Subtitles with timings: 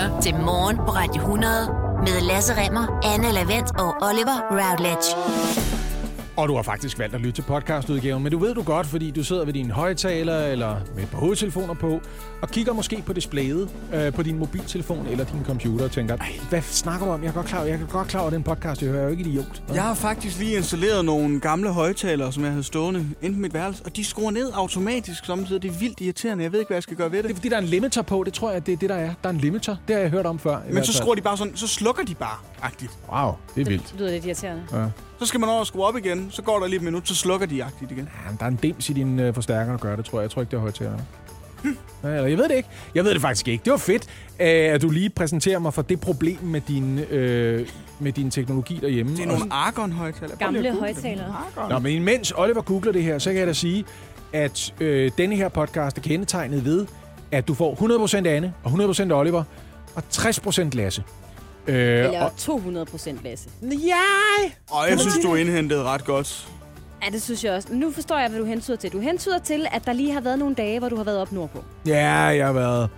[0.00, 1.50] lytter til Morgen på Radio 100
[2.00, 5.69] med Lasse Remmer, Anne Lavendt og Oliver Routledge.
[6.40, 9.10] Og du har faktisk valgt at lytte til podcastudgaven, men du ved du godt, fordi
[9.10, 12.00] du sidder ved din højtaler eller med et par hovedtelefoner på,
[12.42, 16.16] og kigger måske på displayet øh, på din mobiltelefon eller din computer og tænker,
[16.48, 17.22] hvad snakker du om?
[17.22, 19.22] Jeg er godt klar, jeg er godt klar over den podcast, jeg hører jo ikke
[19.22, 19.62] idiot.
[19.74, 23.54] Jeg har faktisk lige installeret nogle gamle højtalere, som jeg havde stående inde på mit
[23.54, 25.62] værelse, og de skruer ned automatisk samtidig.
[25.62, 26.44] Det er vildt irriterende.
[26.44, 27.36] Jeg ved ikke, hvad jeg skal gøre ved Det er det.
[27.36, 29.10] fordi, der er en limiter på, det tror jeg, det er det, der er.
[29.22, 30.58] Der er en limiter, det har jeg hørt om før.
[30.70, 32.98] i Men så skruer de bare sådan, så slukker de bare, agtigt.
[33.12, 33.88] Wow, det er vildt.
[33.92, 34.62] Det lyder lidt irriterende.
[34.72, 34.84] Ja.
[35.20, 37.14] Så skal man over og skrue op igen, så går der lige et minut, så
[37.14, 38.08] slukker de agtigt igen.
[38.26, 40.22] Ja, der er en dims i din øh, forstærker, der gør det, tror jeg.
[40.22, 41.04] Jeg tror ikke, det er højtalerne.
[42.04, 42.68] Eller jeg ved det ikke.
[42.94, 43.64] Jeg ved det faktisk ikke.
[43.64, 44.02] Det var fedt,
[44.40, 48.78] øh, at du lige præsenterer mig for det problem med din, øh, med din teknologi
[48.82, 49.12] derhjemme.
[49.12, 51.26] Det er Og- nogle lige Gamle højtalere.
[51.56, 51.70] Argon.
[51.70, 53.84] Nå, men imens Oliver googler det her, så kan jeg da sige,
[54.32, 56.86] at øh, denne her podcast er kendetegnet ved,
[57.32, 59.42] at du får 100% Anne og 100% Oliver
[59.94, 61.02] og 60% Lasse.
[61.66, 63.48] Øh, Eller og, 200 procent, Lasse.
[63.62, 66.48] ja, Og jeg synes, du indhentede ret godt.
[67.04, 67.68] Ja, det synes jeg også.
[67.70, 68.92] Nu forstår jeg, hvad du hentyder til.
[68.92, 71.32] Du hentyder til, at der lige har været nogle dage, hvor du har været op
[71.32, 71.64] nordpå.
[71.86, 72.88] ja, jeg har været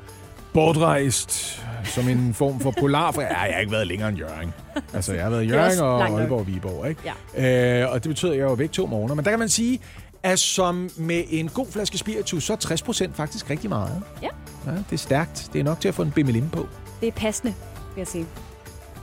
[0.54, 3.14] bortrejst som en form for polar.
[3.20, 4.52] Ja, jeg har ikke været længere end Jørgen.
[4.94, 6.04] Altså, jeg har været i Jørgen og.
[6.18, 7.00] Aalborg og Viborg, ikke?
[7.36, 7.82] Ja.
[7.82, 9.14] Øh, og det betyder, at jeg var væk to måneder.
[9.14, 9.80] Men der kan man sige,
[10.22, 14.02] at som med en god flaske spiritus, så er 60% faktisk rigtig meget.
[14.22, 14.28] Ja.
[14.66, 14.70] ja.
[14.70, 15.50] det er stærkt.
[15.52, 16.66] Det er nok til at få en bimmelim på.
[17.00, 17.54] Det er passende,
[17.94, 18.26] vil jeg sige.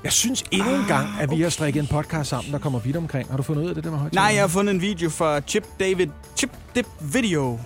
[0.04, 2.98] Jeg synes endnu en gang, at vi har strikket en podcast sammen, der kommer vidt
[2.98, 3.30] omkring.
[3.30, 4.22] Har du fundet ud af det der med højtaler?
[4.22, 6.08] Nej, jeg har fundet en video fra Chip David...
[6.38, 7.60] Chip Dip Video.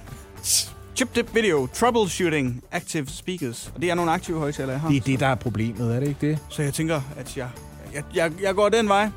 [0.96, 1.68] Chip Dip Video.
[1.74, 3.72] Troubleshooting Active Speakers.
[3.76, 4.90] Og det er nogle aktive højtalere, jeg har.
[4.90, 6.40] Det er det, der er problemet, er det ikke det?
[6.50, 7.48] Så jeg tænker, at jeg,
[7.94, 9.04] jeg, jeg, jeg går den vej.
[9.04, 9.12] Men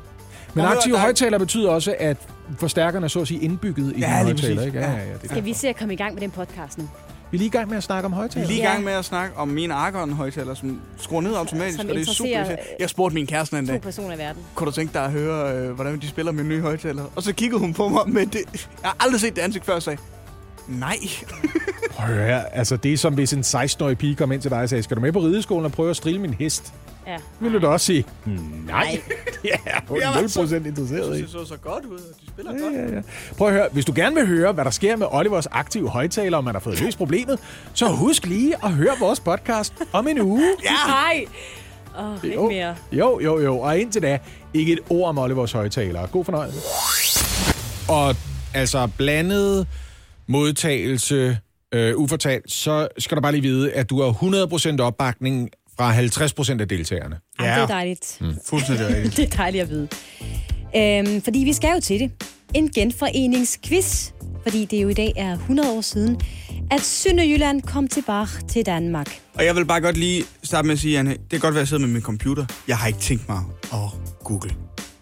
[0.65, 2.17] Prøv aktive der er- højtaler betyder også, at
[2.59, 4.79] forstærkerne er så at sige indbygget i Ja, højtaler, ikke?
[4.79, 4.97] Ja, Ja.
[4.99, 6.89] ja, det Skal vi se at komme i gang med den podcast nu?
[7.31, 8.47] Vi er lige i gang med at snakke om Vi er højtaler.
[8.47, 11.95] lige i gang med at snakke om mine Argon-højtalere, som skruer ned automatisk, Som og
[11.95, 12.63] det er super irriterende.
[12.81, 14.43] Jeg spurgte min kæreste en To dag, personer i verden.
[14.55, 17.07] kunne du tænke dig at høre, øh, hvordan de spiller med nye højtalere?
[17.17, 18.41] Og så kiggede hun på mig med det.
[18.83, 19.99] Jeg har aldrig set det ansigt før og sagde,
[20.69, 20.97] nej.
[21.91, 24.61] Prøv at høre, altså det er som hvis en 16-årig pige kom ind til dig
[24.61, 26.75] og sagde, skal du med på rideskolen og prøve at strille min hest?
[27.07, 27.17] Ja.
[27.41, 28.05] Vil du da også sige,
[28.67, 29.01] nej.
[29.45, 29.51] ja,
[29.89, 31.23] hun Jeg er var 0% så- interesseret i.
[31.23, 32.75] Det så så godt ud, og de spiller Ja, godt.
[32.75, 33.03] ja, ja.
[33.39, 36.37] Prøv at høre, hvis du gerne vil høre, hvad der sker med Olivers aktive højtaler,
[36.37, 37.39] og man har fået løst problemet,
[37.75, 40.51] så husk lige at høre vores podcast om en uge.
[40.89, 41.25] Nej!
[41.99, 42.49] Åh, oh, ikke Jo.
[42.49, 42.77] mere.
[42.93, 43.59] Jo, jo, jo.
[43.59, 44.19] Og indtil da,
[44.55, 46.07] ikke et ord om Olivers højtalere.
[46.07, 46.59] God fornøjelse.
[47.89, 48.15] Og
[48.55, 49.67] altså blandet
[50.27, 51.39] modtagelse,
[51.75, 55.95] øh, ufortalt, så skal du bare lige vide, at du har 100% opbakning fra
[56.57, 57.17] 50% af deltagerne.
[57.41, 57.45] Ja.
[57.45, 58.19] det er dejligt.
[58.21, 58.35] Mm.
[58.47, 59.17] Fuldstændig rigtigt.
[59.17, 59.89] Det er dejligt at vide.
[60.77, 62.11] Øhm, fordi vi skal jo til det.
[62.55, 64.11] En genforeningsquiz.
[64.43, 66.21] Fordi det jo i dag er 100 år siden,
[66.71, 69.19] at Sønderjylland kom tilbage til Danmark.
[69.35, 71.61] Og jeg vil bare godt lige starte med at sige, Anne, det kan godt være,
[71.61, 72.47] at jeg sidder med min computer.
[72.69, 73.39] Jeg har ikke tænkt mig
[73.73, 73.79] at
[74.25, 74.51] google.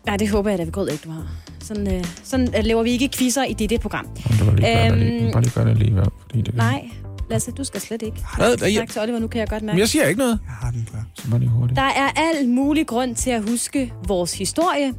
[0.09, 1.27] Ja, det håber jeg da ved Gud ikke, du har.
[1.61, 4.07] Sådan, øh, sådan øh, laver vi ikke quizzer i det, det program.
[4.07, 6.91] Du lige gøre det lige- Øhm, bare lige gøre det lige, fordi det Nej,
[7.31, 8.17] Lasse, du skal slet ikke.
[8.37, 8.57] Hvad?
[8.57, 9.81] Der, jeg, Tak til Oliver, nu kan jeg godt men mærke.
[9.81, 10.39] jeg siger ikke noget.
[10.47, 11.05] Jeg har den klar.
[11.15, 11.77] Så bare lige hurtigt.
[11.77, 14.93] Der er al mulig grund til at huske vores historie.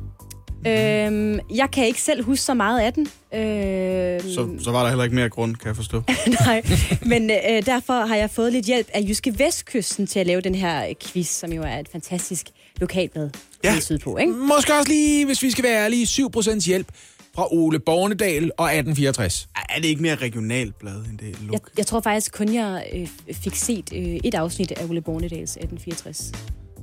[0.68, 3.08] Øhm, jeg kan ikke selv huske så meget af den.
[3.34, 6.02] Øhm, Så, så var der heller ikke mere grund, kan jeg forstå.
[6.46, 6.64] Nej,
[7.06, 10.56] men øh, derfor har jeg fået lidt hjælp af Jyske Vestkysten til at lave den
[10.56, 12.46] her quiz, som jo er et fantastisk
[12.80, 13.30] lokalblad
[13.64, 13.80] ja.
[13.80, 14.32] sydpå, ikke?
[14.34, 16.88] Måske også lige, hvis vi skal være ærlige, 7% hjælp
[17.36, 19.48] fra Ole Bornedal og 1864.
[19.70, 21.70] Er det ikke mere regionalt blad, end det er Jeg, luk?
[21.78, 26.32] jeg tror faktisk kun, jeg øh, fik set øh, et afsnit af Ole Bornedals 1864.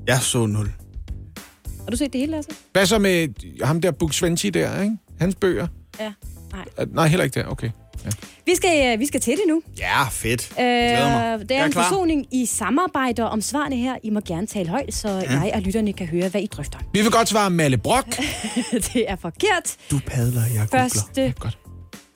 [0.07, 0.73] Jeg så nul.
[1.81, 2.53] Har du set det hele, altså?
[2.73, 3.29] Hvad så med
[3.65, 4.97] ham der Bug Sventi der, ikke?
[5.21, 5.67] Hans bøger?
[6.01, 6.13] Ja.
[6.53, 6.65] Nej.
[6.93, 7.47] Nej, heller ikke der.
[7.47, 7.71] Okay.
[8.47, 9.63] Vi skal, øh, vi skal til det nu.
[9.79, 10.51] Ja, fedt.
[10.51, 11.41] Øh, glæder mig.
[11.41, 11.89] det Jeg er er en klar.
[11.89, 13.97] forsoning i samarbejde om svarene her.
[14.03, 15.41] I må gerne tale højt, så ja.
[15.41, 16.79] jeg og lytterne kan høre, hvad I drøfter.
[16.93, 18.17] Vi vil godt svare Malle Brock.
[18.95, 19.77] det er forkert.
[19.91, 20.89] Du padler, jeg googler.
[20.89, 21.59] Første Godt.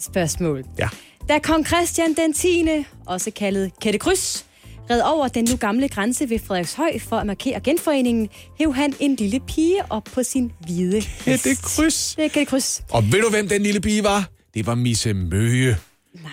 [0.01, 0.65] spørgsmål.
[0.79, 0.89] Ja.
[1.29, 2.67] Da kong Christian den 10.,
[3.07, 4.47] også kaldet Kette Kryds,
[4.91, 8.29] red over den nu gamle grænse ved Frederikshøj for at markere genforeningen,
[8.59, 11.25] hæv han en lille pige op på sin hvide hest.
[11.45, 12.15] Kette Kryds.
[12.17, 12.83] Det er Kette Kryds.
[12.91, 14.29] Og ved du, hvem den lille pige var?
[14.57, 15.77] Det var Misse Møge.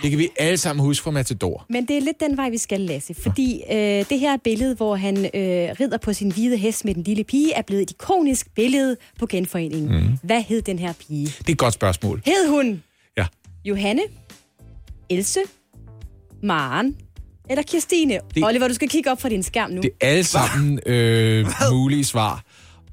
[0.01, 1.65] Det kan vi alle sammen huske fra Matador.
[1.69, 3.13] Men det er lidt den vej, vi skal, Lasse.
[3.13, 3.77] Fordi øh,
[4.09, 5.31] det her billede, hvor han øh,
[5.79, 9.27] rider på sin hvide hest med den lille pige, er blevet et ikonisk billede på
[9.27, 10.03] genforeningen.
[10.03, 10.17] Mm.
[10.23, 11.25] Hvad hed den her pige?
[11.25, 12.21] Det er et godt spørgsmål.
[12.25, 12.83] Hed hun
[13.17, 13.25] Ja.
[13.65, 14.01] Johanne,
[15.09, 15.39] Else,
[16.43, 16.95] Maren
[17.49, 18.19] eller Kirstine?
[18.35, 18.45] Det...
[18.45, 19.81] Oliver, du skal kigge op fra din skærm nu.
[19.81, 22.43] Det er alle sammen øh, mulige svar.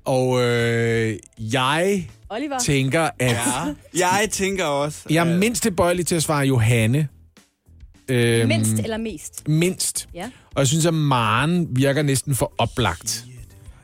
[0.04, 2.58] Og øh, jeg Oliver?
[2.58, 4.98] tænker, at Ja, jeg tænker også...
[5.10, 7.08] jeg er mindst tilbøjelig til at svare Johanne.
[8.08, 9.48] Øhm, Mindst eller mest?
[9.48, 10.08] Mindst.
[10.14, 10.30] Ja.
[10.54, 13.24] Og jeg synes, at Maren virker næsten for oplagt.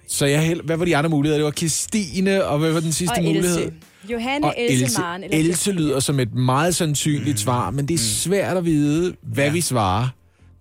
[0.09, 0.61] Så jeg held...
[0.63, 1.39] hvad var de andre muligheder?
[1.39, 3.57] Det var Christine, og hvad var den sidste Og mulighed?
[3.59, 3.73] Else.
[4.13, 5.25] Johanne, Og Else, Else, Maren.
[5.25, 9.45] Eller Else lyder som et meget sandsynligt svar, men det er svært at vide, hvad
[9.45, 9.53] Ja.
[9.53, 10.09] vi svarer,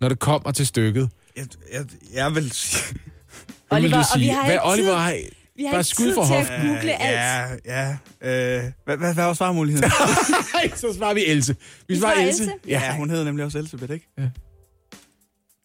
[0.02, 1.10] når det kommer til stykket.
[1.38, 2.96] Jeg, jeg, jeg vil sige...
[3.70, 4.34] Hvad vil Oliver, du og vi sige?
[4.34, 5.16] har Hvad ikke Oliver tid- har...
[5.58, 6.56] Vi har Bare ikke skud tid for til hoften.
[6.56, 7.60] at google alt.
[7.66, 8.58] Ja, ja.
[8.58, 9.92] Øh, hvad, hvad, hvad var svarmuligheden?
[10.76, 11.56] så svarer vi Else.
[11.88, 12.44] Vi Vi svarer Else.
[12.44, 12.56] Else?
[12.68, 14.08] ja, hun hedder nemlig også Elisabeth, ikke?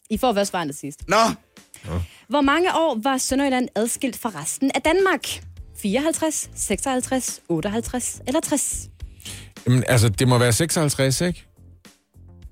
[0.09, 0.99] I får hvad svarene sidst.
[1.07, 1.15] Nå!
[2.29, 5.27] Hvor mange år var Sønderjylland adskilt fra resten af Danmark?
[5.81, 8.89] 54, 56, 58 eller 60?
[9.67, 11.45] Jamen, altså, det må være 56, ikke?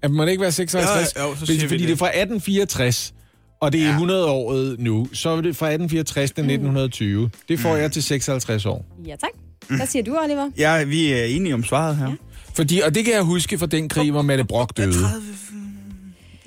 [0.04, 1.14] Ja, Må det ikke være 56?
[1.18, 1.88] Jo, jo, så Fordi- siger vi Fordi det.
[1.88, 3.14] det er fra 1864,
[3.60, 3.98] og det er Ja.
[3.98, 5.08] 100-året nu.
[5.14, 7.30] Så er det fra 1864 til 1920.
[7.50, 7.82] Det får Mm.
[7.82, 8.86] jeg til 56 år.
[9.06, 9.30] Ja, tak.
[9.78, 10.50] Hvad siger du, Oliver?
[10.58, 12.10] Ja, vi er enige om svaret her.
[12.10, 12.16] Ja.
[12.54, 14.94] Fordi, og det kan jeg huske fra den krig, hvor Mette Brock døde.
[14.94, 15.24] 30...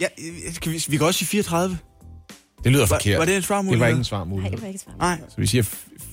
[0.00, 0.06] Ja,
[0.52, 1.78] skal vi, vi kan også sige 34.
[2.64, 3.18] Det lyder Var, forkert.
[3.18, 3.78] var det en det svarmulighed?
[3.78, 4.52] var ikke en Nej, svarmulighed.
[4.52, 4.92] det var ikke svar.
[4.98, 5.20] Nej.
[5.28, 5.64] Så vi siger,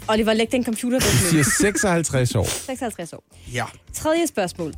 [0.07, 1.43] Oliver, læg den computer vi væk nu.
[1.43, 2.43] siger 56 år.
[2.65, 3.23] 56 år.
[3.53, 3.65] Ja.
[3.93, 4.73] Tredje spørgsmål.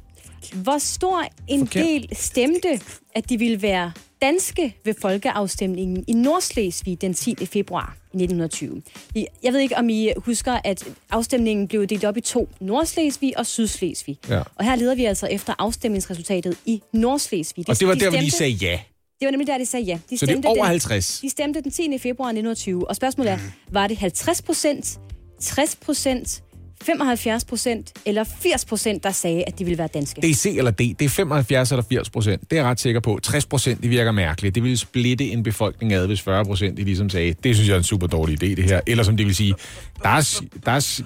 [0.54, 1.84] Hvor stor en Forkert.
[1.86, 2.80] del stemte,
[3.16, 3.92] at de ville være
[4.22, 7.46] danske ved folkeafstemningen i Nordslesvig den 10.
[7.46, 8.82] februar i 1920?
[9.16, 12.50] I- Jeg ved ikke, om I husker, at afstemningen blev delt op i to.
[12.60, 14.18] Nordslesvig og Sydslesvig.
[14.30, 14.42] Ja.
[14.56, 17.66] Og her leder vi altså efter afstemningsresultatet i Nordslesvig.
[17.70, 18.80] Og det var der, hvor de stemte- sagde ja.
[19.20, 20.00] Det var nemlig der, de sagde ja.
[20.10, 21.20] De Så det er over den, 50.
[21.22, 21.98] De stemte den 10.
[21.98, 23.40] februar 1920, og spørgsmålet er,
[23.72, 25.00] var det 50 procent,
[25.40, 26.44] 60 procent,
[26.86, 30.22] 75 procent eller 80 procent, der sagde, at de ville være danske?
[30.22, 30.78] Det er C eller D.
[30.78, 32.42] Det er 75 eller 80 procent.
[32.42, 33.20] Det er jeg ret sikker på.
[33.24, 34.56] 60 procent, det virker mærkeligt.
[34.56, 37.74] Det ville splitte en befolkning ad, hvis 40 procent, de ligesom sagde, det synes jeg
[37.74, 38.82] er en super dårlig idé, det her.
[38.88, 39.56] Eller som det vil sige,
[40.04, 41.02] der er, der er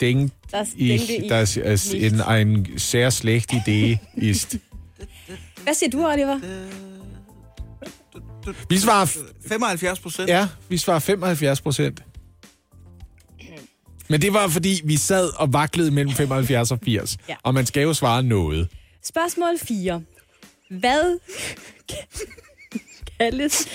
[0.00, 4.56] ding, Der er i, stænke i der er en, en sær slægt idé ist.
[5.62, 6.40] Hvad siger du, Oliver?
[8.68, 9.06] Vi svarer,
[9.48, 10.28] 75 procent.
[10.28, 12.02] ja, vi svarer 75 procent.
[14.10, 17.16] Men det var, fordi vi sad og vaklede mellem 75 og 80.
[17.28, 17.34] Ja.
[17.42, 18.68] Og man skal jo svare noget.
[19.04, 20.02] Spørgsmål 4.
[20.70, 21.18] Hvad
[23.18, 23.68] kaldes...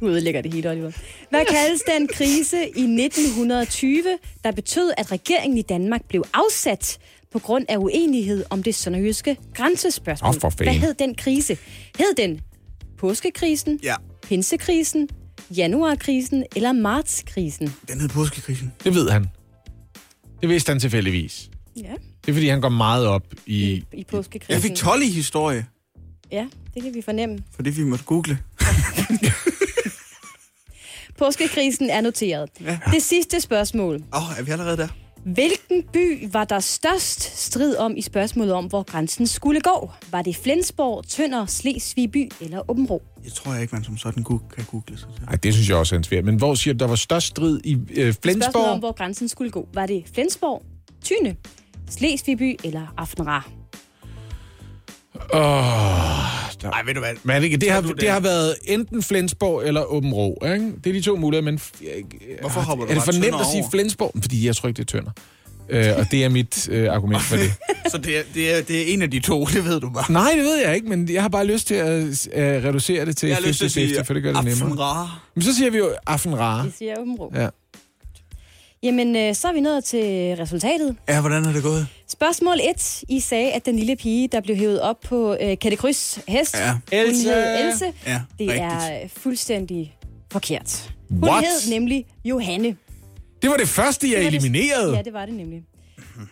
[0.00, 0.92] Du ødelægger det hele, Oliver.
[1.30, 4.02] Hvad kaldes den krise i 1920,
[4.44, 6.98] der betød, at regeringen i Danmark blev afsat
[7.32, 10.34] på grund af uenighed om det sønderjyske grænsespørgsmål?
[10.40, 10.64] Fanden.
[10.64, 11.58] Hvad hed den krise?
[11.98, 12.40] Hed den
[12.98, 15.08] påskekrisen, Ja, pinsekrisen,
[15.50, 17.74] januarkrisen eller martskrisen?
[17.88, 18.72] den hed påskekrisen.
[18.84, 19.26] Det ved han.
[20.42, 21.50] Det vidste han tilfældigvis.
[21.76, 21.92] Ja,
[22.24, 23.62] Det er, fordi han går meget op i...
[23.72, 24.52] i, i påskekrisen.
[24.52, 25.66] Jeg fik 12 i historie,
[26.32, 27.38] Ja, det kan vi fornemme.
[27.54, 28.38] for det vi måtte google.
[31.18, 32.50] Påskekrisen er noteret.
[32.60, 32.78] Ja.
[32.92, 34.02] Det sidste spørgsmål.
[34.14, 34.88] Åh, oh, er vi allerede der?
[35.24, 39.90] Hvilken by var der størst strid om i spørgsmålet om, hvor grænsen skulle gå?
[40.10, 43.02] Var det Flensborg, Tønder, Slesvig by eller Åbenrå?
[43.24, 45.24] Jeg tror jeg ikke, man som sådan kan google sig til.
[45.24, 46.24] Nej, det synes jeg også er en svært.
[46.24, 48.78] Men hvor siger du, der var størst strid i øh, Spørgsmålet om, Flensborg?
[48.78, 49.68] hvor grænsen skulle gå.
[49.74, 50.62] Var det Flensborg,
[51.04, 51.36] Tyne,
[51.90, 52.94] Slesvig by eller
[55.14, 56.70] Aftenra?
[56.70, 57.10] Nej, ved du hvad?
[57.22, 58.10] Men det, det, har, du det det?
[58.10, 60.38] har været enten Flensborg eller Åben Rå.
[60.44, 60.72] Ikke?
[60.84, 61.60] Det er de to muligheder, men...
[61.82, 61.90] jeg-
[62.40, 63.64] Hvorfor hopper du Er det for nemt at sige?
[63.70, 64.12] Flensborg?
[64.22, 65.10] Fordi jeg tror ikke, det er Tønder.
[65.68, 67.52] Øh, og det er mit øh, argument for det.
[67.92, 70.12] Så det er, det, er, det er en af de to, det ved du bare.
[70.12, 73.16] Nej, det ved jeg ikke, men jeg har bare lyst til at øh, reducere det
[73.16, 75.08] til Jeg har lyst til at 50-50, sige for det gør det nemmere.
[75.34, 76.64] Men så siger vi jo Affenrare.
[76.64, 77.32] Det siger Åbenrå.
[77.34, 77.48] Ja.
[78.82, 80.96] Jamen, øh, så er vi nået til resultatet.
[81.08, 81.86] Ja, hvordan er det gået?
[82.22, 83.04] Spørgsmål 1.
[83.08, 86.54] I sagde, at den lille pige, der blev hævet op på øh, Kette Kryds hest,
[86.58, 86.72] Ja.
[86.72, 87.28] hun Else!
[87.28, 87.84] hed Else.
[88.06, 88.60] Ja, Det rigtigt.
[88.62, 89.96] er fuldstændig
[90.32, 90.92] forkert.
[91.10, 91.44] Hun What?
[91.44, 92.76] hed nemlig Johanne.
[93.42, 94.96] Det var det første, jeg Det var det- eliminerede.
[94.96, 95.62] Ja, det var det nemlig.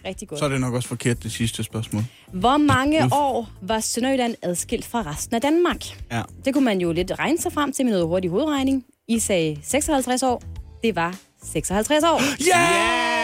[0.04, 0.38] Rigtig godt.
[0.38, 2.02] Så er det nok også forkert, det sidste spørgsmål.
[2.32, 3.12] Hvor mange Uf.
[3.12, 5.84] år var Sønderjylland adskilt fra resten af Danmark?
[6.12, 6.22] Ja.
[6.44, 8.84] Det kunne man jo lidt regne sig frem til med noget hurtig hovedregning.
[9.08, 10.42] I sagde 56 år.
[10.84, 12.20] Det var 56 år.
[12.46, 13.16] Ja!
[13.16, 13.19] Nu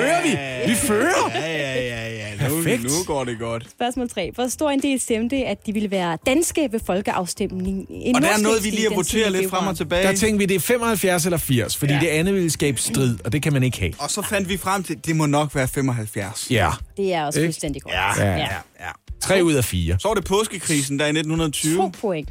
[0.00, 0.30] fører vi.
[0.72, 1.30] Vi fører.
[1.34, 2.48] Ja, ja, ja, ja.
[2.48, 2.82] Nu, Perfekt.
[2.82, 3.70] nu går det godt.
[3.70, 4.30] Spørgsmål 3.
[4.34, 7.86] Hvor stor en del stemte, at de ville være danske ved folkeafstemningen?
[7.90, 8.94] i Og der er noget, vi lige 10.
[8.94, 10.08] voteret lidt frem og tilbage.
[10.08, 12.00] Der tænkte vi, det er 75 eller 80, fordi Ja.
[12.00, 13.92] det andet ville skabe strid, og det kan man ikke have.
[13.98, 16.46] Og så fandt vi frem til, det må nok være 75.
[16.50, 16.70] Ja.
[16.96, 17.94] Det er også fuldstændig godt.
[17.94, 18.30] Ja, Ja.
[18.30, 18.46] ja, ja.
[18.80, 18.90] ja.
[19.20, 19.96] 3 ud af 4.
[20.00, 21.76] Så var det påskekrisen der i 1920.
[21.76, 22.28] To point.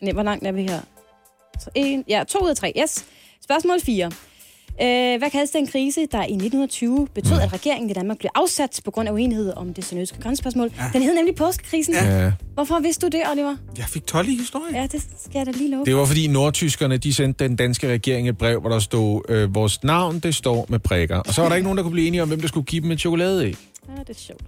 [0.00, 0.80] Nej, hvor langt er vi her?
[1.60, 2.72] Så en, ja, to ud af tre.
[2.82, 3.04] Yes.
[3.44, 4.10] Spørgsmål 4.
[4.80, 8.80] Øh, hvad kaldes den krise, der i 1920 betød, at regeringen i Danmark blev afsat
[8.84, 10.72] på grund af uenighed om det sønderjyske grænsespørgsmål?
[10.78, 10.90] Ja.
[10.92, 11.94] Den hed nemlig påskekrisen.
[11.94, 12.22] Ja.
[12.24, 12.32] Ja.
[12.54, 13.56] Hvorfor vidste du det, Oliver?
[13.78, 14.80] Jeg fik 12 i historie.
[14.80, 15.84] Ja, det skal jeg da lige love.
[15.84, 19.54] Det var fordi nordtyskerne, de sendte den danske regering et brev, hvor der stod, øh,
[19.54, 21.16] vores navn, det står med prikker.
[21.16, 22.82] Og så var der ikke nogen, der kunne blive enige om, hvem der skulle give
[22.82, 23.56] dem et chokoladeæg.
[23.88, 24.42] Ja, det er sjovt.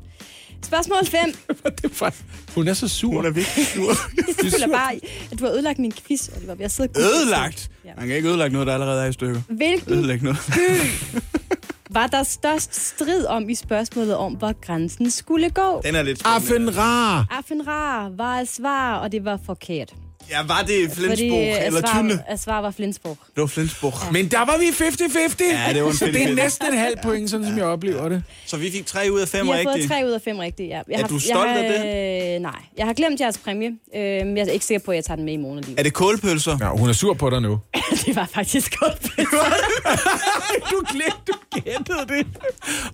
[0.63, 1.35] Spørgsmål 5.
[1.83, 2.15] det
[2.55, 3.13] hun er så sur.
[3.15, 3.91] Hun er virkelig sur.
[4.45, 4.95] Jeg føler bare,
[5.33, 6.55] at du har ødelagt min quiz, Oliver.
[6.59, 7.01] Jeg sidder.
[7.01, 7.71] Ødelagt?
[7.85, 7.91] Ja.
[7.99, 9.41] Man kan ikke ødelægge noget, der allerede er i stykker.
[9.49, 10.39] Hvilken Ødelægge noget.
[11.91, 15.81] var der størst strid om i spørgsmålet om, hvor grænsen skulle gå?
[15.85, 16.73] Den er lidt spændende.
[16.73, 17.25] Affenra!
[17.31, 19.95] Affenra var et svar, og det var forkert.
[20.31, 22.23] Ja, var det Flensborg øh, eller svar, Tynde?
[22.29, 23.17] at svar var Flensborg.
[23.35, 24.13] Det var Flensborg.
[24.13, 25.67] Men der var vi 50-50.
[25.69, 26.31] Ja, det var en Så det er 50-50.
[26.35, 28.23] næsten et halvt point, sådan som jeg oplever det.
[28.47, 29.89] Så vi fik 3 ud af 5 Vi har fået rigtige.
[29.89, 30.75] 3 ud af 5 rigtige, ja.
[30.89, 32.43] Jeg Er har, du stolt jeg har, af det?
[32.43, 32.53] Nej.
[32.79, 33.69] Jeg har glemt jeres præmie.
[33.97, 35.79] Øh, jeg er ikke sikker på, at jeg tager den med i morgen alligevel.
[35.81, 36.57] Er det kålpølser?
[36.61, 37.61] Ja, hun er sur på dig nu.
[38.07, 39.03] det var faktisk godt.
[40.71, 42.27] du glemte, du gættede det.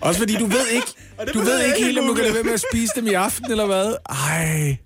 [0.00, 0.86] Også fordi du ved ikke,
[1.34, 3.50] du ved ikke helt, om du kan lade være med at spise dem i aften,
[3.50, 3.94] eller hvad?
[4.30, 4.76] Ej.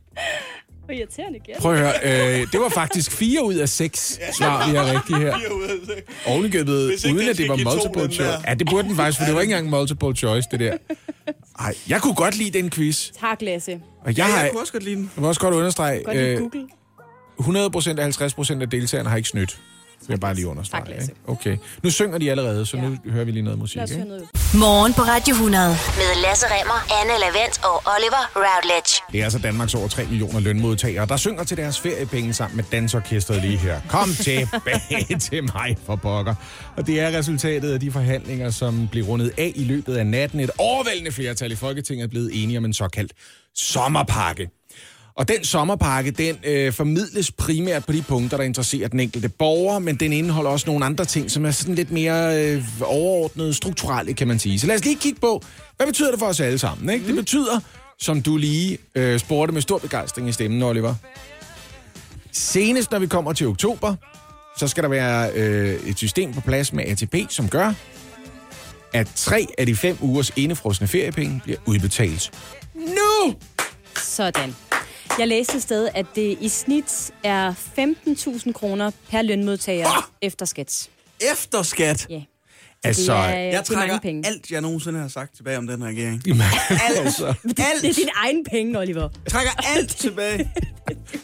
[0.85, 1.57] Hvor irriterende gæt.
[1.59, 1.93] Prøv at høre,
[2.41, 5.37] øh, det var faktisk 4 ud af 6 svar, vi har rigtigt her.
[6.26, 8.49] Ovenikøbet, Hvis ikke uden den at det var multiple choice.
[8.49, 10.76] Ja, det burde den faktisk, for det var ikke engang multiple choice, det der.
[11.59, 13.11] Ej, jeg kunne godt lide den quiz.
[13.21, 13.73] Tak, Lasse.
[14.00, 15.11] Og jeg, Ja, har, jeg kunne også godt lide den.
[15.17, 16.69] jeg må også godt understrege, Godt lide øh, Google.
[17.41, 19.61] 100% af 50% af deltagerne har ikke snydt.
[20.08, 20.82] Vil jeg bare lige understrege.
[20.84, 21.11] Tak, Lasse.
[21.11, 21.20] ikke?
[21.32, 21.56] Okay.
[21.82, 22.82] Nu synger de allerede, så Ja.
[22.82, 23.76] nu hører vi lige noget musik.
[23.76, 24.08] Lad os høre Ikke?
[24.08, 24.25] noget.
[24.54, 25.68] Morgen på Radio 100.
[25.68, 29.02] Med Lasse Remmer, Anne Lavendt og Oliver Routledge.
[29.12, 32.64] Det er altså Danmarks over 3 millioner lønmodtagere, der synger til deres feriepenge sammen med
[32.73, 33.80] dansorkestret lige her.
[33.88, 36.34] Kom tilbage til mig for pokker.
[36.76, 40.40] Og det er resultatet af de forhandlinger, som blev rundet af i løbet af natten.
[40.40, 43.12] Et overvældende flertal i Folketinget er blevet enige om en såkaldt
[43.56, 44.49] sommerpakke.
[45.16, 49.78] Og den sommerpakke, den øh, formidles primært på de punkter, der interesserer den enkelte borger,
[49.78, 54.14] men den indeholder også nogle andre ting, som er sådan lidt mere øh, overordnet strukturelle,
[54.14, 54.61] kan man sige.
[54.61, 55.42] Så lad os lige kigge på,
[55.76, 56.90] hvad betyder det for os alle sammen?
[56.90, 57.06] Ikke?
[57.06, 57.61] Det betyder,
[57.99, 60.94] som du lige øh, spurgte med stor begejstring i stemmen, Oliver.
[62.33, 63.94] Senest når vi kommer til oktober,
[64.59, 67.73] så skal der være øh, et system på plads med ATP, som gør,
[68.92, 72.30] at tre af de fem ugers indefrosne feriepenge bliver udbetalt
[72.75, 73.35] nu!
[74.02, 74.54] Sådan.
[75.18, 80.02] Jeg læste et sted, at det i snit er 15.000 kroner per lønmodtager Ah!
[80.23, 80.88] efter skat.
[81.33, 82.06] Efter skat.
[82.11, 82.23] Ja.
[82.85, 84.26] Altså, det er, Jeg det er trækker penge.
[84.26, 86.23] alt, jeg nogensinde har sagt tilbage om den regering.
[86.71, 87.37] altså, Alt.
[87.83, 89.09] Det er dine egne penge, Oliver.
[89.25, 90.50] Jeg trækker alt tilbage.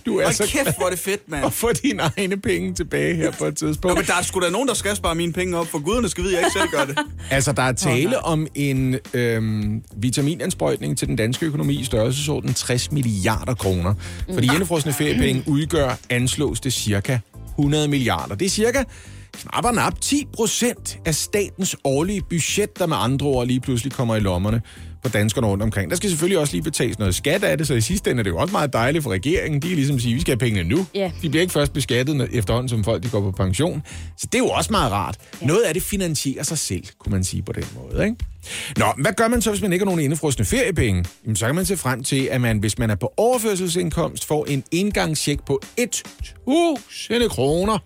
[0.06, 1.44] Du er Hold så kæft, hvor er det fedt, mand.
[1.46, 3.96] at få dine egne penge tilbage her på et tidspunkt.
[3.96, 6.24] Men der er sgu da nogen, der skal spare mine penge op, for guderne skal
[6.24, 6.98] vide, at jeg ikke selv gør det.
[7.30, 12.92] Altså, der er tale om en øhm, vitaminindsprøjtning til den danske økonomi i størrelsesorden 60
[12.92, 13.94] milliarder kroner.
[14.32, 17.18] For de indefrosne feriepenge udgør, anslås det cirka
[17.58, 18.34] 100 milliarder.
[18.34, 18.84] Det er cirka
[19.32, 23.92] knap og nap 10 procent af statens årlige budget, der med andre ord lige pludselig
[23.92, 24.62] kommer i lommerne
[25.02, 25.90] på danskerne rundt omkring.
[25.90, 28.24] Der skal selvfølgelig også lige betales noget skat af det, så i sidste ende er
[28.24, 29.62] det jo også meget dejligt for regeringen.
[29.62, 30.86] De er ligesom siger, vi skal have pengene nu.
[30.94, 31.10] Ja.
[31.22, 33.82] De bliver ikke først beskattet efterhånden, som folk de går på pension.
[34.18, 35.16] Så det er jo også meget rart.
[35.40, 35.46] Ja.
[35.46, 38.04] Noget af det finansierer sig selv, kunne man sige på den måde.
[38.04, 38.16] Ikke?
[38.76, 41.04] Nå, hvad gør man så, hvis man ikke har nogen indefrosne feriepenge?
[41.24, 44.46] Jamen, så kan man se frem til, at man, hvis man er på overførselsindkomst, får
[44.46, 47.78] en indgangstjek på 1000 kroner.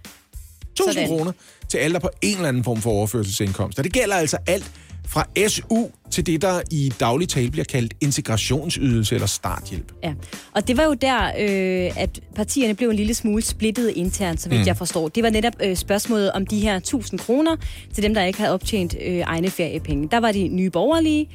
[0.73, 1.09] 1000 Sådan.
[1.09, 1.33] kroner
[1.69, 3.79] til alle, der på en eller anden form for overførselsindkomst.
[3.79, 4.71] Og det gælder altså alt
[5.07, 9.93] fra SU til det, der i daglig tale bliver kaldt integrationsydelse eller starthjælp.
[10.03, 10.15] Ja,
[10.53, 14.49] og det var jo der, øh, at partierne blev en lille smule splittet internt, så
[14.49, 14.67] vidt mm.
[14.67, 15.09] jeg forstår.
[15.09, 17.57] Det var netop øh, spørgsmålet om de her 1000 kroner
[17.95, 20.09] til dem, der ikke havde optjent øh, egne feriepenge.
[20.11, 21.29] Der var de nye borgerlige,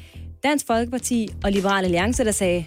[0.44, 2.64] Dansk Folkeparti og Liberal Alliance, der sagde,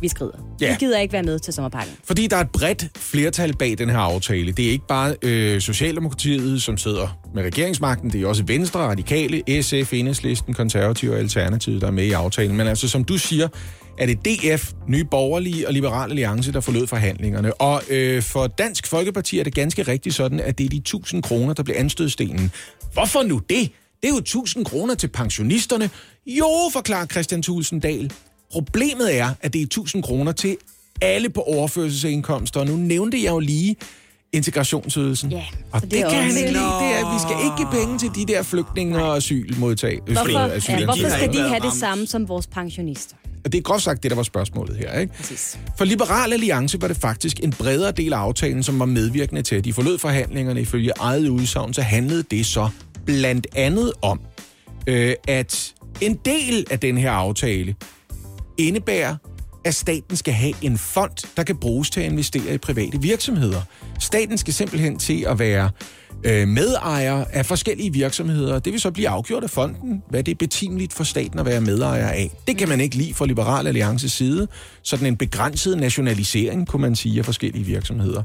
[0.00, 0.56] vi skrider.
[0.60, 0.70] Ja.
[0.70, 1.94] Vi gider ikke være med til sommerpakken.
[2.04, 4.52] Fordi der er et bredt flertal bag den her aftale.
[4.52, 8.10] Det er ikke bare øh, Socialdemokratiet, som sidder med regeringsmagten.
[8.10, 12.56] Det er også Venstre, Radikale, SF, Enhedslisten, Konservative og Alternativet, der er med i aftalen.
[12.56, 13.48] Men altså, som du siger,
[13.98, 17.54] er det DF, Nye Borgerlige og Liberal Alliance, der forlod forhandlingerne.
[17.54, 21.22] Og øh, for Dansk Folkeparti er det ganske rigtigt sådan, at det er de 1000
[21.22, 22.52] kroner, der bliver anstødstenen.
[22.92, 23.70] Hvorfor nu det?
[24.02, 25.90] Det er jo 1000 kroner til pensionisterne.
[26.26, 28.12] Jo, forklarer Christian Tulsendal.
[28.52, 30.56] Problemet er, at det er 1000 kroner til
[31.00, 32.60] alle på overførselsindkomster.
[32.60, 33.76] Og nu nævnte jeg jo lige
[34.32, 35.30] integrationsydelsen.
[35.30, 36.64] Ja, og det, det kan han ikke lide.
[36.64, 39.98] Det er, at vi skal ikke give penge til de der flygtninge og asylmodtag.
[40.06, 40.84] Hvorfor, ja, asylansøgere.
[40.84, 43.16] hvorfor skal de have det samme som vores pensionister?
[43.44, 44.98] Og det er groft sagt det, der var spørgsmålet her.
[44.98, 45.14] Ikke?
[45.14, 45.58] Præcis.
[45.78, 49.56] For Liberal Alliance var det faktisk en bredere del af aftalen, som var medvirkende til,
[49.56, 52.68] at de forlod forhandlingerne ifølge eget udsagn, så handlede det så
[53.06, 54.20] blandt andet om,
[54.86, 57.74] øh, at en del af den her aftale
[58.62, 59.16] indebærer,
[59.64, 63.62] at staten skal have en fond, der kan bruges til at investere i private virksomheder.
[63.98, 65.70] Staten skal simpelthen til at være
[66.24, 68.58] øh, medejer af forskellige virksomheder.
[68.58, 71.60] Det vil så blive afgjort af fonden, hvad det er betimeligt for staten at være
[71.60, 72.30] medejer af.
[72.46, 74.48] Det kan man ikke lide fra Liberal Alliances side.
[74.82, 78.22] Sådan en begrænset nationalisering, kunne man sige, af forskellige virksomheder.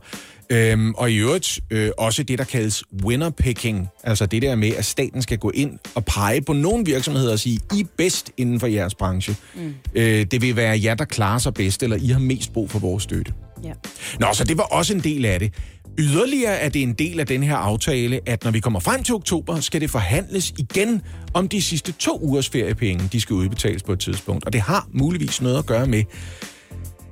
[0.50, 3.88] Øhm, og i øvrigt øh, også det, der kaldes winner picking.
[4.04, 7.40] Altså det der med, at staten skal gå ind og pege på nogle virksomheder og
[7.40, 9.36] sige, I er bedst inden for jeres branche.
[9.56, 9.74] Mm.
[9.96, 12.80] Øh, det vil være jer, der klarer sig bedst, eller I har mest brug for
[12.80, 13.34] vores støtte.
[13.64, 13.72] Ja.
[14.20, 15.54] Nå, så det var også en del af det.
[16.00, 19.16] Yderligere er det en del af den her aftale, at når vi kommer frem til
[19.16, 21.02] oktober, skal det forhandles igen
[21.34, 24.46] om de sidste to ugers feriepenge, de skal udbetales på et tidspunkt.
[24.46, 26.04] Og det har muligvis noget at gøre med,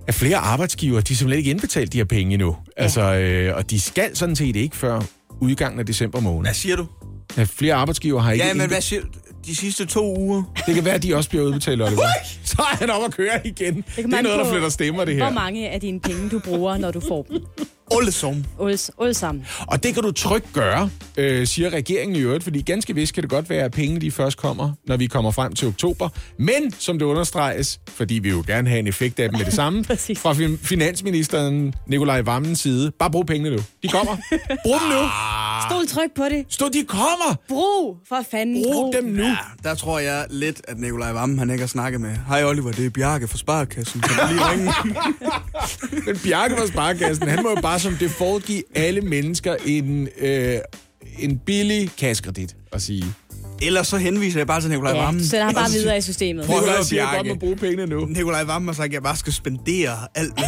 [0.08, 2.56] at flere arbejdsgiver, de simpelthen ikke indbetalt de her penge endnu.
[2.78, 2.84] Ja.
[2.84, 5.02] Altså, øh, og de skal sådan set ikke før
[5.42, 6.42] udgangen af december måned.
[6.42, 6.86] Hvad siger du?
[7.38, 9.08] Ja, flere arbejdsgiver har ikke Ja, men hvad siger du?
[9.46, 10.44] De sidste to uger?
[10.66, 12.02] Det kan være, at de også bliver udbetalt, Oliver.
[12.44, 13.76] Så er han om at køre igen.
[13.76, 15.24] Det, det er noget, der flytter stemmer, det her.
[15.24, 17.38] Hvor mange af dine penge, du bruger, når du får dem?
[17.92, 18.46] Alle som.
[18.62, 19.46] Alle, alle sammen.
[19.68, 23.24] Og det kan du trygt gøre, øh, siger regeringen i øvrigt, fordi ganske vist kan
[23.24, 26.10] det godt være, at pengene de først kommer, når vi kommer frem til oktober.
[26.40, 29.54] Men, som det understreges, fordi vi jo gerne have en effekt af dem med det
[29.54, 30.20] samme, Præcis.
[30.20, 33.62] fra fin- finansministeren Nikolaj Vammens side, bare brug pengene nu.
[33.84, 34.18] De kommer.
[34.64, 35.04] Brug dem nu.
[35.70, 36.46] Stol tryk på det.
[36.50, 37.36] Stå, de kommer.
[37.50, 38.64] Brug for fanden.
[38.74, 39.24] Brug dem nu.
[39.24, 42.16] Ja, der tror jeg lidt, at Nikolaj Vammen, han ikke har snakket med.
[42.28, 44.02] Hej Oliver, det er Bjarke fra Sparkassen.
[44.02, 44.74] Kan du lige ringe?
[46.06, 50.58] Men Bjarke fra Sparkassen, han må jo bare som default give alle mennesker en, øh,
[51.20, 53.06] en billig kaskredit at sige.
[53.62, 55.24] Ellers så henviser jeg bare til Nikolaj Ja, Vammen.
[55.24, 56.46] du sætter ham bare videre i systemet.
[56.46, 57.30] Prøv at høre, Jeg siger godt, Bjarke.
[57.30, 58.06] man bruge pengene nu.
[58.06, 60.46] Nikolaj Vammen har sagt, at jeg bare skal spendere alt med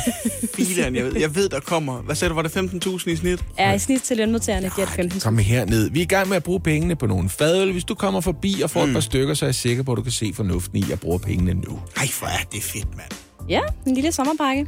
[0.56, 0.96] filen.
[0.96, 2.02] Jeg ved, jeg ved, der kommer...
[2.02, 3.44] Hvad sagde du, var det 15.000 i snit?
[3.58, 5.90] Er i snit til lønmodtagerne giver det 15 Kom herned.
[5.90, 7.72] Vi er i gang med at bruge pengene på nogle fadøl.
[7.72, 8.90] Hvis du kommer forbi og får mm.
[8.90, 11.00] et par stykker, så er jeg sikker på, at du kan se fornuften i at
[11.00, 11.80] bruge pengene nu.
[11.98, 13.12] Ej, hvor er det fedt, mand.
[13.50, 14.66] Ja, en lille sommerpakke.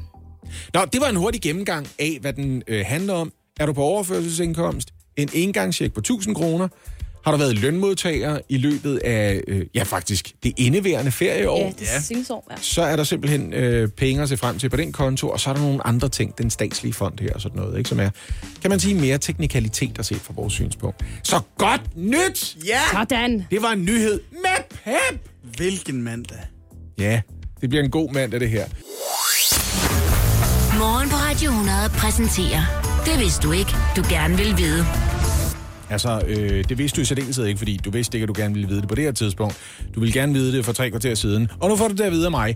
[0.74, 3.32] Nå, det var en hurtig gennemgang af, hvad den øh, handler om.
[3.60, 4.90] Er du på overførselsindkomst?
[5.18, 6.68] En engangscheck på 1000 kroner?
[7.26, 11.58] Har du været lønmodtager i løbet af, øh, ja faktisk, det indeværende ferieår?
[11.60, 12.02] Ja, det Ja.
[12.02, 12.56] synes år, ja.
[12.62, 15.50] Så er der simpelthen øh, penge at se frem til på den konto, og så
[15.50, 18.10] er der nogle andre ting, den statslige fond her og sådan noget, ikke, som er,
[18.62, 21.06] kan man sige, mere teknikalitet at se fra vores synspunkt.
[21.24, 22.58] Så godt nyt!
[22.68, 22.80] Ja!
[22.92, 23.46] Sådan.
[23.52, 25.30] Det var en nyhed med pep!
[25.58, 26.38] Hvilken mandag.
[26.98, 27.22] Ja,
[27.62, 28.66] det bliver en god mandag, det her.
[30.80, 32.64] Morgen på Radio 100 præsenterer
[33.06, 34.86] Det vidste du ikke, du gerne vil vide.
[35.90, 38.54] Altså, øh, det vidste du i særdeleshed ikke, fordi du vidste ikke, at du gerne
[38.54, 39.56] ville vide det på det her tidspunkt.
[39.96, 41.52] Du ville gerne vide det for tre kvarter siden.
[41.60, 42.56] Og nu får du det at vide af mig.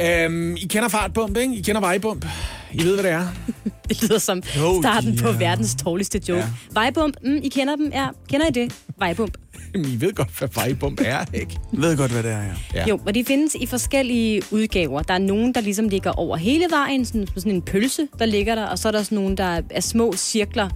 [0.00, 1.54] Øhm, I kender fartbump, ikke?
[1.54, 2.26] I kender vejbump.
[2.72, 3.26] I ved, hvad det er.
[3.88, 5.36] Det lyder som Jo, starten på ja.
[5.38, 6.40] verdens dårligste joke.
[6.40, 6.48] Ja.
[6.72, 7.90] Vejbump, mm, I kender dem?
[7.92, 8.74] Ja, kender I det?
[8.98, 9.36] Vejbump.
[9.74, 11.58] Jamen, I ved godt, hvad vejbump er, ikke?
[11.72, 12.52] Jeg ved godt, hvad det er, ja.
[12.74, 12.88] Ja.
[12.88, 15.02] Jo, og de findes i forskellige udgaver.
[15.02, 18.54] Der er nogen, der ligesom ligger over hele vejen, sådan, sådan en pølse, der ligger
[18.54, 20.68] der, og så er der sådan nogle, der er små cirkler,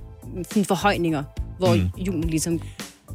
[0.48, 1.22] sådan forhøjninger,
[1.58, 1.88] hvor mm.
[2.06, 2.60] julen ligesom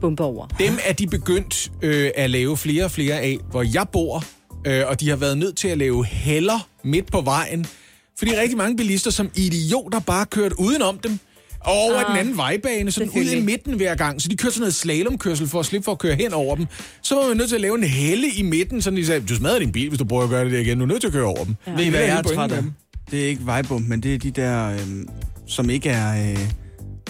[0.01, 0.47] bumper over.
[0.47, 4.23] Dem er de begyndt øh, at lave flere og flere af, hvor jeg bor,
[4.67, 7.65] øh, og de har været nødt til at lave heller midt på vejen,
[8.17, 11.19] fordi rigtig mange bilister som idioter bare kørt udenom dem,
[11.59, 14.21] og over ah, den anden vejbane, sådan ud i midten hver gang.
[14.21, 16.65] Så de kørte sådan noget slalomkørsel for at slippe for at køre hen over dem.
[17.01, 19.35] Så var man nødt til at lave en helle i midten, så de sagde, du
[19.35, 20.77] smadrer din bil, hvis du prøver at gøre det der igen.
[20.77, 21.55] Du er nødt til at køre over dem.
[21.65, 22.61] Ved I, Det hvad er jeg er træt af?
[22.61, 22.71] dem.
[23.11, 25.07] Det er ikke vejbump, men det er de der, øhm,
[25.47, 26.31] som ikke er...
[26.31, 26.39] Øh,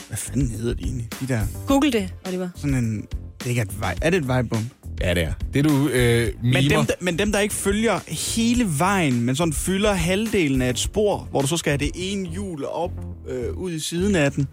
[0.07, 1.07] hvad fanden hedder de egentlig?
[1.21, 2.49] De der, Google det, Oliver.
[2.55, 3.01] sådan en...
[3.39, 3.95] Det er ikke et vej.
[4.01, 4.65] Er det et vejbump?
[5.03, 5.33] Ja, det er.
[5.53, 6.61] Det du øh, mimer.
[6.61, 7.99] Men dem, der, men dem, der ikke følger
[8.35, 11.91] hele vejen, men sådan fylder halvdelen af et spor, hvor du så skal have det
[11.95, 12.91] ene hjul op
[13.29, 14.47] øh, ud i siden af den.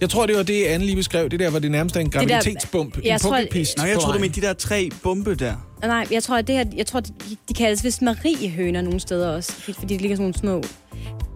[0.00, 1.28] Jeg tror, det var det, Anne lige beskrev.
[1.28, 2.98] Det der, hvor det nærmest er en der- graviditetsbump.
[3.04, 5.54] jeg en tror- pukkelpist Nå, jeg tror, du mente de der tre bombe der.
[5.82, 7.12] Nej, jeg tror, at det her, jeg tror, de,
[7.48, 10.62] de kaldes vist Mariehøner nogle steder også, fordi de ligger sådan nogle små.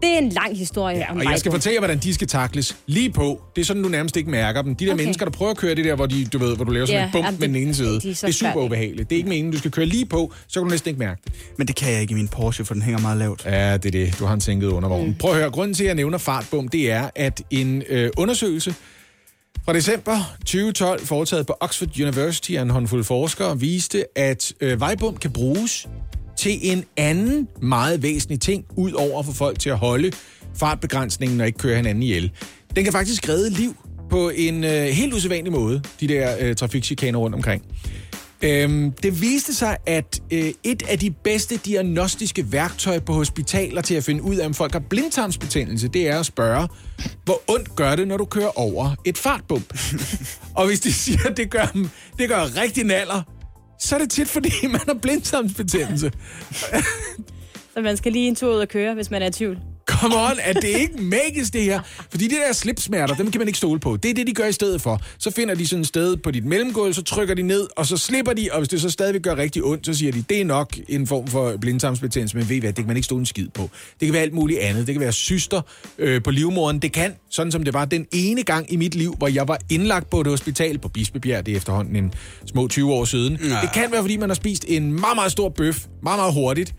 [0.02, 2.28] Det er en lang historie Ja, om og jeg skal fortælle jer, hvordan de skal
[2.28, 2.76] takles.
[2.86, 3.40] Lige på.
[3.56, 4.74] Det er sådan, du nærmest ikke mærker dem.
[4.76, 5.02] De der okay.
[5.02, 7.00] Mennesker, der prøver at køre det der, hvor, de, du ved, hvor du laver sådan
[7.00, 7.88] Ja, et bump jamen, med den det- ene side.
[8.00, 9.10] de er Det er super ubehageligt.
[9.10, 11.20] Det er ikke meningen, du skal køre lige på, så kan du næsten ikke mærke
[11.24, 11.32] det.
[11.58, 13.44] Men det kan jeg ikke i min Porsche, for den hænger meget lavt.
[13.44, 14.18] Ja, det er det.
[14.18, 15.06] Du har en sænket undervogn.
[15.06, 15.14] Mm.
[15.14, 15.50] Prøv at høre.
[15.50, 18.74] Grunden til, at jeg nævner fartbum, det er, at en øh, undersøgelse
[19.64, 25.16] fra december 2012, foretaget på Oxford University af en håndfuld forskere, viste, at øh, vejbum
[25.16, 25.88] kan bruges
[26.42, 30.12] til en anden meget væsentlig ting, ud over at få folk til at holde
[30.56, 32.30] fartbegrænsningen og ikke køre hinanden ihjel.
[32.76, 33.76] Den kan faktisk redde liv
[34.10, 37.64] på en øh, helt usædvanlig måde, de der øh, trafikchikaner rundt omkring.
[38.42, 43.94] Øhm, det viste sig, at øh, et af de bedste diagnostiske værktøjer på hospitaler til
[43.94, 46.68] at finde ud af, om folk har blindtarmsbetændelse, det er at spørge,
[47.24, 49.78] hvor ondt gør det, når du kører over et fartbump?
[50.56, 53.22] og hvis de siger, at det gør, dem- det gør rigtig naller,
[53.82, 56.12] så er det tit, fordi man har blindtarmsbetændelse.
[57.74, 59.58] Så man skal lige en tur ud og køre, hvis man er i tvivl.
[60.02, 61.80] Come on, at det ikke magisk det her.
[62.10, 63.96] Fordi de der slipsmerter, dem kan man ikke stole på.
[63.96, 65.00] Det er det, de gør i stedet for.
[65.18, 67.96] Så finder de sådan et sted på dit mellemgulv, så trykker de ned, og så
[67.96, 70.44] slipper de, og hvis det så stadigvæk gør rigtig ondt, så siger de, det er
[70.44, 73.26] nok en form for blindtarmsbetændelse, men ved I hvad, det kan man ikke stole en
[73.26, 73.70] skid på.
[74.00, 74.86] Det kan være alt muligt andet.
[74.86, 75.60] Det kan være syster
[75.98, 76.78] øh, på livmoderen.
[76.78, 79.58] Det kan, sådan som det var den ene gang i mit liv, hvor jeg var
[79.70, 82.12] indlagt på et hospital på Bispebjerg, det er efterhånden en
[82.46, 83.38] små 20 år siden.
[83.42, 83.60] Ja.
[83.60, 86.74] Det kan være, fordi man har spist en meget, meget stor bøf, meget, meget hurtigt,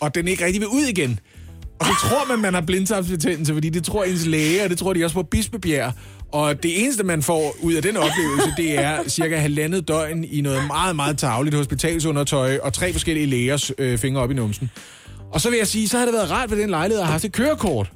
[0.00, 1.20] og den ikke rigtig vil ud igen.
[1.80, 4.92] Og så tror man, man har blindtarmsbetændelse, fordi det tror ens læge, og det tror
[4.92, 5.92] de også på Bispebjerg.
[6.32, 10.40] Og det eneste, man får ud af den oplevelse, det er cirka halvandet døgn i
[10.40, 14.70] noget meget, meget tavligt hospitalsundertøj og tre forskellige lægers øh, fingre op i numsen.
[15.32, 17.12] Og så vil jeg sige, så har det været rart ved den lejlighed at have
[17.12, 17.90] haft et kørekort.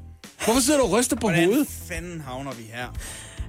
[0.45, 1.66] Hvorfor sidder du og ryster på Hvordan hovedet?
[1.88, 2.87] fanden havner vi her?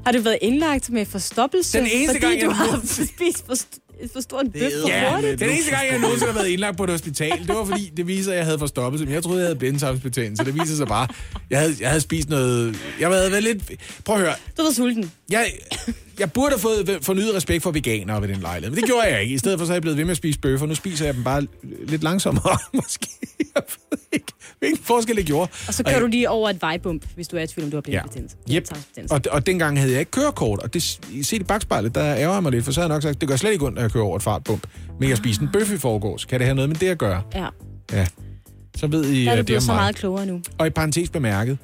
[0.05, 1.77] Har du været indlagt med forstoppelse?
[1.77, 3.80] Den eneste fordi gang, du har spist for, st-
[4.13, 5.39] for stor en bøf er for eddermame hurtigt?
[5.39, 8.07] Den eneste gang, jeg nogensinde har været indlagt på et hospital, det var fordi, det
[8.07, 10.45] viser, at jeg havde forstoppet jeg troede, jeg havde blindtarmsbetændelse.
[10.45, 11.07] Det viser sig bare,
[11.49, 12.79] jeg havde, jeg havde spist noget...
[12.99, 13.71] Jeg havde været lidt...
[14.05, 14.33] Prøv at høre.
[14.57, 15.11] Du var sulten.
[15.31, 15.45] Jeg,
[16.19, 19.21] jeg burde have fået fornyet respekt for veganere ved den lejlighed, men det gjorde jeg
[19.21, 19.33] ikke.
[19.35, 20.65] I stedet for så er jeg blevet ved med at spise bøffer.
[20.67, 21.47] Nu spiser jeg dem bare
[21.87, 23.07] lidt langsommere, måske.
[23.55, 25.51] Jeg ved ikke, hvilken forskel det gjorde.
[25.67, 27.77] Og så kører du lige over et vejbump, hvis du er i tvivl om, du
[27.77, 28.35] har blindbetændelse.
[28.39, 28.45] Yep.
[28.47, 29.15] Blindtarmsbetændelse.
[29.15, 32.43] Og, og dengang havde jeg ikke kørekort, og det set i bagspejlet, der ærger jeg
[32.43, 33.91] mig lidt, for så havde jeg nok sagt, det gør slet ikke ondt, at jeg
[33.91, 34.67] kører over et fartbump.
[34.99, 36.25] Men jeg spiste en bøf i forgårs.
[36.25, 37.21] Kan det have noget med det at gøre?
[37.35, 37.47] Ja,
[37.93, 38.07] Ja.
[38.77, 40.41] Så ved I der er du det blevet om så meget klogere nu.
[40.57, 41.57] Og i parentes bemærket,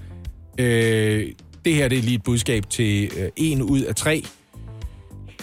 [0.59, 1.27] øh,
[1.67, 4.23] det her det er lige et budskab til øh, en ud af tre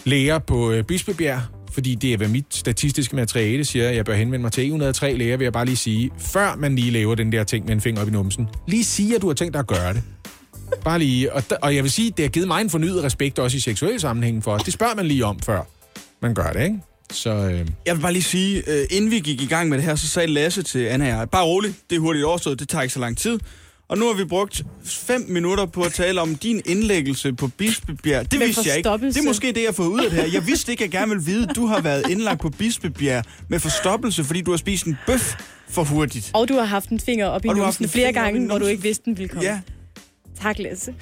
[0.04, 1.40] læger på øh, Bispebjerg,
[1.72, 4.80] fordi det er, hvad mit statistiske materiale siger, jeg bør henvende mig til en ud
[4.80, 7.64] af tre læger, vil jeg bare lige sige, før man lige laver den der ting
[7.66, 9.92] med en finger op i numsen, lige sige, at du har tænkt dig at gøre
[9.94, 10.02] det.
[10.84, 11.32] Bare lige.
[11.32, 13.60] Og, d- og jeg vil sige, det har givet mig en fornyet respekt også i
[13.60, 14.52] seksuel sammenhæng for.
[14.52, 14.62] os.
[14.62, 15.60] Det spørger man lige om, før
[16.22, 16.78] man gør det, ikke?
[17.12, 19.84] Så øh, Jeg vil bare lige sige, øh, inden vi gik i gang med det
[19.86, 22.68] her, så sagde Lasse til Anna og jeg, bare rolig, det er hurtigt overstået, det
[22.68, 23.38] tager ikke så lang tid.
[23.88, 28.30] Og nu har vi brugt fem minutter på at tale om din indlæggelse på Bispebjerg.
[28.30, 28.90] Det Med vidste jeg ikke.
[28.90, 30.28] Det er måske det, jeg har fået ud af det her.
[30.32, 33.24] Jeg vidste ikke, at jeg gerne ville vide, at du har været indlagt på Bispebjerg
[33.48, 35.34] med forstoppelse, fordi du har spist en bøf
[35.68, 36.30] for hurtigt.
[36.34, 38.82] Og du har haft en finger op i numsen en flere gange, hvor du ikke
[38.82, 39.48] vidste, den ville komme.
[39.48, 39.60] Ja,
[40.42, 40.94] Tak, Lasse.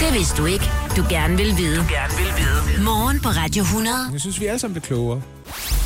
[0.00, 0.64] Det vidste du ikke,
[0.96, 1.76] du gerne vil vide.
[1.76, 2.84] Du gerne vil vide.
[2.84, 3.96] Morgen på Radio 100.
[4.12, 5.22] jeg synes, vi alle sammen bliver klogere.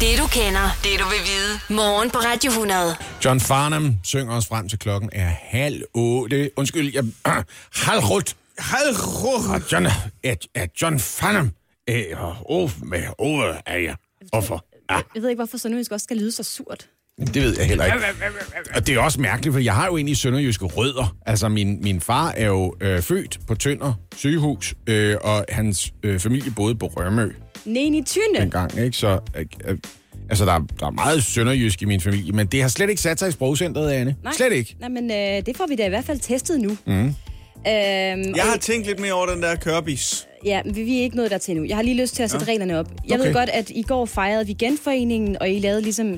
[0.01, 1.77] Det du kender, det du vil vide.
[1.77, 2.97] Morgen på Radio 100.
[3.25, 6.51] John Farnham synger os frem til klokken er halv otte.
[6.57, 7.05] Undskyld, jeg...
[7.87, 8.37] halv rødt.
[8.59, 8.93] Hallo.
[9.55, 9.87] Og John,
[10.25, 11.51] er, er John Farnham...
[11.91, 12.03] Øh,
[12.45, 13.97] oh, med ordet er jeg.
[14.29, 14.65] Hvorfor?
[14.91, 16.87] Ja, Jeg ved ikke, hvorfor Sønderjysk også skal lyde så surt.
[17.19, 17.99] det ved jeg heller ikke.
[18.75, 21.17] Og det er også mærkeligt, for jeg har jo egentlig sønderjyske rødder.
[21.27, 26.21] Altså, min, min far er jo øh, født på Tønder sygehus, øh, og hans øh,
[26.21, 27.33] familie boede på Rømø
[27.67, 28.41] Nej, i tyne.
[28.41, 28.97] dengang, ikke?
[28.97, 29.19] Så...
[29.37, 29.79] Øh, øh,
[30.31, 33.03] Altså, der, er- der er meget sønderjysk i min familie, men det har slet ikke
[33.03, 34.17] sat sig i sprogcentret, Anne.
[34.25, 34.33] Nej.
[34.33, 34.77] Slet ikke.
[34.81, 36.77] Nej, men øh, det får vi da i hvert fald testet nu.
[36.87, 36.93] Mm.
[37.05, 37.15] Øhm,
[37.65, 40.27] Jeg har tænkt lidt mere over den der kørbis.
[40.45, 41.65] Ja, men vi er ikke nået dertil nu.
[41.65, 42.53] Jeg har lige lyst til at sætte ja.
[42.53, 42.87] reglerne op.
[43.09, 43.27] Jeg Okay.
[43.27, 46.13] ved godt, at i går fejrede vi genforeningen, og I lavede ligesom...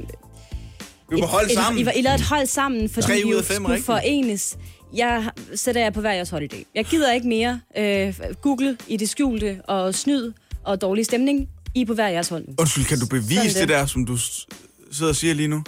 [1.11, 1.83] Vi var holdt et, sammen.
[1.83, 3.87] I, var, I lavede et hold sammen, fordi vi ud jo af fem, skulle rigtigt?
[3.87, 4.59] forenes.
[4.95, 6.67] Jeg sætter jer på hver jeres hold i dag.
[6.75, 10.33] Jeg gider ikke mere øh, Google i det skjulte og snyd
[10.69, 11.49] og dårlig stemning.
[11.75, 12.55] I er på hver jeres hold nu.
[12.59, 13.61] Undskyld, kan du bevise Sådan det.
[13.61, 13.69] det.
[13.69, 14.47] der, som du s-
[14.93, 15.63] sidder og siger lige nu?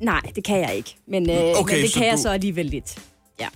[0.00, 0.96] Nej, det kan jeg ikke.
[1.08, 2.98] Men, øh, Okay, men det så kan jeg du- så alligevel lidt.
[3.40, 3.48] Ja.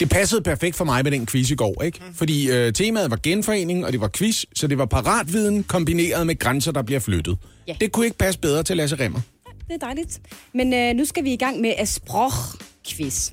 [0.00, 2.00] Det passede perfekt for mig med den quiz i går, ikke?
[2.14, 6.38] Fordi øh, temaet var genforening, og det var quiz, så det var paratviden kombineret med
[6.38, 7.38] grænser, der bliver flyttet.
[7.68, 7.76] Ja.
[7.80, 9.20] Det kunne ikke passe bedre til Lasse Remmer.
[9.68, 10.20] Det er dejligt.
[10.54, 13.32] Men øh, nu skal vi i gang med Esproch-quiz.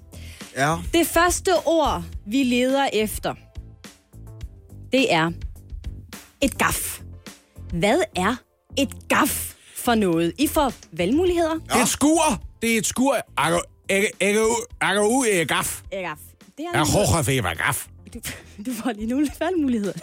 [0.57, 0.75] Ja.
[0.93, 3.33] Det første ord, vi leder efter,
[4.91, 5.31] det er
[6.41, 6.99] et gaf.
[7.79, 8.35] Hvad er
[8.77, 10.33] et gaf for noget?
[10.39, 11.53] I får valgmuligheder.
[11.53, 12.43] Det er et skur!
[12.61, 13.15] Det er et skur.
[15.09, 15.81] Ud af gaf.
[15.91, 16.17] Gaf.
[16.57, 17.87] Det Er er hocher for gaf.
[18.13, 18.19] du,
[18.65, 19.93] du får lige nogle valgmuligheder.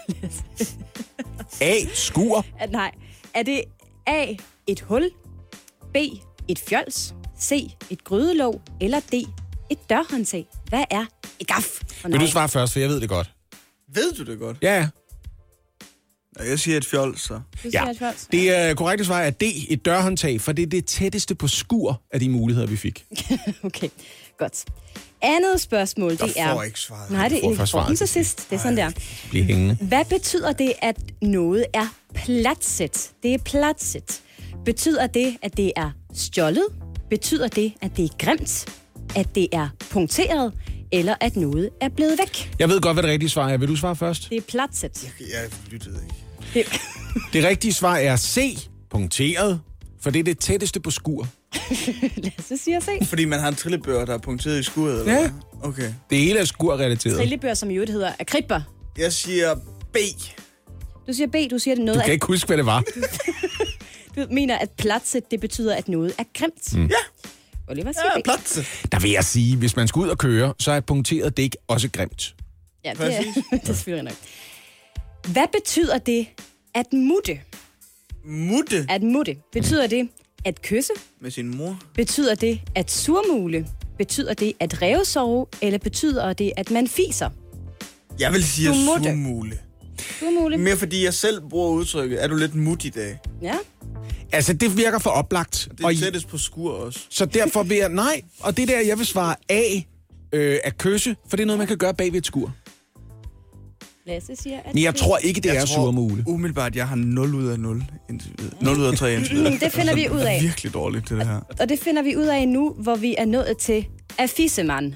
[1.60, 1.74] A.
[1.94, 2.46] Skur.
[2.60, 2.92] At nej,
[3.34, 3.64] er det
[4.06, 4.26] A,
[4.66, 5.10] et hul,
[5.94, 5.96] B,
[6.48, 9.14] et fjols, C, et grydelåg, eller D,
[9.70, 10.46] et dørhåndtag?
[10.68, 11.04] Hvad er
[11.40, 13.30] et gaf for Vil du svare først, for jeg ved det godt.
[13.94, 14.56] Ved du det godt?
[14.62, 14.88] Ja, ja.
[16.40, 17.40] Ja, Jeg siger et fjold, så.
[17.72, 17.90] Ja.
[17.90, 18.28] et fjols.
[18.32, 19.42] Det er korrekte svar er D.
[19.68, 23.04] Et dørhåndtag, for det er det tætteste på skur af de muligheder, vi fik.
[23.62, 23.88] Okay,
[24.38, 24.64] godt.
[25.22, 26.54] Andet spørgsmål, det Jeg er...
[26.54, 27.10] får ikke svaret.
[27.10, 28.46] Nej, det er den svaret til sidst.
[28.50, 28.90] Det er sådan der.
[29.30, 29.74] Bliv hængende.
[29.80, 33.10] Hvad betyder det, at noget er platset?
[33.22, 34.20] Det er platset.
[34.64, 36.64] Betyder det, at det er stjålet?
[37.10, 38.66] Betyder det, at det er grimt?
[39.16, 40.52] At det er punkteret?
[40.92, 42.54] Eller at noget er blevet væk?
[42.58, 43.56] Jeg ved godt, hvad det rigtige svar er.
[43.56, 44.26] Vil du svare først?
[44.30, 45.12] Det er platset.
[45.20, 46.14] Jeg lyttede ikke.
[46.54, 46.80] Det,
[47.32, 48.58] Det rigtige svar er C.
[48.90, 49.60] Punkteret.
[50.00, 51.26] For det er det tætteste på skur.
[52.16, 53.08] Lasse siger C.
[53.08, 55.20] Fordi man har en trillebør, der er punkteret i skuret, eller Ja.
[55.20, 55.30] hvad?
[55.62, 55.92] Okay.
[56.10, 57.16] Det hele er skurrelateret.
[57.16, 58.60] Trillebør, som i øvrigt hedder akribber.
[58.98, 59.54] Jeg siger
[59.92, 59.96] B.
[61.08, 62.82] Du siger B, du siger det noget Du af kan ikke huske, hvad det var.
[64.16, 66.74] Du mener, at platset, det betyder, at noget er grimt.
[66.76, 66.86] Mm.
[66.86, 66.94] Ja.
[67.72, 68.24] Oliver siger Ja, B.
[68.24, 68.64] platse.
[68.92, 71.88] Der vil jeg sige, hvis man skal ud og køre, så er punkteret dæk også
[71.92, 72.34] grimt.
[72.84, 73.36] Ja, det, Præcis.
[73.36, 74.14] er, det er selvfølgelig nok.
[75.32, 76.26] Hvad betyder det
[76.74, 77.40] at mutte?
[78.24, 79.36] Mutte At mutte.
[79.52, 80.08] Betyder det
[80.44, 80.92] at kysse?
[81.20, 81.78] med sin mor.
[81.94, 83.66] Betyder det at surmule?
[83.98, 85.46] Betyder det at revsove?
[85.62, 87.30] Eller betyder det, at man fiser?
[88.18, 88.68] Jeg vil sige
[90.10, 90.34] Du surmule.
[90.36, 90.58] Surmule?
[90.58, 93.18] Mere fordi jeg selv bruger udtrykket, er du lidt mut i dag?
[93.42, 93.54] Ja.
[94.32, 95.68] Altså, det virker for oplagt.
[95.78, 97.00] Det Og er tættest på skur også.
[97.10, 97.88] så derfor vil jeg...
[97.88, 99.62] Nej, og det der, jeg vil svare A
[100.32, 102.52] øh, at kysse, for det er noget, man kan gøre bag ved et skur.
[104.06, 106.24] Lasse siger, at Men jeg det- tror ikke, det jeg er surmule.
[106.26, 108.54] umiddelbart, jeg har 0 ud af 0 indtil videre.
[108.64, 109.50] 0 ud af 3 indtil videre.
[109.52, 110.24] Mm, det finder vi ud af.
[110.26, 111.40] Det er virkelig dårligt, det her.
[111.60, 113.86] Og det finder vi ud af nu, hvor vi er nået til
[114.18, 114.92] af fissemand.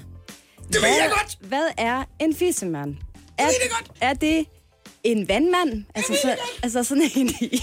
[0.67, 1.37] Det ved jeg godt!
[1.49, 2.95] Hvad er en fissemand?
[3.37, 3.91] Er, det godt.
[4.01, 4.45] er det
[5.11, 5.83] en vandmand?
[5.95, 7.57] Altså, så, altså sådan en i...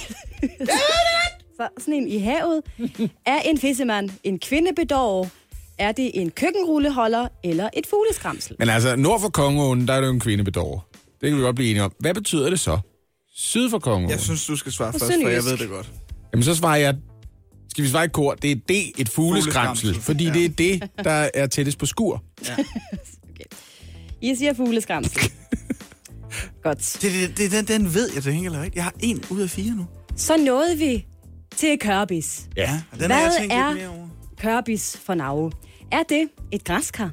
[1.57, 2.62] så, sådan en i havet?
[3.26, 5.28] Er en fissemand en kvindebedår?
[5.78, 8.57] Er det en køkkenrulleholder eller et fugleskramsel?
[8.59, 10.88] Men altså, nord for Kongoen, der er det jo en kvindebedår.
[11.20, 11.92] Det kan vi godt blive enige om.
[11.98, 12.78] Hvad betyder det så?
[13.35, 14.11] Syd for Kongoen?
[14.11, 15.90] Jeg synes, du skal svare først, for jeg ved det godt.
[16.33, 16.94] Jamen, så svarer jeg...
[17.68, 18.35] Skal vi svare i kor?
[18.35, 19.94] Det er D, et fugleskramsel.
[19.94, 20.02] Fugleskramsel.
[20.02, 20.33] Fordi Ja.
[20.33, 22.22] det er det, der er tættest på skur.
[24.20, 25.33] I siger fugleskramsel.
[26.62, 26.98] Godt.
[27.02, 28.76] Det, det, det, den, den ved jeg til gengæld ikke.
[28.76, 29.86] Jeg har en ud af fire nu.
[30.16, 31.06] Så nåede vi
[31.56, 32.42] til Kørbis.
[32.56, 32.80] Ja.
[32.90, 34.08] Den Hvad har jeg tænkt er- lidt mere over.
[34.40, 35.52] Kørbis for Norge.
[35.92, 37.10] Er det et græskar?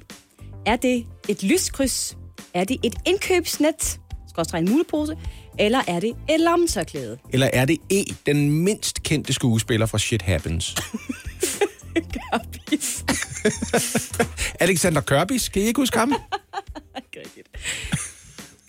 [0.65, 2.17] Er det et lyskryds?
[2.53, 3.99] Er det et indkøbsnet?
[4.29, 5.17] Skal en mulepose?
[5.59, 7.17] Eller er det et lommetørklæde?
[7.33, 10.75] Eller er det E, den mindst kendte skuespiller fra Shit Happens?
[12.13, 13.05] Kørbis.
[14.59, 16.13] Alexander Kørbis, kan I ikke huske ham?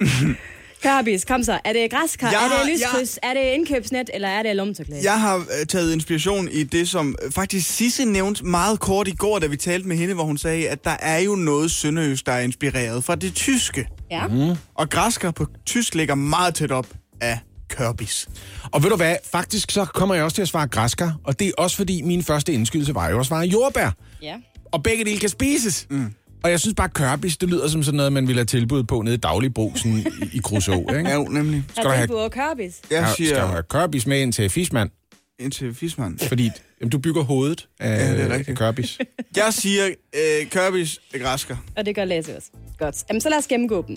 [0.83, 1.59] Kørbis, kom så.
[1.65, 2.31] Er det græskar?
[2.31, 3.19] Jeg er har- det lyskryds?
[3.23, 4.11] Er det indkøbsnet?
[4.15, 5.01] Eller er det et lommetørklæde?
[5.05, 9.15] Jeg har øh, taget inspiration i det, som øh, faktisk Sisse nævnte meget kort i
[9.15, 12.27] går, da vi talte med hende, hvor hun sagde, at der er jo noget sønderøst,
[12.27, 13.89] der er inspireret fra det tyske.
[14.11, 14.27] Ja.
[14.27, 14.57] Mhm.
[14.75, 16.87] Og græsker på tysk ligger meget tæt op
[17.21, 17.39] af
[17.69, 18.29] Kørbis.
[18.73, 21.49] Og ved du hvad, faktisk så kommer jeg også til at svare græsker, og det
[21.49, 23.91] er også fordi min første indskydelse var jo at svare jordbær.
[24.23, 24.35] ja.
[24.73, 25.87] Og begge dele kan spises.
[25.91, 26.13] Mm.
[26.45, 29.03] Og jeg synes bare, kørbis, det lyder som sådan noget, man ville have tilbud på
[29.03, 31.09] nede i Dagligbrosen i, i Kruså, ikke?
[31.09, 31.65] Ja, jo, nemlig.
[31.71, 32.81] Skal du have, på Kørbis?
[32.91, 34.91] Jeg skal du siger have kørbis med ind til Fismand?
[35.39, 36.19] ind til Fisman.
[36.29, 36.51] Fordi
[36.81, 38.99] jamen, du bygger hovedet af, Ja, det er af kørbis.
[39.37, 41.57] Jeg siger øh, Kørbis er græsker.
[41.77, 42.51] Og det gør Lasse også.
[42.79, 43.05] Godt.
[43.09, 43.97] Jamen, så lad os gennemgå dem.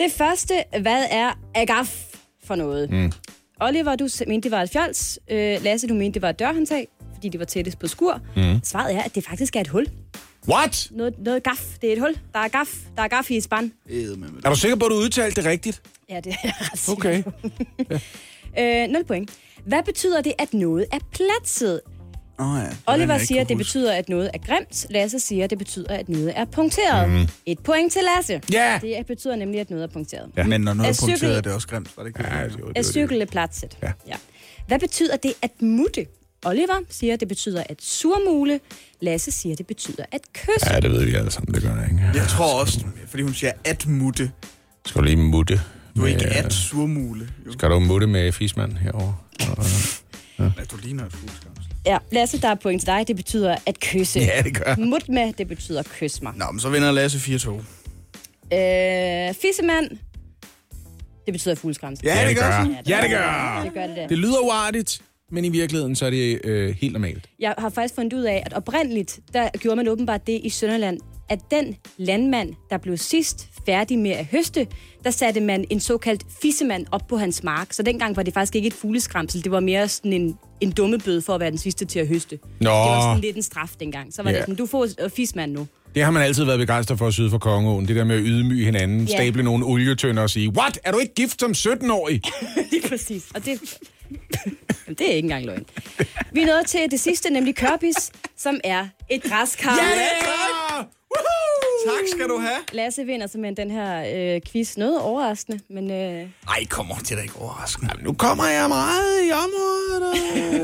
[0.00, 2.06] Det første, hvad er agaf
[2.44, 2.90] for noget?
[2.90, 3.12] Mm.
[3.60, 5.18] Oliver, du mente, det var et fjols.
[5.30, 8.20] Øh, Lasse, du mente, det var et dørhåndtag, fordi det var tættest på skur.
[8.36, 8.60] Mm.
[8.62, 9.86] Svaret er, at det faktisk er et hul.
[10.48, 10.88] What?
[10.90, 11.76] Noget, noget gaf.
[11.82, 12.16] Det er et hul.
[12.32, 12.68] Der er gaf.
[12.96, 13.70] Der er gaf i et spand.
[14.44, 15.82] Er du sikker på, at du udtalte det rigtigt?
[16.10, 17.22] Ja, det er jeg ret sikker Okay.
[18.86, 19.30] øh, 0 point.
[19.66, 21.80] Hvad betyder det, at noget er platset?
[22.38, 22.64] Oh, ja.
[22.68, 23.64] Det Oliver siger, at det huske.
[23.64, 24.86] betyder, at noget er grimt.
[24.90, 27.10] Lasse siger, at det betyder, at noget er punkteret.
[27.10, 27.26] Mm.
[27.46, 28.40] Et point til Lasse.
[28.52, 28.78] Ja!
[28.82, 30.30] Det betyder nemlig, at noget er punkteret.
[30.36, 30.44] Ja.
[30.46, 31.96] Men når noget Er er punkteret, cykel- er det også grimt.
[31.96, 32.28] Var det ikke det?
[32.30, 32.86] Ja, jo, det det.
[32.86, 33.78] cykle platset.
[33.82, 33.92] Ja.
[34.06, 34.14] ja.
[34.66, 36.06] Hvad betyder det at mutte?
[36.46, 38.60] Oliver siger, at det betyder at surmule.
[39.04, 40.72] Lasse siger, det betyder at kysse.
[40.72, 42.02] Ja, det ved vi alle sammen, det gør det ikke.
[42.14, 44.30] Jeg tror også, fordi hun siger at mutte.
[44.86, 45.54] Skal du lige mutte?
[45.96, 47.28] Du er med- ikke at surmule.
[47.46, 47.52] Jo.
[47.52, 49.16] Skal du mutte med Fismand herovre?
[50.38, 51.58] Ja, du ligner et fugleskams.
[51.86, 53.04] Ja, Lasse, der er point til dig.
[53.08, 54.20] Det betyder at kysse.
[54.20, 54.76] Ja, det gør.
[54.78, 56.32] Mut med, det betyder kys mig.
[56.36, 57.50] Nå, men så vinder Lasse 4-2.
[58.56, 59.90] Øh, fissemand,
[61.26, 62.04] det betyder fugleskramsel.
[62.06, 62.46] Ja, det gør.
[62.88, 63.60] Ja, det gør.
[63.64, 64.08] Det gør det.
[64.08, 67.26] Det lyder uartigt, men i virkeligheden så er det øh, helt normalt.
[67.38, 70.98] Jeg har faktisk fundet ud af, at oprindeligt, der gjorde man åbenbart det i Sønderland,
[71.28, 74.66] at den landmand, der blev sidst færdig med at høste,
[75.04, 77.72] der satte man en såkaldt fissemand op på hans mark.
[77.72, 81.22] Så dengang var det faktisk ikke et fugleskramsel, det var mere sådan en, en dummebøde
[81.22, 82.38] for at være den sidste til at høste.
[82.42, 84.14] Nå, Det var sådan lidt en straf dengang.
[84.14, 84.36] Så var Ja.
[84.36, 85.66] det sådan, du får øh, fismand nu.
[85.94, 87.88] det har man altid været begejstret for syd for Kongeåen.
[87.88, 89.16] Det der med at ydmyge hinanden, Ja.
[89.16, 90.78] stable nogle olietønder og sige, What?
[90.84, 92.22] Er du ikke gift som 17-årig?
[92.72, 93.24] Lige præcis.
[93.34, 93.78] Og det,
[94.86, 95.66] Jamen, det er ikke engang løgn.
[96.32, 99.76] Vi er nået til det sidste, nemlig kørbis, som er et græskar.
[99.76, 100.63] Ja!
[101.16, 101.96] Woohoo!
[101.96, 102.58] Tak skal du have.
[102.72, 104.76] Lasse vinder simpelthen den her øh, quiz.
[104.76, 105.96] Noget overraskende, men øh,
[106.48, 107.92] Ej, kommer det er da ikke overraskende.
[108.02, 110.02] Nu kommer jeg meget i området.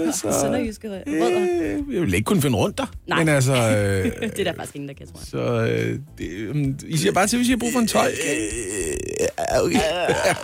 [0.09, 1.41] og Så, sønderjyske rødder.
[1.89, 2.87] øh, jeg vil ikke kunne finde rundt der.
[3.07, 3.19] Nej.
[3.19, 3.53] Men altså...
[3.81, 5.27] Øh, Det er der faktisk ingen, der kan, tror jeg.
[5.27, 8.11] så øh, det, øh, I siger bare til, hvis I har brug for en tolk.
[8.11, 9.81] Øh, okay.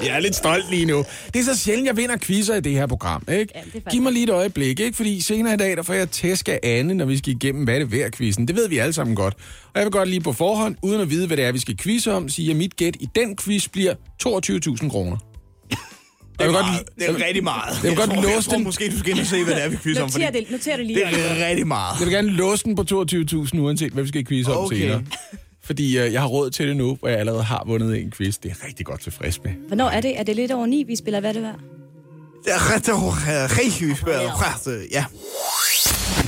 [0.06, 1.04] Jeg er lidt stolt lige nu.
[1.34, 3.22] Det er så sjældent, jeg vinder quizzer i det her program.
[3.32, 3.52] Ikke?
[3.54, 4.96] Ja, det Giv mig lige et øjeblik, ikke?
[4.96, 7.74] fordi senere i dag, der får jeg tæsk af Anne, når vi skal igennem, hvad
[7.74, 8.48] det er værd quizzen.
[8.48, 9.34] Det ved vi alle sammen godt.
[9.76, 11.76] Og jeg vil godt lige på forhånd, uden at vide, hvad det er, vi skal
[11.76, 13.94] quizze om, sige, at mit gæt i den quiz bliver
[14.26, 15.16] 22.000 kroner.
[15.18, 15.76] Det
[16.40, 17.82] er, vil godt- meget, det er rigtig meget.
[17.82, 18.64] vil Jeg godt tror, låse jeg tror, den.
[18.64, 20.06] måske, du skal ind og se, hvad det er, vi quizzer om.
[20.08, 20.98] Noter fordi det, noter det lige.
[20.98, 21.06] Det
[21.42, 22.00] er rigtig meget.
[22.00, 22.82] Jeg vil gerne låse den på
[23.52, 24.76] 22.000, uanset hvad vi skal quizze om Okay.
[24.76, 25.02] senere.
[25.64, 28.34] Fordi øh, jeg har råd til det nu, hvor jeg allerede har vundet en quiz.
[28.36, 29.52] Det er jeg rigtig godt tilfreds med.
[29.66, 30.18] Hvornår er det?
[30.20, 31.20] Er det lidt over ni, vi spiller?
[31.20, 31.58] Hvad er det værd?
[32.44, 32.82] Det er ret
[33.58, 33.96] rigtig
[34.92, 35.04] Ja.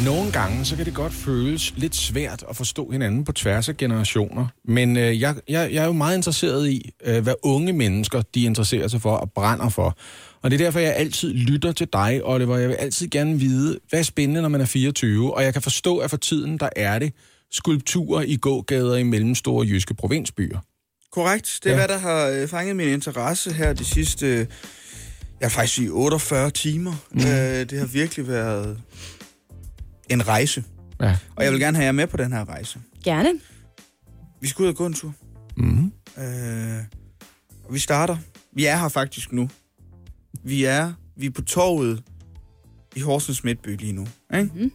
[0.05, 3.77] Nogle gange, så kan det godt føles lidt svært at forstå hinanden på tværs af
[3.77, 4.47] generationer.
[4.65, 8.43] Men øh, jeg, jeg, jeg er jo meget interesseret i, øh, hvad unge mennesker de
[8.43, 9.97] interesserer sig for og brænder for.
[10.43, 12.57] Og det er derfor, jeg altid lytter til dig, Oliver.
[12.57, 15.35] Jeg vil altid gerne vide, hvad er spændende, når man er 24.
[15.35, 17.13] Og jeg kan forstå, at for tiden, der er det
[17.53, 20.59] skulpturer i gågader i mellemstore jyske provinsbyer.
[21.13, 21.61] Korrekt.
[21.65, 21.87] Det er, Ja.
[21.87, 24.47] hvad der har øh, fanget min interesse her de sidste,
[25.41, 26.93] jeg faktisk sige 48 timer.
[27.11, 27.21] Mm.
[27.21, 28.79] Øh, det har virkelig været
[30.11, 30.65] en rejse.
[31.01, 31.17] Ja.
[31.37, 32.81] Og jeg vil gerne have jer med på den her rejse.
[33.05, 33.29] Gerne.
[34.41, 35.15] Vi skal ud og gå en tur.
[35.57, 35.93] Mm-hmm.
[36.19, 36.79] Øh,
[37.65, 38.17] og vi starter.
[38.53, 39.51] Vi er her faktisk nu.
[40.45, 42.03] Vi er, vi er på torvet
[42.97, 44.07] i Horsens Midtby lige nu.
[44.35, 44.51] Ikke?
[44.55, 44.73] Mhm.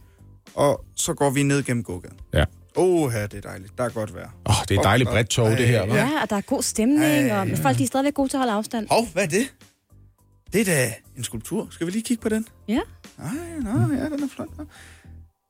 [0.54, 2.18] Og så går vi ned gennem gågaden.
[2.32, 2.44] Ja.
[2.76, 3.78] Åh, her det er dejligt.
[3.78, 4.30] Der er godt vejr.
[4.46, 5.94] Åh, oh, det er et dejligt bredt tog, det her, hva'?
[5.94, 8.36] Ja, og der er god stemning, Ej, og men folk de er stadigvæk gode til
[8.36, 8.88] at holde afstand.
[8.90, 9.54] Hov, hvad er det?
[10.52, 11.68] Det er da en skulptur.
[11.70, 12.46] Skal vi lige kigge på den?
[12.68, 12.80] Ja.
[13.18, 14.58] Nej, nej, ja, den er flot.
[14.58, 14.64] Nå.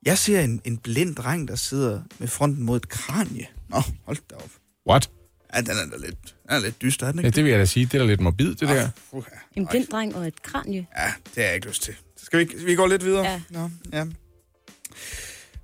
[0.05, 3.47] Jeg ser en, en blind dreng, der sidder med fronten mod et kranje.
[3.69, 4.51] Nå, hold da op.
[4.88, 5.11] What?
[5.55, 7.37] Ja, den er da lidt, den er lidt dyster, er den Ja, ikke?
[7.37, 7.87] det vil jeg da sige.
[7.87, 8.83] Det er da lidt morbid, det der.
[8.83, 9.29] Ah, uha.
[9.57, 10.87] En blind dreng og et kranje.
[10.99, 11.95] Ja, det har jeg ikke lyst til.
[12.17, 13.25] Så skal vi, vi går lidt videre.
[13.25, 13.40] Ja.
[13.51, 14.05] Nå, ja.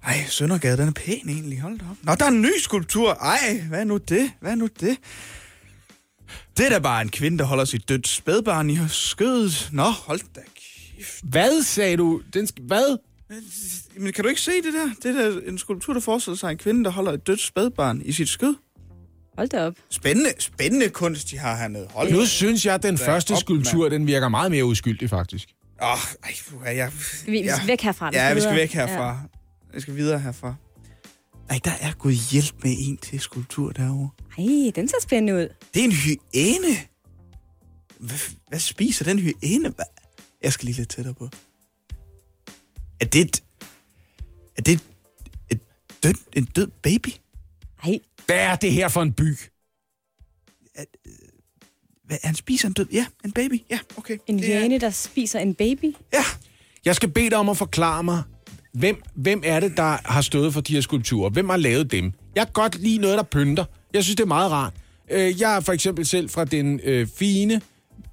[0.05, 1.61] Ej, Søndergade, den er pæn egentlig.
[1.61, 1.97] Hold da op.
[2.03, 3.13] Nå, der er en ny skulptur.
[3.13, 4.33] Ej, hvad er nu det?
[4.41, 4.97] Hvad er nu det?
[6.57, 9.69] Det er da bare en kvinde, der holder sit dødt spædbarn i skødet.
[9.73, 10.41] Nå, hold da
[10.97, 11.21] kæft.
[11.25, 12.23] Hvad sagde du?
[12.35, 12.99] Den sk- hvad?
[13.97, 14.91] Men kan du ikke se det der?
[15.03, 18.03] Det er da en skulptur, der forestiller sig en kvinde, der holder et dødt spædbarn
[18.05, 18.55] i sit skød.
[19.37, 19.75] Hold da op.
[19.91, 21.89] Spændende, spændende kunst, de har hernede.
[21.91, 25.49] Hold Nu synes jeg, at den første op, skulptur, den virker meget mere uskyldig, faktisk.
[25.83, 25.89] Åh,
[26.25, 26.93] ej, puha, jeg...
[27.01, 28.11] Skal vi, vi skal væk herfra.
[28.13, 29.21] Ja, vi skal væk herfra.
[29.75, 30.55] Vi skal videre herfra.
[31.51, 34.09] Ej, der er gået hjælp med en til skulptur derovre.
[34.39, 34.43] Ja.
[34.43, 35.49] Ej, den ser spændende ud.
[35.75, 36.77] Det er en hyæne.
[37.99, 39.73] Hvad, hvad spiser den hyæne?
[40.43, 41.29] Jeg skal lige lidt tættere på.
[43.01, 43.43] Er det et...
[44.57, 44.81] Er det et,
[45.51, 45.61] et
[46.03, 47.09] død, en død baby?
[47.85, 49.37] Ej, Hvad er det her for en by?
[52.07, 52.87] Hvad, han spiser en død...
[52.93, 53.63] Ja, en baby.
[53.71, 54.19] Ja, okay.
[54.27, 55.95] en er- hyæne, der spiser en baby.
[56.13, 56.23] Ja,
[56.85, 58.23] Jeg skal bede dig om at forklare mig,
[58.73, 61.31] hvem, hvem er det, der har stået for de her skulpturer?
[61.31, 62.13] Hvem har lavet dem?
[62.37, 63.65] Jeg kan godt lide noget, der pynter.
[63.95, 64.73] Jeg synes, det er meget rart.
[65.11, 67.61] Øh, Jeg er for eksempel selv fra den øh, fine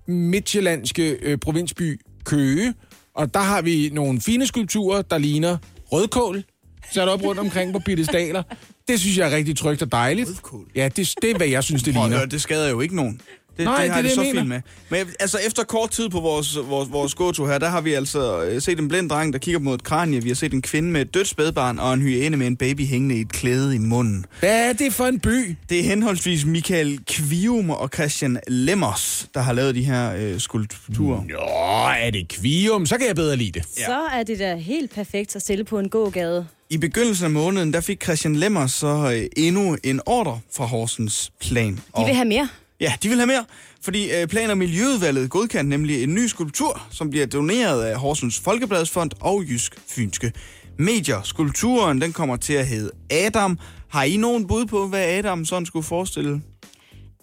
[0.08, 2.74] midtjyllandske øh, provinsby Køge,
[3.18, 5.58] og der har vi nogle fine skulpturer, der ligner
[5.92, 6.44] rødkål,
[6.92, 8.44] sat op rundt omkring på piedestaler.
[8.88, 10.30] Det synes jeg er rigtig trygt og dejligt.
[10.30, 10.68] Rødkål?
[10.76, 12.18] Ja, det, det er, hvad jeg synes, det Prøv ligner.
[12.18, 13.22] høre, det skader jo ikke nogen.
[13.58, 14.62] Det, Nej, det har det er det, det, så jeg fint med.
[14.90, 18.44] Men altså, efter kort tid på vores, vores, vores gåtur her, der har vi altså
[18.44, 20.24] øh, set en blind dreng, der kigger mod et kranje.
[20.24, 22.86] Vi har set en kvinde med et dødt spædbarn og en hyæne med en baby
[22.86, 24.26] hængende i et klæde i munden.
[24.40, 25.56] Hvad er det for en by?
[25.70, 31.22] Det er henholdsvis Michael Kvium og Christian Lemmers, der har lavet de her øh, skulpturer.
[31.24, 32.86] Nå, er det kvium?
[32.86, 33.66] Så kan jeg bedre lide det.
[33.80, 33.86] Ja.
[33.86, 36.48] Så er det da helt perfekt at stille på en gågade.
[36.70, 41.32] I begyndelsen af måneden, der fik Christian Lemmers så øh, endnu en ordre fra Horsens
[41.42, 41.80] Plan.
[41.98, 42.50] De vil have mere.
[42.80, 43.46] Ja, de vil have mere,
[43.82, 48.40] fordi øh, Plan- og Miljøudvalget godkendte nemlig en ny skulptur, som bliver doneret af Horsens
[48.40, 50.32] Folkebladsfond og Jysk Fynske
[50.80, 51.22] Medier.
[51.24, 53.60] Skulpturen, den kommer til at hedde Adam.
[53.88, 56.42] Har I nogen bud på, hvad Adam sådan skulle forestille?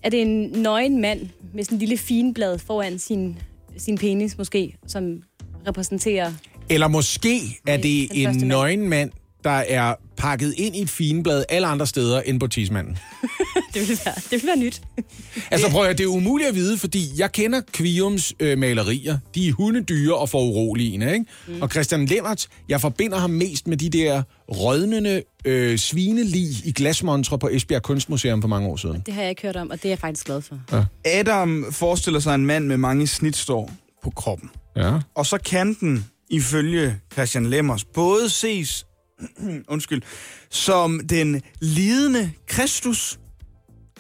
[0.03, 1.21] Er det en nøgen mand
[1.55, 3.39] med sådan en lille finblad foran sin,
[3.77, 5.23] sin penis måske, som
[5.67, 6.33] repræsenterer...
[6.69, 8.45] Eller måske er det en mand.
[8.45, 9.11] nøgen mand,
[9.45, 12.99] der er pakket ind i et fineblad alle andre steder end på tismanden.
[13.75, 14.83] Det vil være, det vil være nyt.
[15.51, 19.19] Altså prøv at høre, det er umuligt at vide, fordi jeg kender Kviums øh, malerier.
[19.35, 21.25] De er hundedyre og foruroligende, ikke?
[21.49, 21.63] Mm.
[21.63, 27.39] Og Christian Lennart, jeg forbinder ham mest med de der rødnende øh, svinelig i glasmontre
[27.39, 29.03] på Esbjerg Kunstmuseum for mange år siden.
[29.07, 30.59] Det har jeg ikke hørt om, og det er jeg faktisk glad for.
[31.05, 33.71] Adam forestiller sig en mand med mange snitstår
[34.05, 34.51] på kroppen.
[34.77, 34.93] Ja.
[35.15, 38.87] Og så kan den, ifølge Christian Lemmers, både ses
[39.69, 40.03] undskyld,
[40.51, 43.19] som den lidende Kristus,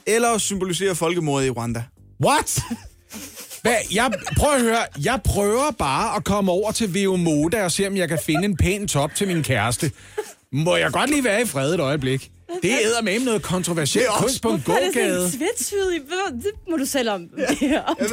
[0.06, 1.84] eller symboliserer folkemordet i Rwanda.
[2.24, 2.62] What?
[3.62, 3.76] Hvad?
[3.94, 7.86] Jeg, prøv at høre, jeg prøver bare at komme over til VO Moda og se,
[7.86, 9.92] om jeg kan finde en pæn top til min kæreste.
[10.52, 12.30] Må jeg godt lige være i fred et øjeblik?
[12.62, 15.24] Det æder med noget kontroversielt kunst på en er det sådan gågade.
[15.24, 17.28] en Det må du selv om.
[17.62, 18.08] Ja, om det,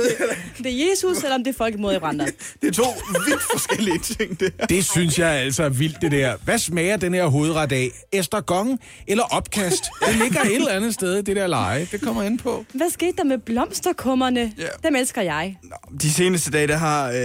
[0.57, 2.25] det er Jesus, eller om det er folkemord i Rwanda.
[2.61, 2.83] Det er to
[3.27, 4.65] vidt forskellige ting, det her.
[4.65, 6.35] Det synes jeg altså er vildt, det der.
[6.43, 7.91] Hvad smager den her hovedret af?
[8.11, 9.83] Estergong eller opkast?
[10.07, 11.87] Det ligger et eller andet sted, det der leje.
[11.91, 12.65] Det kommer ind på.
[12.73, 14.53] Hvad skete der med blomsterkummerne?
[14.57, 14.67] Ja.
[14.83, 15.57] Dem elsker jeg.
[15.63, 17.15] Nå, De seneste dage, der har øh,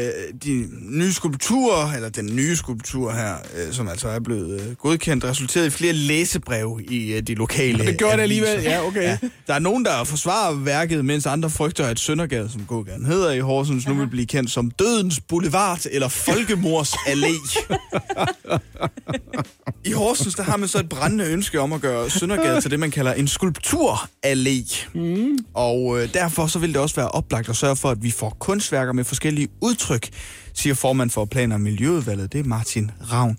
[0.45, 5.25] de nye skulpturer, eller den nye skulptur her, øh, som altså er blevet øh, godkendt,
[5.25, 8.63] resulteret i flere læsebreve i øh, de lokale Det gjorde det alligevel.
[8.63, 9.19] Ja, okay.
[9.47, 13.41] Der er nogen, der forsvarer værket, mens andre frygter, at Søndergade, som gågaden hedder i
[13.41, 17.59] Horsens, nu vil blive kendt som Dødens Boulevard eller Folkemors Allé.
[19.85, 22.81] I Horsens, der har man så et brændende ønske om at gøre Søndergade til det,
[22.81, 24.87] man kalder en skulpturallé.
[24.95, 25.39] Mm.
[25.55, 28.37] Og øh, derfor så vil det også være oplagt at sørge for, at vi får
[28.41, 30.09] kunstværker med forskellige udtryk,
[30.55, 33.39] siger formand for Plan- og Miljøudvalget, det er Martin Ravn.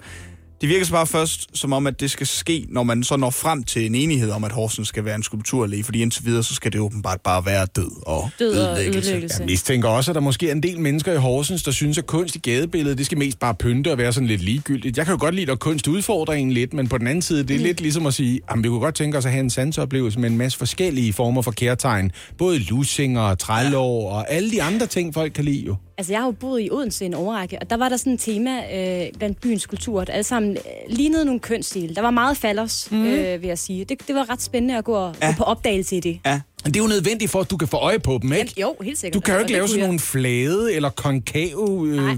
[0.61, 3.29] Det virker så bare først som om, at det skal ske, når man så når
[3.29, 6.55] frem til en enighed om, at Horsens skal være en skulpturallé, fordi indtil videre, så
[6.55, 9.09] skal det åbenbart bare være død og Død og ødelæggelse.
[9.09, 9.39] ødelæggelse.
[9.39, 12.05] Jeg mistænker også, at der måske er en del mennesker i Horsens, der synes, at
[12.05, 14.97] kunst i gadebilledet, det skal mest bare pynte og være sådan lidt ligegyldigt.
[14.97, 17.43] Jeg kan jo godt lide, at kunst udfordrer en lidt, men på den anden side,
[17.43, 17.63] det er mm.
[17.63, 20.29] lidt ligesom at sige, at vi kunne godt tænke os at have en sanseoplevelse med
[20.29, 22.11] en masse forskellige former for kærtegn.
[22.37, 25.75] Både lussinger og trælår og alle de andre ting, folk kan lide jo.
[25.97, 28.19] Altså, jeg har jo boet i Odense en overrække, og der var der sådan et
[28.19, 31.95] tema øh, blandt byens kultur, der alle sammen øh, lignede nogle kønsstile.
[31.95, 33.05] Der var meget fallers, mm.
[33.05, 33.85] øh, vil jeg sige.
[33.85, 35.27] Det, det var ret spændende at gå, og, ja.
[35.27, 36.19] gå på opdagelse i det.
[36.25, 38.53] Ja, Men det er jo nødvendigt for, at du kan få øje på dem, ikke?
[38.57, 39.13] Ja, jo, helt sikkert.
[39.13, 41.87] Du kan jo ikke lave sådan nogle flade eller konkave...
[41.87, 42.17] Øh, Nej.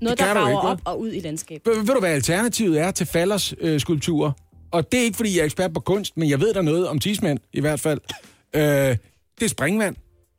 [0.00, 1.76] Noget, der rager op og ud i landskabet.
[1.76, 4.32] Ved du, hvad alternativet er til fallers øh, skulpturer?
[4.70, 6.88] Og det er ikke, fordi jeg er ekspert på kunst, men jeg ved der noget
[6.88, 8.00] om tidsmænd, i hvert fald.
[8.54, 8.96] Øh, det
[9.40, 9.96] er springvand.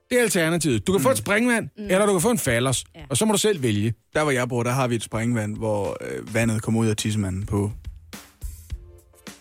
[0.09, 0.87] Det er alternativet.
[0.87, 1.03] Du kan mm.
[1.03, 1.83] få et springvand, mm.
[1.83, 2.83] eller du kan få en fallers.
[2.95, 2.99] Ja.
[2.99, 3.05] Ja.
[3.09, 3.93] Og så må du selv vælge.
[4.15, 6.95] der hvor jeg bor, der har vi et springvand, hvor øh, vandet kommer ud af
[6.97, 7.71] tissemanden på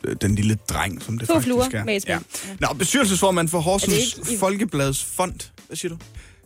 [0.05, 1.85] øh, den lille dreng, som det To faktisk fluer er.
[1.85, 2.17] med smæk.
[2.61, 5.51] Nå, bestyrelsesformand for Horsens i- Folkebladets Fond.
[5.67, 5.99] Hvad siger du?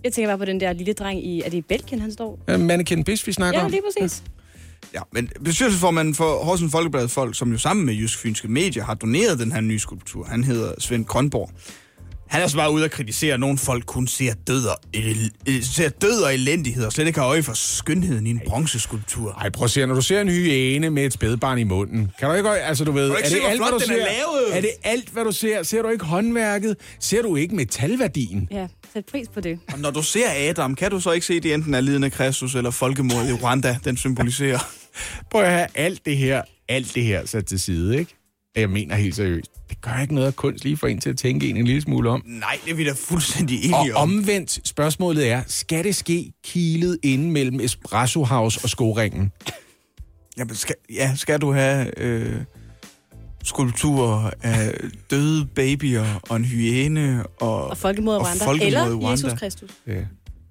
[0.04, 1.40] Jeg tænker bare på den der lille dreng i...
[1.40, 2.38] Er det i Belgien, han står?
[2.48, 3.70] Øh, Mannequin Biss, vi snakker Ja, om.
[3.70, 4.22] lige præcis.
[4.94, 8.94] Ja, men bestyrelsesformanden for Horsens Folkebladets Folk, som jo sammen med Jysk Fynske Medier har
[8.94, 11.50] doneret den her nye skulptur, han hedder Svend Grønborg.
[12.30, 15.62] Han er så bare ude at kritisere, at nogle folk kun ser død og, øh,
[15.62, 19.32] ser død og elendighed, og slet ikke har øje for skønheden i en bronzeskulptur.
[19.32, 22.28] Ej, prøv at se, når du ser en hyæne med et spædbarn i munden, kan
[22.28, 23.80] du ikke, altså du ved, du ikke er se, det hvor alt, hvad du er
[23.80, 23.96] ser?
[23.96, 24.56] lavet?
[24.56, 25.62] Er det alt, hvad du ser?
[25.62, 26.76] Ser du ikke håndværket?
[27.00, 28.48] Ser du ikke metalværdien?
[28.50, 29.58] Ja, sæt pris på det.
[29.72, 32.10] Og når du ser Adam, kan du så ikke se, at det enten er lidende
[32.10, 34.58] Kristus eller folkemord i Rwanda, den symboliserer?
[35.30, 38.19] Prøv at have alt det her, alt det her sat til side, ikke?
[38.56, 39.50] Jeg mener helt seriøst.
[39.70, 41.80] Det gør ikke noget af kunst lige for en til at tænke en en lille
[41.82, 42.22] smule om.
[42.26, 44.10] Nej, det er vi da fuldstændig Og enige om.
[44.10, 49.32] omvendt, spørgsmålet er, skal det ske kilet inde mellem Espresso House og skoringen?
[50.38, 52.36] Jamen, skal, ja, skal du have øh,
[53.44, 54.74] skulpturer af
[55.10, 58.44] døde babyer og en hyæne, og, Og folkemord i og Rwanda.
[58.44, 59.10] folkemord i Eller Rwanda.
[59.10, 59.70] Jesus Kristus.
[59.86, 60.00] Ja.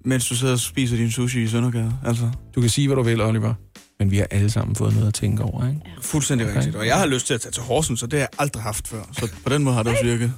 [0.04, 1.92] mens du sidder og spiser din sushi i Søndergade?
[2.06, 3.54] Altså, Du kan sige, hvad du vil, Oliver.
[4.00, 5.80] Men vi har alle sammen fået noget at tænke over, ikke?
[6.02, 6.56] fuldstændig Okay.
[6.56, 6.76] rigtigt.
[6.76, 8.88] Og jeg har lyst til at tage til Horsens, så det har jeg aldrig haft
[8.88, 9.02] før.
[9.12, 10.32] Så på den måde har det også virket.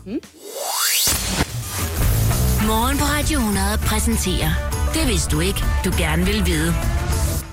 [2.67, 4.51] Morgen på Radio 100 præsenterer
[4.95, 6.75] Det vidste du ikke, du gerne vil vide.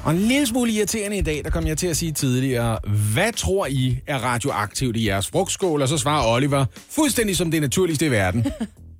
[0.03, 2.79] Og en lille smule irriterende i dag, der kom jeg til at sige tidligere,
[3.13, 5.81] hvad tror I er radioaktivt i jeres frugtskål?
[5.81, 8.45] Og så svarer Oliver, fuldstændig som det naturligste i verden.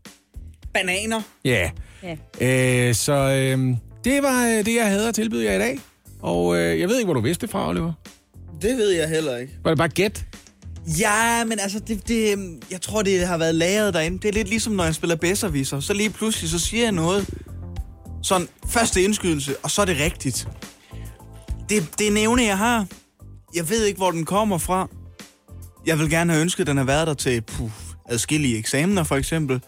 [0.74, 1.22] Bananer.
[1.46, 1.70] Ja.
[2.42, 2.88] Ja.
[2.88, 5.80] Øh, så øh, det var det, jeg havde at tilbyde jer i dag.
[6.22, 7.94] Og øh, jeg ved ikke, hvor du vidste det fra, Oliver.
[8.62, 9.54] Det ved jeg heller ikke.
[9.64, 10.26] Var det bare gæt?
[11.00, 12.36] Ja, men altså, det, det,
[12.72, 14.20] jeg tror, det har været lagret derinde.
[14.20, 15.80] Det er lidt ligesom, når jeg spiller bedserviser.
[15.80, 17.30] Så lige pludselig, så siger jeg noget.
[18.24, 20.48] Sådan, første indskydelse, og så er det rigtigt.
[21.70, 22.86] Det, det er en evne, jeg har.
[23.56, 24.88] Jeg ved ikke, hvor den kommer fra.
[25.86, 27.72] Jeg vil gerne have ønsket, at den har været der til puh,
[28.10, 29.62] adskillige eksamener, for eksempel.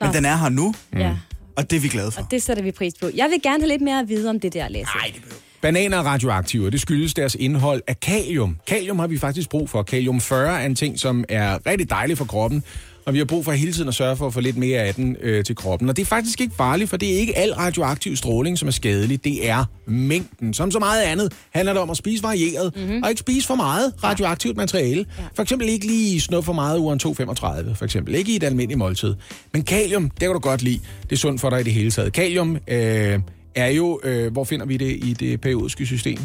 [0.00, 0.12] Men Nå.
[0.12, 1.16] den er her nu, Ja,
[1.56, 2.20] og det er vi glade for.
[2.22, 3.08] og det sætter vi pris på.
[3.14, 4.92] Jeg vil gerne have lidt mere at vide om det der, Lasse.
[4.94, 8.56] Nej, det behøver Bananer er radioaktive, og det skyldes deres indhold af kalium.
[8.66, 9.82] Kalium har vi faktisk brug for.
[9.82, 12.64] Kalium 40 er en ting, som er rigtig dejlig for kroppen,
[13.04, 14.94] og vi har brug for hele tiden at sørge for at få lidt mere af
[14.94, 15.88] den øh, til kroppen.
[15.88, 18.72] Og det er faktisk ikke farligt, for det er ikke al radioaktiv stråling, som er
[18.72, 19.24] skadelig.
[19.24, 20.54] Det er mængden.
[20.54, 23.02] Som så meget andet handler det om at spise varieret, mm-hmm.
[23.02, 25.06] og ikke spise for meget radioaktivt materiale.
[25.18, 25.24] Ja.
[25.34, 28.14] For eksempel ikke lige snuppe for meget uren 235, for eksempel.
[28.14, 29.14] Ikke i et almindeligt måltid.
[29.52, 30.80] Men kalium, det kan du godt lide.
[31.02, 32.12] Det er sundt for dig i det hele taget.
[32.12, 33.18] Kalium øh,
[33.54, 36.18] er jo, øh, hvor finder vi det i det periodiske system?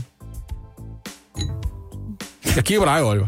[2.55, 3.27] Jeg kigger på dig, Oliver.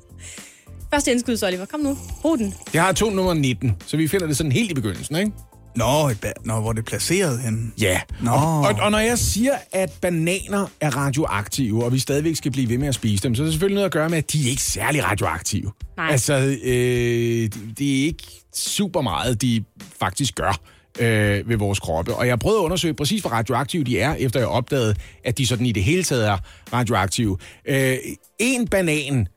[0.94, 1.64] Første indskud, Oliver.
[1.66, 1.98] Kom nu.
[2.22, 2.54] Brug den.
[2.74, 5.32] Jeg har to nummer 19, så vi finder det sådan helt i begyndelsen, ikke?
[5.76, 7.70] Nå, et ba- Nå hvor er det placeret henne?
[7.80, 8.00] Ja.
[8.22, 8.30] Nå.
[8.30, 12.68] Og, og, og når jeg siger, at bananer er radioaktive, og vi stadigvæk skal blive
[12.68, 14.46] ved med at spise dem, så er det selvfølgelig noget at gøre med, at de
[14.46, 15.72] er ikke særlig radioaktive.
[15.96, 16.08] Nej.
[16.10, 18.24] Altså, øh, det er ikke
[18.56, 19.64] super meget, de
[20.00, 20.60] faktisk gør
[20.98, 22.14] øh, ved vores kroppe.
[22.14, 24.94] Og jeg prøvede at undersøge præcis, hvor radioaktive de er, efter jeg opdagede,
[25.24, 26.38] at de sådan i det hele taget er
[26.72, 27.38] radioaktive.
[27.68, 27.96] Øh,
[28.38, 29.28] en banan...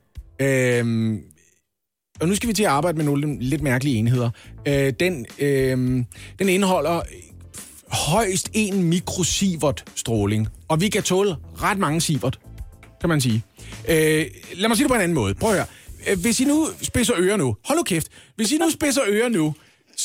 [0.41, 1.17] Øh,
[2.21, 4.29] og nu skal vi til at arbejde med nogle lidt mærkelige enheder.
[4.67, 5.77] Øh, den, øh,
[6.39, 7.01] den indeholder
[7.91, 12.39] højst en mikrosievert stråling, og vi kan tåle ret mange sievert,
[12.99, 13.43] kan man sige.
[13.89, 15.35] Øh, lad mig sige det på en anden måde.
[15.35, 15.65] Prøv at høre.
[16.09, 19.29] Øh, hvis I nu spidser ører nu, hold nu kæft, hvis I nu spidser ører
[19.29, 19.55] nu,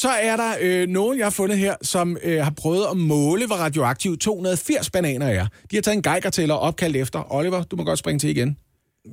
[0.04, 3.46] så er der øh, nogen, jeg har fundet her, som øh, har prøvet at måle,
[3.46, 5.46] hvor radioaktiv 280 bananer er.
[5.70, 7.32] De har taget en geigertæller opkaldt efter.
[7.32, 8.56] Oliver, du må godt springe til igen.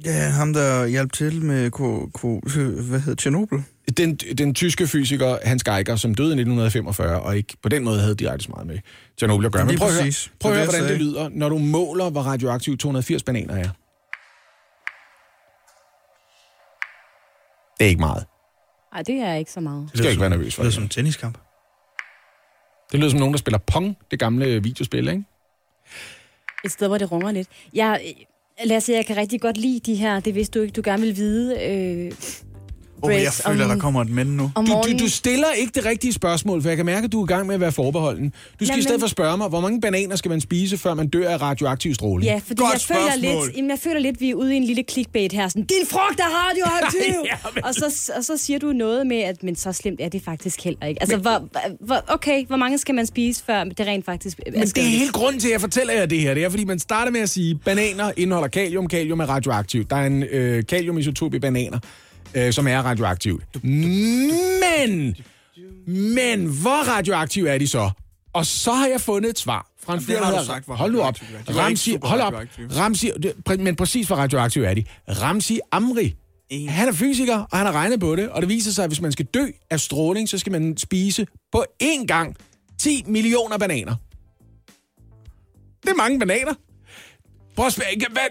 [0.05, 2.41] Ja, ham der hjalp til med, ko, ko,
[2.89, 3.59] hvad hedder Tjernobyl?
[3.97, 7.99] Den, den tyske fysiker Hans Geiger, som døde i 1945, og ikke på den måde
[7.99, 8.79] havde direkte så meget med
[9.19, 9.65] Tjernobyl at gøre.
[9.65, 12.77] Men prøv at høre, prøv at høre hvordan det lyder, når du måler, hvor radioaktiv
[12.77, 13.69] 280 bananer er.
[17.77, 18.30] Det er ikke meget.
[18.93, 19.83] Nej, det er ikke så meget.
[19.83, 20.63] Det skal jeg ikke være nervøs for.
[20.63, 21.37] Det er som en tenniskamp.
[22.91, 25.23] Det lyder som nogen, der spiller Pong, det gamle videospil, ikke?
[26.65, 27.47] Et sted, hvor det runger lidt.
[27.73, 28.15] Jeg,
[28.65, 31.15] Lasse, jeg kan rigtig godt lide de her, det vidste du ikke, du gerne vil
[31.15, 31.63] vide.
[31.63, 32.11] Øh,
[33.04, 34.52] Åh, jeg føler, om- der kommer et men nu.
[34.56, 37.26] Du, du, du stiller ikke det rigtige spørgsmål, for jeg kan mærke, at du er
[37.26, 38.30] i gang med at være forbeholden.
[38.30, 40.93] Du skal Jamen- i stedet for spørge mig, hvor mange bananer skal man spise, før
[40.93, 42.32] man dør af radioaktiv stråling?
[42.32, 43.45] Ja, fordi Godt jeg føler, spørgsmål.
[43.45, 45.47] lidt, jamen, jeg føler lidt, vi er ude i en lille clickbait her.
[45.47, 47.16] Sådan, Din frugt er radioaktiv!
[47.32, 50.10] Ja, men- og, så, og så siger du noget med, at men så slemt er
[50.10, 51.02] det faktisk heller ikke.
[51.02, 51.43] Altså, hvor,
[51.80, 54.82] hvor, okay, hvor mange skal man spise, før det rent faktisk er Men det er
[54.84, 56.34] hele grunden til, at jeg fortæller jer det her.
[56.34, 58.88] Det er, fordi man starter med at sige, at bananer indeholder kalium.
[58.88, 59.89] Kalium er radioaktivt.
[59.89, 61.80] Der er en øh, kaliumisotop i bananer,
[62.36, 63.43] øh, som er radioaktivt.
[63.63, 65.15] Men,
[65.88, 67.89] men hvor radioaktive er de så?
[68.34, 71.01] Og så har jeg fundet et svar fra en fyr, der hedder- sagt, Hold nu
[71.01, 71.15] op.
[71.49, 72.34] Ramsi, hold op.
[72.77, 73.11] Ramsi,
[73.59, 74.84] men præcis hvor radioaktive er de.
[75.09, 76.15] Ramsi Amri.
[76.49, 76.69] En.
[76.69, 79.01] Han er fysiker, og han har regnet på det, og det viser sig, at hvis
[79.01, 82.36] man skal dø af stråling, så skal man spise på én gang
[82.79, 83.95] 10 millioner bananer.
[85.84, 86.53] Det er mange bananer.
[87.55, 88.21] Prøv at spørge, hvad?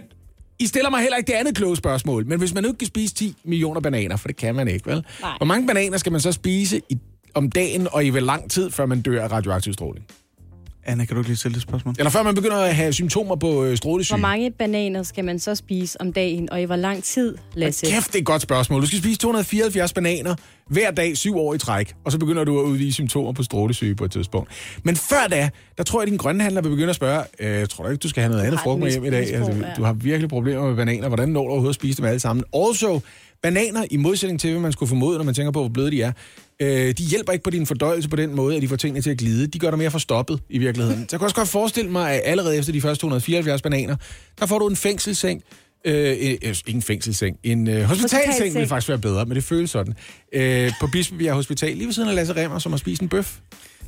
[0.60, 2.86] I stiller mig heller ikke det andet kloge spørgsmål, men hvis man nu ikke kan
[2.86, 5.04] spise 10 millioner bananer, for det kan man ikke, vel?
[5.20, 5.32] Nej.
[5.36, 6.98] Hvor mange bananer skal man så spise i,
[7.34, 10.06] om dagen, og i hvor lang tid, før man dør af radioaktiv stråling?
[10.84, 11.94] Anna, kan du ikke lige stille det spørgsmål?
[11.98, 14.16] Eller før man begynder at have symptomer på øh, strålesyge?
[14.16, 17.86] Hvor mange bananer skal man så spise om dagen, og i hvor lang tid, Lasse?
[17.86, 18.82] Kæft, det er et godt spørgsmål.
[18.82, 20.34] Du skal spise 274 bananer
[20.66, 23.94] hver dag, syv år i træk, og så begynder du at udvise symptomer på strålesyge
[23.94, 24.50] på et tidspunkt.
[24.82, 27.84] Men før da, der tror jeg, at din grønhandler vil begynde at spørge, øh, tror
[27.84, 29.34] du ikke, du skal have noget andet frugt med hjem i dag?
[29.34, 31.08] Altså, du har virkelig problemer med bananer.
[31.08, 32.44] Hvordan når du overhovedet at spise dem alle sammen?
[32.54, 33.00] Also,
[33.42, 36.02] bananer, i modsætning til, hvad man skulle formode, når man tænker på, hvor bløde de
[36.02, 36.12] er,
[36.60, 39.10] øh, de hjælper ikke på din fordøjelse på den måde, at de får tingene til
[39.10, 39.46] at glide.
[39.46, 40.98] De gør dig mere forstoppet i virkeligheden.
[40.98, 43.96] Så jeg kan også godt forestille mig, at allerede efter de første 274 bananer,
[44.40, 45.42] der får du en fængselsseng,
[45.84, 47.36] Øh, øh, ikke en fængselsseng.
[47.42, 49.94] En øh, hospitalseng vil faktisk være bedre, men det føles sådan.
[50.32, 53.38] Øh, på Bispebjerg Hospital, lige ved siden af Lasse Remmer, som har spist en bøf.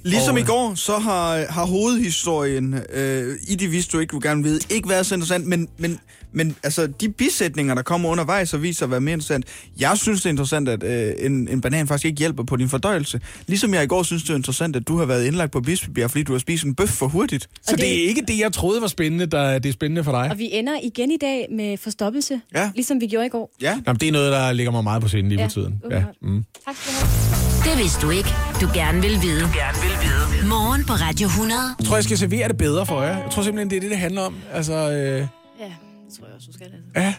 [0.03, 4.21] Ligesom Og, i går, så har, har hovedhistorien, øh, i det vidste du ikke, du
[4.23, 5.99] gerne ved, ikke været så interessant, men, men,
[6.33, 9.45] men altså, de bisætninger, der kommer undervejs, så viser at være mere interessant.
[9.81, 12.69] Jeg synes, det er interessant, at øh, en, en banan faktisk ikke hjælper på din
[12.69, 13.21] fordøjelse.
[13.47, 16.11] Ligesom jeg i går synes, det er interessant, at du har været indlagt på Bispebjerg,
[16.11, 17.43] fordi du har spist en bøf for hurtigt.
[17.43, 19.73] Så Og det, det- det er ikke det, jeg troede var spændende, der det er
[19.73, 20.31] spændende for dig.
[20.31, 22.71] Og vi ender igen i dag med forstoppelse, Ja.
[22.75, 23.53] ligesom vi gjorde i går.
[23.63, 23.75] Ja.
[23.75, 25.81] Nå, men det er noget, der ligger mig meget på sinde lige Ja, for tiden.
[25.91, 26.03] Ja.
[26.23, 26.45] Mm.
[26.67, 27.73] Tak skal du have.
[27.75, 28.29] Det vidste du ikke,
[28.61, 29.41] du gerne vil vide.
[29.41, 30.49] gerne vil vide.
[30.49, 31.61] Morgen på Radio 100.
[31.79, 33.09] Jeg tror, jeg skal servere det bedre for jer.
[33.23, 34.35] Jeg tror simpelthen, det er det, det handler om.
[34.53, 35.27] Altså, øh,
[35.61, 35.73] Ja,
[36.13, 37.07] det tror jeg også, du skal have.
[37.07, 37.15] ja.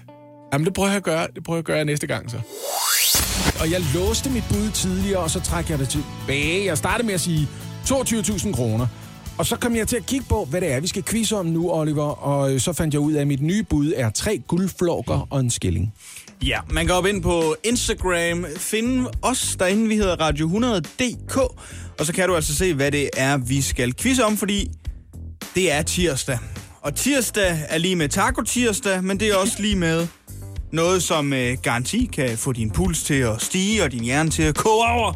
[0.53, 1.27] Jamen, det prøver jeg at gøre.
[1.35, 2.37] Det prøver jeg at gøre næste gang, så.
[3.61, 6.65] Og jeg låste mit bud tidligere, og så trækker jeg det tilbage.
[6.65, 7.47] Jeg startede med at sige
[7.85, 8.87] 22.000 kroner.
[9.37, 11.45] Og så kom jeg til at kigge på, hvad det er, vi skal quizze om
[11.45, 12.03] nu, Oliver.
[12.03, 15.39] Og øh, så fandt jeg ud af, at mit nye bud er tre guldflokker og
[15.39, 15.93] en skilling.
[16.45, 21.37] Ja, man går op ind på Instagram, finde os derinde, vi hedder Radio 100.dk,
[21.99, 24.71] og så kan du altså se, hvad det er, vi skal quizze om, fordi
[25.55, 26.37] det er tirsdag.
[26.83, 30.07] Og tirsdag er lige med taco-tirsdag, men det er også lige med
[30.71, 34.43] noget, som øh, garanti kan få din puls til at stige og din hjerne til
[34.43, 35.13] at koge over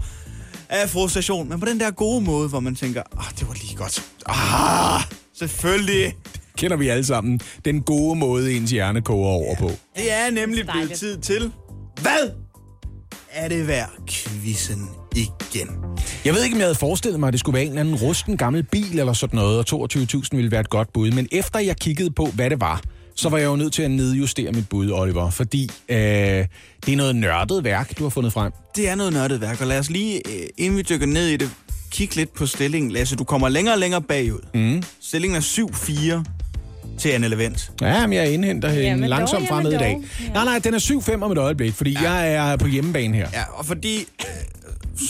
[0.69, 1.49] af frustration.
[1.49, 4.03] Men på den der gode måde, hvor man tænker, ah, det var lige godt.
[4.25, 5.01] Ah,
[5.39, 6.15] selvfølgelig.
[6.57, 9.71] Kender vi alle sammen den gode måde, ens hjerne koger over på.
[9.95, 11.51] Det er nemlig blevet tid til...
[12.01, 12.46] Hvad
[13.37, 15.69] er det værd quizzen igen?
[16.25, 17.95] Jeg ved ikke, om jeg havde forestillet mig, at det skulle være en eller anden
[17.95, 21.11] rusten gammel bil eller sådan noget, og 22.000 ville være et godt bud.
[21.11, 22.81] Men efter jeg kiggede på, hvad det var,
[23.15, 26.47] så var jeg jo nødt til at nedjustere mit bud, Oliver, fordi øh, det
[26.87, 28.51] er noget nørdet værk, du har fundet frem.
[28.75, 31.37] Det er noget nørdet værk, og lad os lige, øh, inden vi dykker ned i
[31.37, 31.49] det,
[31.91, 32.91] kigge lidt på stillingen.
[32.91, 34.39] Lasse, du kommer længere og længere bagud.
[34.53, 34.83] Mm.
[35.01, 36.23] Stillingen er 7-4
[36.97, 37.71] til Anne Levent.
[37.81, 39.97] Ja, men jeg indhenter hende Jamen langsomt dog, fremad i dag.
[40.21, 40.33] Ja.
[40.33, 42.11] Nej, nej, den er 7-5 om et øjeblik, fordi ja.
[42.11, 43.27] jeg er på hjemmebane her.
[43.33, 43.97] Ja, og fordi...
[44.19, 44.25] Øh,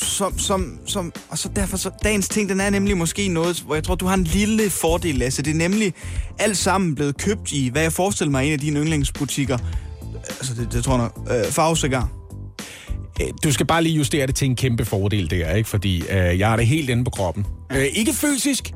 [0.01, 3.75] som, som, som, og så derfor, så dagens ting, den er nemlig måske noget, hvor
[3.75, 5.41] jeg tror, du har en lille fordel, Lasse.
[5.41, 5.93] Det er nemlig
[6.39, 9.57] alt sammen blevet købt i, hvad jeg forestiller mig, er en af dine yndlingsbutikker.
[10.39, 11.27] Altså, det, det tror jeg nok.
[11.31, 11.37] Øh.
[13.21, 15.69] Øh, Du skal bare lige justere det til en kæmpe fordel der, ikke?
[15.69, 17.45] Fordi øh, jeg har det helt inde på kroppen.
[17.71, 18.71] Øh, ikke fysisk,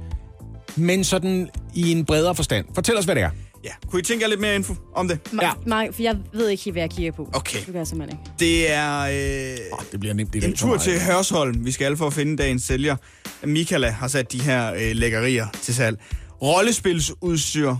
[0.76, 2.66] men sådan i en bredere forstand.
[2.76, 3.30] Fortæl os, hvad det er.
[3.64, 5.20] Ja, kunne I tænke jer lidt mere info om det?
[5.42, 5.52] Ja.
[5.66, 7.30] Mark, for jeg ved ikke helt, hvad jeg kigger på.
[7.34, 7.60] Okay.
[7.60, 8.32] Det gør jeg simpelthen ikke.
[8.40, 11.66] Det er øh, Det bliver nemt i en tur til Hørsholm.
[11.66, 12.96] Vi skal alle for at finde dagens sælger.
[13.44, 15.98] Michaela har sat de her øh, lækkerier til salg.
[16.42, 17.76] Rollespilsudstyr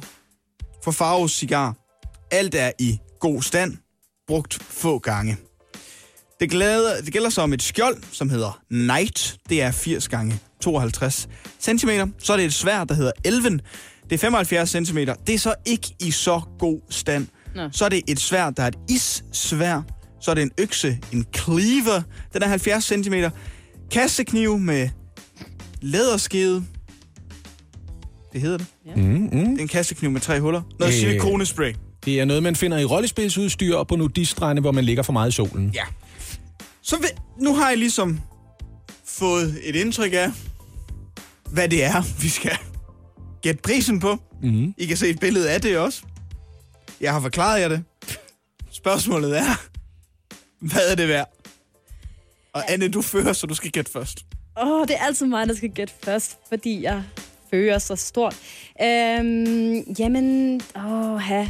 [0.84, 1.76] for Faro Cigar.
[2.32, 3.78] Alt er i god stand.
[4.28, 5.38] Brugt få gange.
[6.40, 9.38] Det, glæder, det gælder så om et skjold, som hedder Knight.
[9.50, 11.28] Det er 80 gange 52
[11.62, 11.90] cm.
[12.20, 13.62] Så er det et svær, der hedder Elven.
[14.04, 14.98] Det er 75 cm.
[15.28, 17.28] Det er så ikke i så god stand.
[17.56, 17.70] Nå.
[17.72, 19.82] Så er det et svær, der er et issvær.
[20.22, 22.02] Så er det en økse, en cleaver.
[22.34, 23.14] Den er 70 cm.
[23.92, 24.90] Kassekniv med
[25.82, 26.64] læderskede.
[28.34, 28.68] Det hedder det.
[28.96, 29.30] Mm, mm.
[29.30, 30.62] Det er en kassekniv med tre huller.
[30.80, 31.00] Noget Øh.
[31.00, 31.74] silikonespray.
[32.06, 35.30] Det er noget, man finder i rollespilsudstyr og på nudiststrande, hvor man ligger for meget
[35.30, 35.72] i solen.
[35.74, 35.84] Ja.
[36.82, 37.10] Så vil,
[37.42, 38.20] nu har jeg ligesom
[39.06, 40.32] fået et indtryk af,
[41.52, 42.58] hvad det er, vi skal
[43.42, 44.18] gætte prisen på.
[44.42, 44.74] Mm.
[44.78, 46.04] I kan se et billede af det også.
[47.02, 47.84] Jeg har forklaret jer det.
[48.72, 49.68] Spørgsmålet er,
[50.60, 51.34] hvad er det værd?
[52.54, 54.26] Og Anne, du fører, så du skal gætte først.
[54.62, 57.04] Åh, oh, det er altid mig, der skal gætte først, fordi jeg
[57.50, 58.36] føler så stort.
[58.82, 61.36] Øhm, jamen, åh, ha.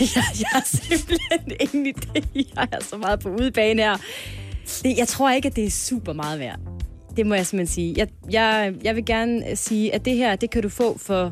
[0.00, 2.22] jeg, jeg har simpelthen ingen idé.
[2.34, 3.96] Jeg er så meget på udebane her.
[4.82, 6.75] Det, jeg tror ikke, at det er super meget værd.
[7.16, 7.94] Det må jeg simpelthen sige.
[7.96, 11.22] Jeg, jeg, jeg vil gerne øh, sige, at det her, det kan du få for...
[11.22, 11.30] Øh,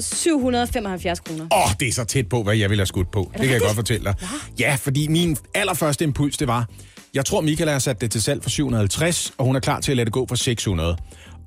[0.00, 1.46] 775 kroner.
[1.52, 3.30] Åh, oh, det er så tæt på, hvad jeg ville have skudt på.
[3.32, 4.14] Det kan jeg godt fortælle dig.
[4.58, 6.68] Ja, fordi min allerførste impuls, det var,
[7.14, 9.92] jeg tror, Michael har sat det til salg for 750, og hun er klar til
[9.92, 10.96] at lade det gå for 600.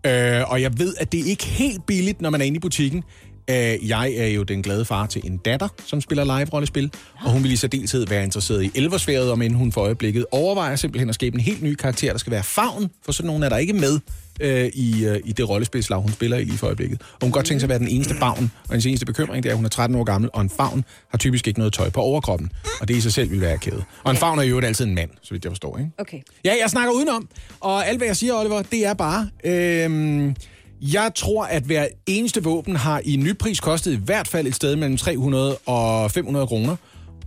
[0.06, 2.60] Øh, og jeg ved, at det er ikke helt billigt, når man er inde i
[2.60, 3.04] butikken.
[3.50, 6.92] Øh, jeg er jo den glade far til en datter, som spiller live-rollespil,
[7.26, 10.76] og hun vil i særdeleshed være interesseret i elversværet, om end hun for øjeblikket overvejer
[10.76, 13.50] simpelthen at skabe en helt ny karakter, der skal være favn, for sådan nogen er
[13.50, 14.00] der ikke med
[14.42, 17.02] øh, i, øh, i det rollespilslag, hun spiller i lige for øjeblikket.
[17.02, 19.50] Og hun godt tænke sig at være den eneste favn, og hendes eneste bekymring, det
[19.50, 21.90] er, at hun er 13 år gammel, og en favn har typisk ikke noget tøj
[21.90, 23.84] på overkroppen, og det i sig selv vil være kæde.
[24.04, 25.92] Og en favn er jo altid en mand, så vidt jeg forstår, ikke?
[25.98, 26.18] Okay.
[26.46, 27.28] Ja, jeg snakker udenom.
[27.60, 29.30] Og alt, hvad jeg siger, Oliver, det er bare...
[29.44, 30.36] Øhm,
[30.84, 34.76] jeg tror, at hver eneste våben har i nypris kostet i hvert fald et sted
[34.76, 36.76] mellem 300 og 500 kroner.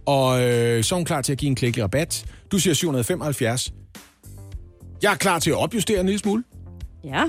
[0.07, 2.25] Og øh, så er hun klar til at give en klækkelig rabat.
[2.53, 3.73] Du siger 775.
[5.03, 6.45] Jeg er klar til at opjustere en lille smule.
[7.05, 7.25] Ja.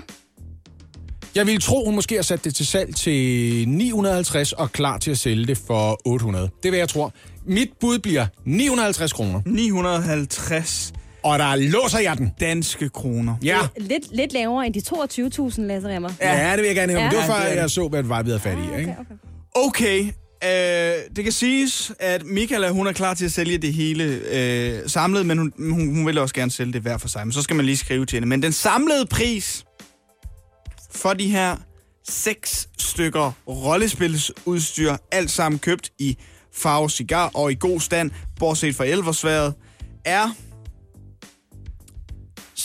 [1.35, 5.11] Jeg vil tro, hun måske har sat det til salg til 950 og klar til
[5.11, 6.49] at sælge det for 800.
[6.63, 7.09] Det vil jeg tro.
[7.45, 9.41] Mit bud bliver 950 kroner.
[9.45, 10.93] 950
[11.27, 12.31] Og der låser jeg den.
[12.39, 13.35] danske kroner.
[13.43, 13.59] Ja.
[13.77, 16.09] Lidt, lidt lavere end de 22.000, Lasse Remmer.
[16.21, 17.03] Ja, det vil jeg gerne have.
[17.03, 17.09] Ja.
[17.09, 18.79] Det var Ja, før, er jeg så, hvad det var, vi havde fat i.
[18.79, 18.95] Ikke?
[18.99, 20.09] Okay, okay.
[20.43, 24.03] Okay, øh, det kan siges, at Michaela, hun er klar til at sælge det hele
[24.03, 27.27] øh, samlet, men hun, hun, hun vil også gerne sælge det hver for sig.
[27.27, 28.27] Men så skal man lige skrive til hende.
[28.27, 29.65] Men den samlede pris
[30.95, 31.55] for de her
[32.09, 36.17] seks stykker rollespilsudstyr, alt sammen købt i
[36.53, 39.53] farve cigar og i god stand, bortset fra elversværet,
[40.05, 40.29] er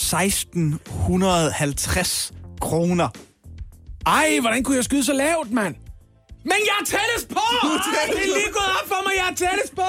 [0.02, 3.08] 1650 kroner.
[4.06, 5.74] Ej, hvordan kunne jeg skyde så lavt, mand?
[6.44, 7.40] Men jeg er tættest på!
[7.62, 7.68] Ej,
[8.06, 9.82] det er lige gået op for mig, jeg er tættest på!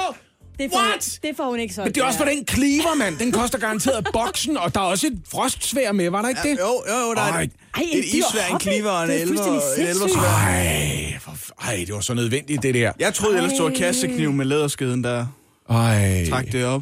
[0.59, 1.19] Det får, What?
[1.23, 1.85] det får hun ikke solgt.
[1.87, 3.17] Men det er også for den cleaver, mand.
[3.17, 6.57] Den koster garanteret boksen, og der er også et frostsvær med, var der ikke det?
[6.59, 7.41] Jo, jo, jo, der er Ej.
[7.41, 10.23] et, Ej, en et isvær, en kliver og en Det er elver, fuldstændig.
[10.25, 11.35] Ej, for,
[11.67, 12.91] ej, det var så nødvendigt, det der.
[12.99, 15.25] Jeg troede ellers, det var kassekniv med læderskeden, der
[15.69, 16.81] Ej, trak det op.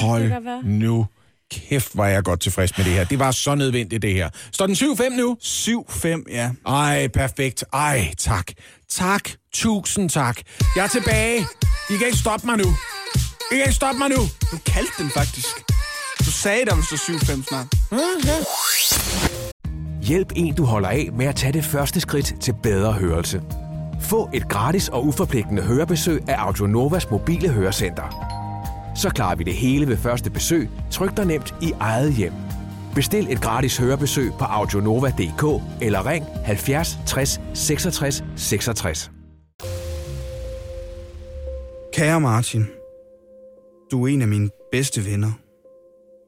[0.00, 1.06] hold nu
[1.50, 3.04] kæft, var jeg godt tilfreds med det her.
[3.04, 4.30] Det var så nødvendigt, det her.
[4.52, 5.36] Står den 7-5 nu?
[5.42, 6.50] 7-5, ja.
[6.66, 7.64] Ej, perfekt.
[7.72, 8.46] Ej, tak.
[8.90, 9.30] Tak.
[9.52, 10.36] Tusind tak.
[10.76, 11.40] Jeg er tilbage.
[11.90, 12.64] I kan ikke stoppe mig nu.
[13.52, 14.22] I kan ikke stoppe mig nu.
[14.50, 15.48] Du kaldte den faktisk.
[16.18, 17.66] Du sagde, der ville stå 7-5 snart.
[20.02, 23.42] Hjælp en, du holder af med at tage det første skridt til bedre hørelse.
[24.00, 28.37] Få et gratis og uforpligtende hørebesøg af Audionovas mobile hørecenter.
[28.98, 32.32] Så klarer vi det hele ved første besøg, tryk dig nemt i eget hjem.
[32.94, 39.10] Bestil et gratis hørebesøg på audionova.dk eller ring 70 60 66 66.
[41.92, 42.66] Kære Martin,
[43.90, 45.32] du er en af mine bedste venner.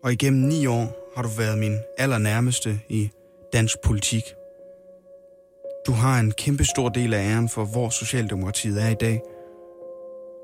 [0.05, 3.11] Og igennem ni år har du været min allernærmeste i
[3.53, 4.23] dansk politik.
[5.87, 9.21] Du har en kæmpe stor del af æren for, hvor Socialdemokratiet er i dag.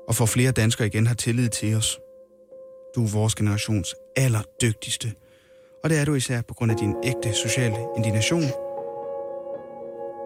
[0.07, 1.99] Og for flere danskere igen har tillid til os.
[2.95, 5.13] Du er vores generations allerdygtigste.
[5.83, 8.43] Og det er du især på grund af din ægte sociale indignation.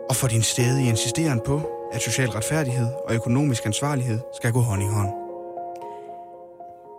[0.10, 4.84] Og for din stedige insisteren på, at social retfærdighed og økonomisk ansvarlighed skal gå hånd
[4.84, 5.10] i hånd.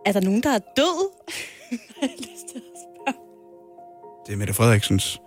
[0.07, 1.11] Er der nogen, der er død?
[4.27, 5.21] Det er Mette Frederiksens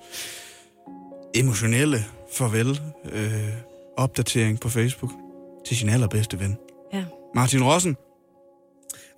[1.36, 1.98] emotionelle
[2.32, 2.82] farvel
[3.12, 3.50] øh,
[3.98, 5.12] opdatering på Facebook
[5.66, 6.58] til sin allerbedste ven.
[6.94, 7.06] Ja.
[7.36, 7.98] Martin Rossen.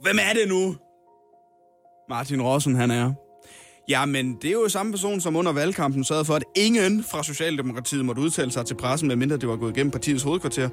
[0.01, 0.75] Hvem er det nu?
[2.09, 3.13] Martin Rossen, han er.
[3.89, 8.05] Jamen, det er jo samme person, som under valgkampen sørgede for, at ingen fra Socialdemokratiet
[8.05, 10.69] måtte udtale sig til pressen, medmindre det var gået igennem partiets hovedkvarter.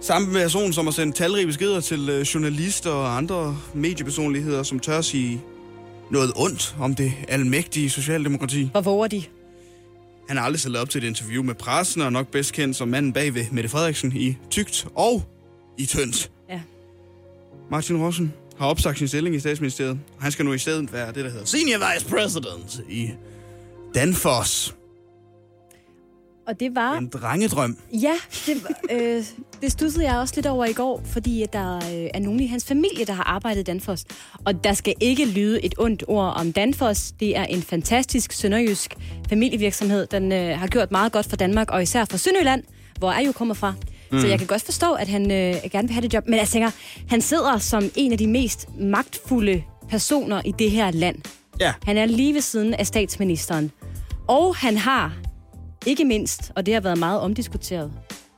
[0.00, 5.00] Samme person, som har sendt talrige beskeder til øh, journalister og andre mediepersonligheder, som tør
[5.00, 5.40] sige
[6.10, 8.68] noget ondt om det almægtige Socialdemokrati.
[8.72, 9.22] Hvor våger de?
[10.28, 12.88] Han har aldrig stillet op til et interview med pressen, og nok bedst kendt som
[12.88, 15.22] manden bag ved Mette Frederiksen i tygt og
[15.78, 16.30] i tyndt.
[16.50, 16.60] Ja.
[17.70, 19.98] Martin Rossen har opsagt sin stilling i statsministeriet.
[20.20, 23.10] Han skal nu i stedet være det, der hedder Senior Vice President i
[23.94, 24.74] Danfoss.
[26.46, 26.98] Og det var...
[26.98, 27.78] En drengedrøm.
[27.92, 28.14] Ja,
[28.46, 29.24] det, øh,
[29.62, 32.64] det stussede jeg også lidt over i går, fordi der øh, er nogen i hans
[32.64, 34.04] familie, der har arbejdet i Danfoss.
[34.44, 37.12] Og der skal ikke lyde et ondt ord om Danfoss.
[37.12, 38.94] Det er en fantastisk sønderjysk
[39.28, 40.06] familievirksomhed.
[40.06, 42.62] Den øh, har gjort meget godt for Danmark, og især for Sønderjylland,
[42.98, 43.74] hvor jeg jo kommer fra.
[44.14, 44.20] Mm.
[44.20, 46.24] Så jeg kan godt forstå, at han øh, gerne vil have det job.
[46.26, 46.70] Men jeg tænker,
[47.08, 51.16] han sidder som en af de mest magtfulde personer i det her land.
[51.60, 51.72] Ja.
[51.84, 53.70] Han er lige ved siden af statsministeren.
[54.28, 55.12] Og han har,
[55.86, 57.92] ikke mindst, og det har været meget omdiskuteret,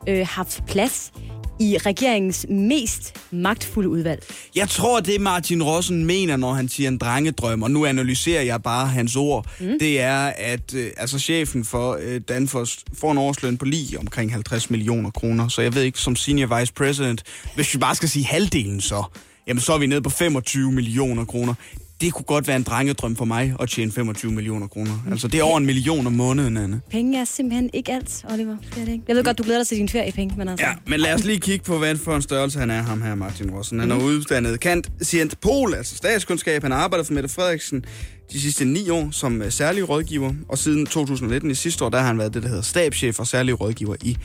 [0.09, 1.13] øh, haft plads
[1.61, 4.25] i regeringens mest magtfulde udvalg.
[4.55, 8.63] Jeg tror, det Martin Rossen mener, når han siger en drengedrøm, og nu analyserer jeg
[8.63, 9.79] bare hans ord, mm.
[9.81, 14.33] det er, at øh, altså, chefen for øh, Danfoss får en årsløn på lige omkring
[14.33, 15.49] 50 millioner kroner.
[15.49, 17.23] Så jeg ved ikke, som senior vice president,
[17.55, 19.05] hvis vi bare skal sige halvdelen så,
[19.47, 21.55] jamen så er vi nede på 25 millioner kroner.
[22.01, 25.05] Det kunne godt være en drengedrøm for mig at tjene 25 millioner kroner.
[25.11, 26.81] Altså, det er over en million om måneden, Anne.
[26.91, 28.57] Penge er simpelthen ikke alt, Oliver.
[28.75, 29.05] Det er det ikke.
[29.09, 30.67] Jeg ved godt, du glæder dig til din feriepenge, men altså...
[30.67, 33.15] Ja, men lad os lige kigge på, hvad for en størrelse han er, ham her,
[33.15, 33.81] Martin Rossen.
[33.81, 36.63] Han er uddannet kant Sient Pol, altså statskundskab.
[36.63, 37.85] Han har arbejdet for Mette Frederiksen
[38.33, 41.99] de sidste ni år som øh, særlig rådgiver, og siden 2019 i sidste år, der
[41.99, 44.17] har han været det, der hedder stabschef og særlig rådgiver i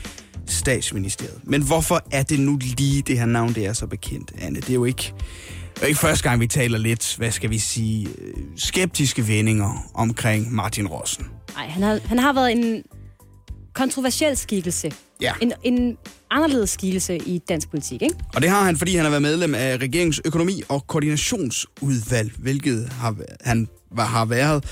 [0.46, 1.40] statsministeriet.
[1.44, 4.60] Men hvorfor er det nu lige det her navn, det er så bekendt, Anne?
[4.60, 5.12] Det er jo ikke,
[5.74, 9.90] det er ikke første gang, vi taler lidt, hvad skal vi sige, øh, skeptiske vendinger
[9.94, 11.26] omkring Martin Rossen.
[11.54, 12.82] Nej, han har, han har været en
[13.74, 14.92] kontroversiel skikkelse.
[15.20, 15.32] Ja.
[15.40, 15.96] En, en
[16.30, 18.14] anderledes skikkelse i dansk politik, ikke?
[18.34, 22.88] Og det har han, fordi han har været medlem af regeringens økonomi- og koordinationsudvalg, hvilket
[22.88, 24.64] har, han var, har været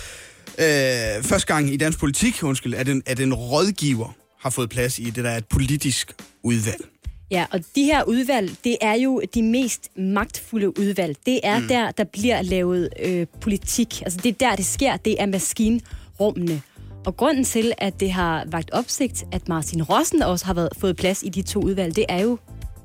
[0.58, 4.98] øh, første gang i dansk politik, undskyld, at en, at en rådgiver har fået plads
[4.98, 6.12] i det, der er et politisk
[6.44, 6.84] udvalg.
[7.30, 11.16] Ja, og de her udvalg, det er jo de mest magtfulde udvalg.
[11.26, 11.68] Det er mm.
[11.68, 14.02] der, der bliver lavet øh, politik.
[14.02, 14.96] Altså det er der, det sker.
[14.96, 16.62] Det er maskinrummene.
[17.06, 20.96] Og grunden til, at det har vagt opsigt, at Martin Rossen også har været, fået
[20.96, 22.38] plads i de to udvalg, det er jo,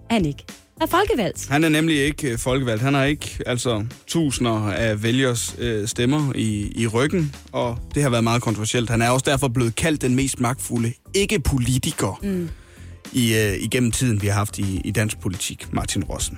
[0.10, 0.44] at han ikke
[0.82, 1.48] er folkevalgt.
[1.50, 2.82] Han er nemlig ikke øh, folkevalgt.
[2.84, 8.10] Han har ikke altså tusinder af vælgers øh, stemmer i, i ryggen, og det har
[8.10, 8.90] været meget kontroversielt.
[8.90, 12.50] Han er også derfor blevet kaldt den mest magtfulde ikke-politiker mm.
[13.14, 16.38] I, øh, igennem tiden, vi har haft i, i dansk politik, Martin Rossen.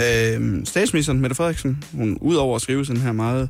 [0.00, 3.48] Øh, statsministeren, Mette Frederiksen, hun udover at skrive sådan her meget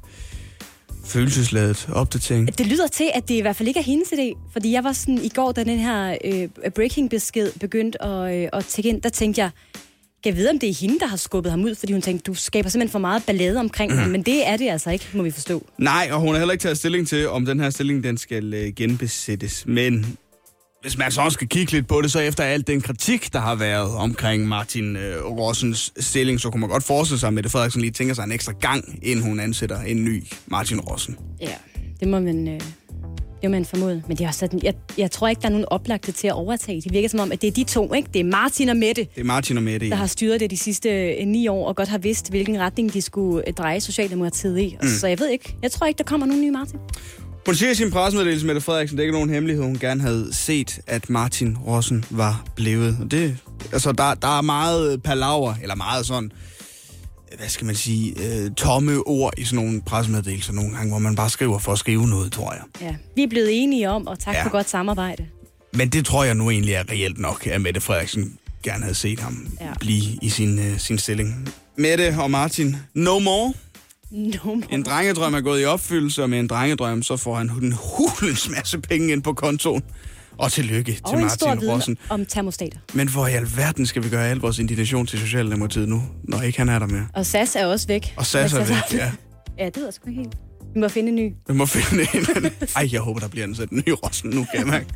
[1.04, 2.58] følelsesladet opdatering.
[2.58, 4.50] Det lyder til, at det i hvert fald ikke er hendes idé.
[4.52, 8.64] Fordi jeg var sådan i går, da den her øh, breaking-besked begyndte at, øh, at
[8.64, 9.50] tække ind, der tænkte jeg,
[10.22, 11.74] kan jeg vide, om det er hende, der har skubbet ham ud?
[11.74, 14.10] Fordi hun tænkte, du skaber simpelthen for meget ballade omkring mm.
[14.10, 15.66] Men det er det altså ikke, må vi forstå.
[15.78, 18.54] Nej, og hun har heller ikke taget stilling til, om den her stilling den skal
[18.54, 19.64] øh, genbesættes.
[19.66, 20.16] Men
[20.82, 23.38] hvis man så også skal kigge lidt på det, så efter alt den kritik, der
[23.38, 27.50] har været omkring Martin øh, Rossens stilling, så kunne man godt forestille sig, at Mette
[27.50, 31.16] Frederiksen lige tænker sig en ekstra gang, inden hun ansætter en ny Martin Rossen.
[31.40, 31.48] Ja,
[32.00, 32.60] det må man, øh,
[33.42, 34.02] det må man formode.
[34.08, 36.32] Men det er også sådan, jeg, jeg tror ikke, der er nogen oplagte til at
[36.34, 36.80] overtage.
[36.80, 38.08] Det virker som om, at det er de to, ikke?
[38.14, 39.86] Det er Martin og Mette, Det er Martin og Mette.
[39.86, 39.96] der Ja.
[39.96, 43.02] har styret det de sidste øh, ni år, og godt har vidst, hvilken retning de
[43.02, 44.76] skulle øh, dreje Socialdemokratiet i.
[44.82, 44.88] Mm.
[44.88, 45.56] Så jeg ved ikke.
[45.62, 46.78] Jeg tror ikke, der kommer nogen nye Martin.
[47.46, 50.28] Hun siger i sin pressemeddelelse, Mette Frederiksen, det er ikke nogen hemmelighed, hun gerne havde
[50.32, 52.96] set, at Martin Rossen var blevet.
[53.00, 53.36] Og det,
[53.72, 56.32] altså, der, der er meget palaver, eller meget sådan
[57.38, 61.16] hvad skal man sige, øh, tomme ord i sådan nogle pressemeddelelser nogle gange, hvor man
[61.16, 62.62] bare skriver for at skrive noget, tror jeg.
[62.80, 64.44] Ja, vi er blevet enige om, og tak Ja.
[64.44, 65.26] for godt samarbejde.
[65.74, 69.20] Men det tror jeg nu egentlig er reelt nok, at Mette Frederiksen gerne havde set
[69.20, 69.66] ham Ja.
[69.80, 71.48] blive i sin, øh, sin stilling.
[71.76, 73.52] Mette og Martin, no more.
[74.10, 74.62] No more.
[74.70, 78.48] En drengedrøm er gået i opfyldelse, og med en drengedrøm, så får han en hulens
[78.50, 79.82] masse penge ind på kontoen.
[80.38, 81.98] Og tillykke til og stor Martin Rossen.
[82.08, 82.78] om termostater.
[82.94, 86.58] Men hvor i alverden skal vi gøre al vores indignation til Socialdemokratiet nu, når ikke
[86.58, 87.06] han er der mere?
[87.14, 88.14] Og SAS er også væk.
[88.16, 89.12] Og SAS er Men væk, ja.
[89.58, 90.34] Ja, det ved sgu ikke helt.
[90.74, 91.32] Vi må finde en ny.
[91.48, 92.50] Vi må finde en.
[92.76, 94.86] Ej, jeg håber, der bliver ansat en ny Rossen nu, kan jeg mærke.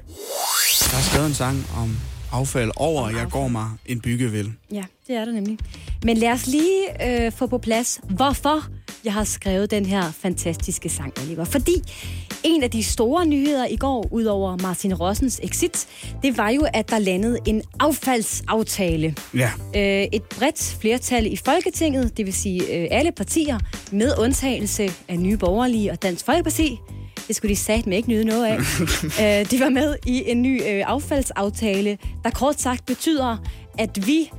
[0.90, 1.96] Der er skrevet en sang om
[2.35, 4.53] affald over, jeg går mig en byggevel.
[4.72, 5.59] Ja, det er der nemlig.
[6.05, 8.64] Men lad os lige øh, få på plads, hvorfor
[9.05, 11.45] jeg har skrevet den her fantastiske sang, Oliver.
[11.45, 11.72] Fordi
[12.45, 15.87] en af de store nyheder i går, ud over Martin Rossens exit,
[16.22, 19.14] det var jo, at der landede en affaldsaftale.
[19.35, 23.59] Ja, Øh, et bredt flertal i Folketinget, det vil sige øh, alle partier,
[23.93, 26.78] med undtagelse af Nye Borgerlige og Dansk Folkeparti.
[27.29, 28.59] Det skulle de sat med ikke nyde noget af.
[29.41, 33.37] øh, de var med i en ny øh, affaldsaftale, der kort sagt betyder,
[33.79, 34.31] at vi,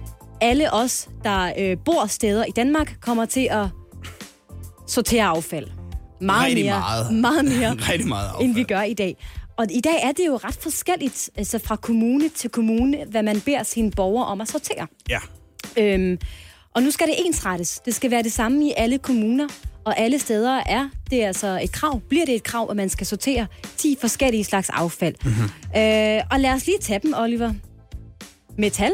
[0.42, 3.68] alle os, der øh, bor steder i Danmark, kommer til at
[4.88, 5.68] sortere affald.
[6.22, 7.14] Meget Rigtig mere, meget.
[7.28, 8.46] meget mere rigtig meget affald.
[8.46, 9.18] end vi gør i dag.
[9.58, 13.42] Og i dag er det jo ret forskelligt, altså fra kommune til kommune, hvad man
[13.42, 14.88] beder sine borgere om at sortere.
[15.10, 15.20] Ja.
[15.78, 16.18] Øhm,
[16.76, 17.80] og nu skal det ensrettes.
[17.86, 19.48] Det skal være det samme i alle kommuner,
[19.86, 22.00] og alle steder er det altså et krav.
[22.10, 25.16] Bliver det et krav, at man skal sortere 10 forskellige slags affald.
[25.24, 25.34] Mhm.
[25.34, 25.82] Mm-hmm.
[25.82, 27.54] Øh, og lad os lige tage dem, Oliver.
[28.58, 28.92] Metal,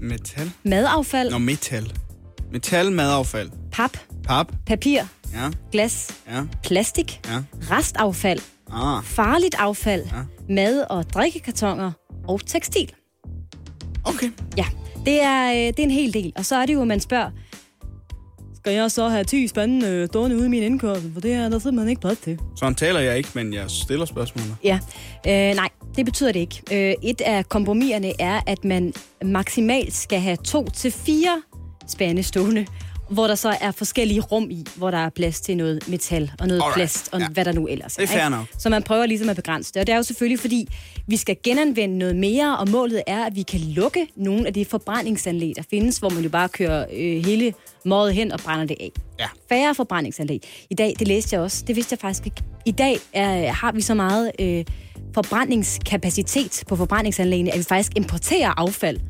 [0.00, 0.50] Metal?
[0.64, 1.92] madaffald, Nå, metal.
[2.52, 3.50] Metal, madaffald.
[3.72, 4.52] pap, Pap.
[4.66, 5.02] papir,
[5.34, 7.42] Ja, glas, ja, plastik, ja.
[7.76, 8.40] restaffald,
[8.72, 10.54] Ah, farligt affald, Ja.
[10.54, 11.92] mad- og drikkekartoner
[12.28, 12.92] og tekstil.
[14.04, 14.30] okay.
[14.56, 14.64] Ja,
[15.06, 16.32] det er, øh, det er en hel del.
[16.36, 17.30] Og så er det jo, at man spørger,
[18.64, 21.12] skal jeg så have 10 spande øh, stående ude i min indkørsel?
[21.12, 22.38] For det er der simpelthen ikke plads til.
[22.56, 24.56] Sådan taler jeg ikke, men jeg stiller spørgsmålet.
[24.64, 24.78] Ja,
[25.26, 26.62] øh, nej, det betyder det ikke.
[26.72, 28.92] Øh, et af kompromiserne er, at man
[29.24, 31.42] maksimalt skal have to til fire
[31.88, 32.66] spande stående,
[33.14, 36.46] hvor der så er forskellige rum i, hvor der er plads til noget metal og
[36.46, 37.28] noget Alright, plast og ja.
[37.28, 38.52] hvad der nu ellers Det er ikke?
[38.58, 39.80] Så man prøver ligesom at begrænse det.
[39.80, 40.68] Og det er jo selvfølgelig, fordi
[41.06, 44.64] vi skal genanvende noget mere, og målet er, at vi kan lukke nogle af de
[44.64, 47.54] forbrændingsanlæg, der findes, hvor man jo bare kører øh, hele
[47.84, 48.90] måret hen og brænder det af.
[49.20, 49.26] Ja.
[49.48, 50.40] Færre forbrændingsanlæg.
[50.70, 52.42] I dag, det læste jeg også, det vidste jeg faktisk ikke.
[52.66, 54.64] I dag er, har vi så meget øh,
[55.14, 59.00] forbrændingskapacitet på forbrændingsanlægene, at vi faktisk importerer affald.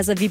[0.00, 0.30] Altså, vi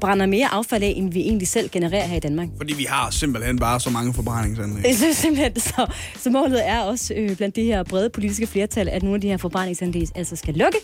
[0.00, 2.48] brænder mere affald af, end vi egentlig selv genererer her i Danmark.
[2.56, 4.84] Fordi vi har simpelthen bare så mange forbrændingsanlæg.
[4.88, 5.86] Jeg synes simpelthen, så,
[6.16, 9.28] så målet er også øh, blandt det her brede politiske flertal, at nogle af de
[9.28, 10.78] her forbrændingsanlæg altså skal lukke,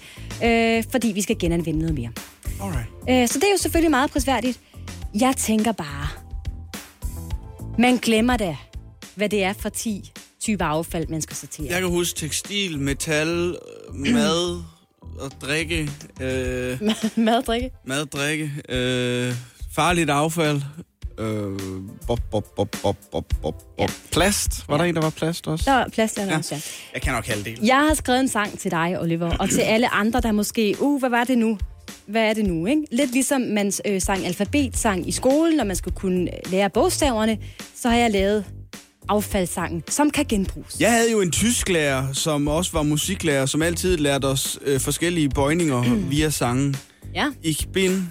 [0.45, 2.11] øh, fordi vi skal genanvende noget mere.
[2.63, 2.89] Alright.
[3.11, 4.61] Øh, så det er jo selvfølgelig meget prisværdigt.
[5.21, 6.09] Jeg tænker bare,
[7.79, 8.57] man glemmer da,
[9.15, 11.67] hvad det er for 10 typer affald, man skal sortere.
[11.71, 13.57] Jeg kan huske tekstil, metal,
[13.95, 14.63] øh, mad
[15.21, 15.91] og drikke.
[16.21, 16.83] Øh,
[17.17, 17.71] Mad, drikke.
[17.87, 18.53] mad, drikke.
[18.69, 19.35] Øh,
[19.75, 20.63] farligt affald.
[21.19, 21.59] Øh,
[22.07, 23.87] bop, bop, bop, bop, bop, bop, Ja.
[24.13, 24.69] Plast.
[24.69, 25.65] Var der en, der var plast også?
[25.71, 26.29] Der er plads til Ja.
[26.31, 26.37] ja.
[26.39, 26.61] også, ja.
[26.95, 27.67] Jeg kan nok halvdelen.
[27.67, 30.99] Jeg har skrevet en sang til dig, Oliver, og til alle andre, der måske, uh,
[31.01, 31.59] hvad var det nu?
[32.07, 32.83] Hvad er det nu, ikke?
[32.93, 37.39] Lidt ligesom man øh, sang alfabetsang i skolen, når man skulle kunne øh, lære bogstaverne,
[37.77, 38.45] så har jeg lavet
[39.09, 40.77] affaldssangen, som kan genbruges.
[40.81, 45.29] Jeg havde jo en tysklærer, som også var musiklærer, som altid lærte os øh, forskellige
[45.29, 46.77] bøjninger via sangen.
[47.15, 47.27] Ja.
[47.43, 48.09] Ich bin,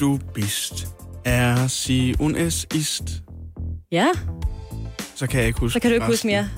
[0.00, 0.86] du bist,
[1.24, 3.02] er sie und es ist.
[3.92, 4.06] Ja,
[5.14, 6.30] Så kan jeg ikke huske så kan du ikke huske resten.
[6.30, 6.48] mere.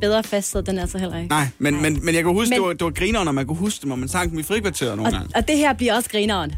[0.00, 1.28] Bedre fastsat, den er så heller ikke.
[1.28, 3.46] Nej, men, men, men jeg kan huske, Men- det, var, det var grineren, og man
[3.46, 5.36] kunne huske det, når man sang dem i frikvarteret nogle Og, gange.
[5.36, 6.52] og det her bliver også grineren.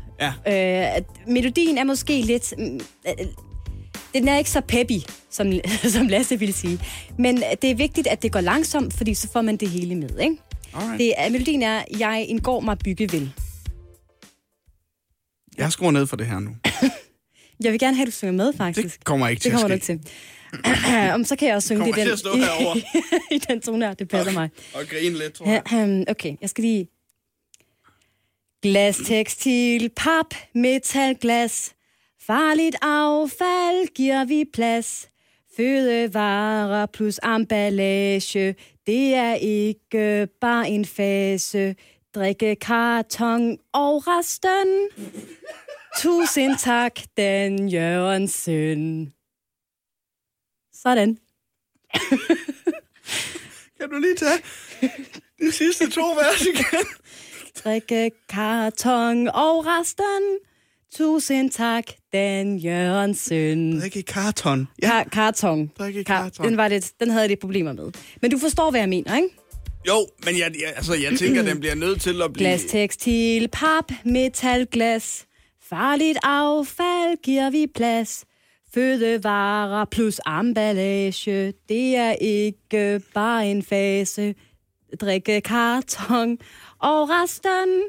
[0.47, 0.87] Ja.
[0.97, 2.55] Øh, melodien er måske lidt...
[2.59, 3.26] mm, øh,
[4.14, 5.53] Den er ikke så peppy, som,
[5.94, 6.80] som Lasse ville sige.
[7.18, 10.18] Men det er vigtigt, at det går langsomt, fordi så får man det hele med,
[10.18, 10.36] ikke?
[10.74, 10.99] Alright.
[10.99, 13.32] Det er, melodien er, jeg indgår mig bygge vil.
[15.59, 16.51] Jeg skruer ned for det her nu.
[17.64, 18.99] Jeg vil gerne have, at du synger med, faktisk.
[18.99, 20.01] Det kommer ikke til det kommer du ikke til.
[21.14, 22.78] Om så kan jeg også synge det til den, at herovre.
[23.30, 23.94] i, i den tone her.
[23.94, 24.51] Det passer mig.
[24.74, 26.05] Og grine lidt, tror jeg.
[26.09, 26.88] Okay, jeg skal lige...
[28.62, 31.72] Glas, tekstil, pap, metal, glas.
[32.27, 35.11] Farligt affald giver vi plads.
[35.57, 38.55] Fødevarer plus emballage.
[38.87, 41.77] Det er ikke bare en fase.
[42.14, 44.89] Drikke karton og resten.
[45.99, 49.12] Tusind tak, Dan Jørgensen.
[50.72, 51.18] Sådan.
[53.81, 54.43] Kan du lige tage
[55.41, 56.87] de sidste to vers igen?
[57.64, 60.39] drikke karton og resten.
[60.97, 63.80] Tusind tak, Dan Jørgensen.
[63.80, 64.68] Drikke karton.
[64.82, 65.70] Ja, Kar- karton.
[65.78, 66.47] Drikke Kar- karton.
[66.47, 67.92] Den, var lidt, den havde lidt problemer med.
[68.22, 69.28] Men du forstår, hvad jeg mener, ikke?
[69.88, 72.49] jo, men jeg, jeg, altså, jeg tænker, den bliver nødt til at blive...
[72.49, 75.26] Glas, tekstil, pap, metalglas.
[75.62, 78.24] Farligt affald giver vi plads.
[78.74, 81.53] Fødevarer plus emballage.
[81.68, 84.34] Det er ikke bare en fase.
[85.01, 86.38] Drikke karton
[86.78, 87.82] og resten.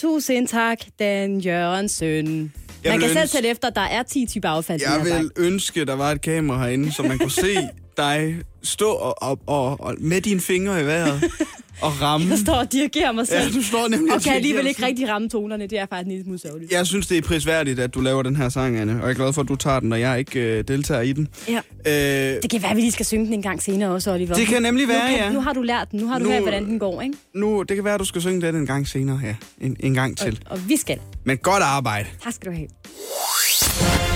[0.00, 2.52] Tusind tak, Dan Jørgensen.
[2.84, 4.80] Jeg Man kan selv ønske- tælle efter, der er 10 typer affald.
[4.82, 7.56] Jeg vil ønske, der var et kamera herinde, så man kunne se
[7.96, 11.24] dig stå og, og, og, og med dine fingre i vejret
[11.82, 12.26] og ramme.
[12.30, 13.40] Jeg står og dirigerer mig selv.
[13.52, 15.66] Ja, du står nemlig og og kan alligevel ikke rigtig ramme tonerne.
[15.66, 16.68] Det er faktisk en lille smule.
[16.70, 18.92] Jeg synes, det er prisværdigt, at du laver den her sang, Anne.
[18.92, 21.12] Og jeg er glad for, at du tager den, og jeg ikke øh, deltager i
[21.12, 21.28] den.
[21.48, 21.60] Ja.
[21.86, 24.34] Øh, Det kan være, at vi lige skal synge den en gang senere også, Oliver.
[24.34, 25.32] Det kan nemlig være, nu, kan, ja.
[25.32, 26.00] Nu har du lært den.
[26.00, 27.14] Nu har du Nu- hørt, hvordan den går, ikke?
[27.34, 29.34] nu, det kan være, at du skal synge den en gang senere, ja.
[29.60, 30.40] En, en gang til.
[30.46, 30.98] Og, og vi skal.
[31.24, 32.08] Men godt arbejde.
[32.24, 34.11] Tak skal du have.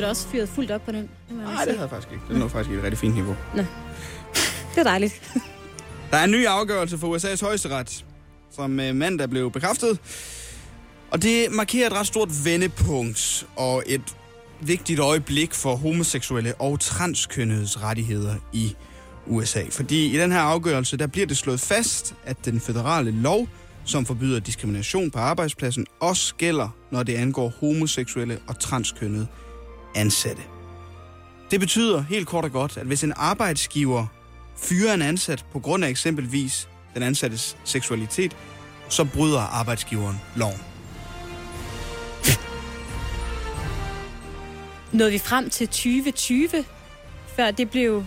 [0.00, 1.08] Da også fyret fuldt op på den.
[1.30, 2.24] Nej, det havde jeg faktisk ikke.
[2.34, 3.36] Det er faktisk et rigtig fint niveau.
[3.54, 3.66] Det
[4.76, 5.32] er dejligt.
[6.10, 8.04] Der er en ny afgørelse fra USA's højesteret,
[8.50, 9.98] som øh, mandag blev bekræftet.
[11.10, 14.16] Og det markerer et ret stort vendepunkt og et
[14.60, 18.76] vigtigt øjeblik for homoseksuelle og transkønnedes rettigheder i
[19.26, 19.62] USA.
[19.70, 23.48] Fordi i den her afgørelse, der bliver det slået fast, at den federale lov,
[23.84, 29.26] som forbyder diskrimination på arbejdspladsen, også gælder, når det angår homoseksuelle og transkønnede
[29.94, 30.42] ansatte.
[31.50, 34.06] Det betyder helt kort og godt, at hvis en arbejdsgiver
[34.62, 38.36] fyrer en ansat på grund af eksempelvis den ansattes seksualitet,
[38.88, 40.60] så bryder arbejdsgiveren loven.
[44.92, 46.48] Nåede vi frem til 2020,
[47.36, 48.04] før det blev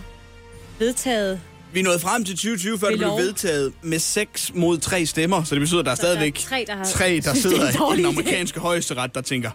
[0.78, 1.40] vedtaget.
[1.72, 5.54] Vi nåede frem til 2020, før det blev vedtaget med 6 mod 3 stemmer, så
[5.54, 7.34] det betyder, at der er Så der er stadigvæk tre, der har- tre, der er
[7.34, 9.50] sidder i den amerikanske højesteret, der tænker,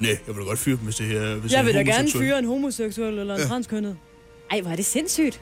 [0.00, 1.92] nej, jeg vil da godt fyre dem, hvis det her hvis Jeg vil da gerne
[1.92, 3.46] homoseksuelt." fyre en homoseksuel eller en ja.
[3.46, 3.96] transkønnet.
[4.50, 5.40] Ej, hvor er det sindssygt.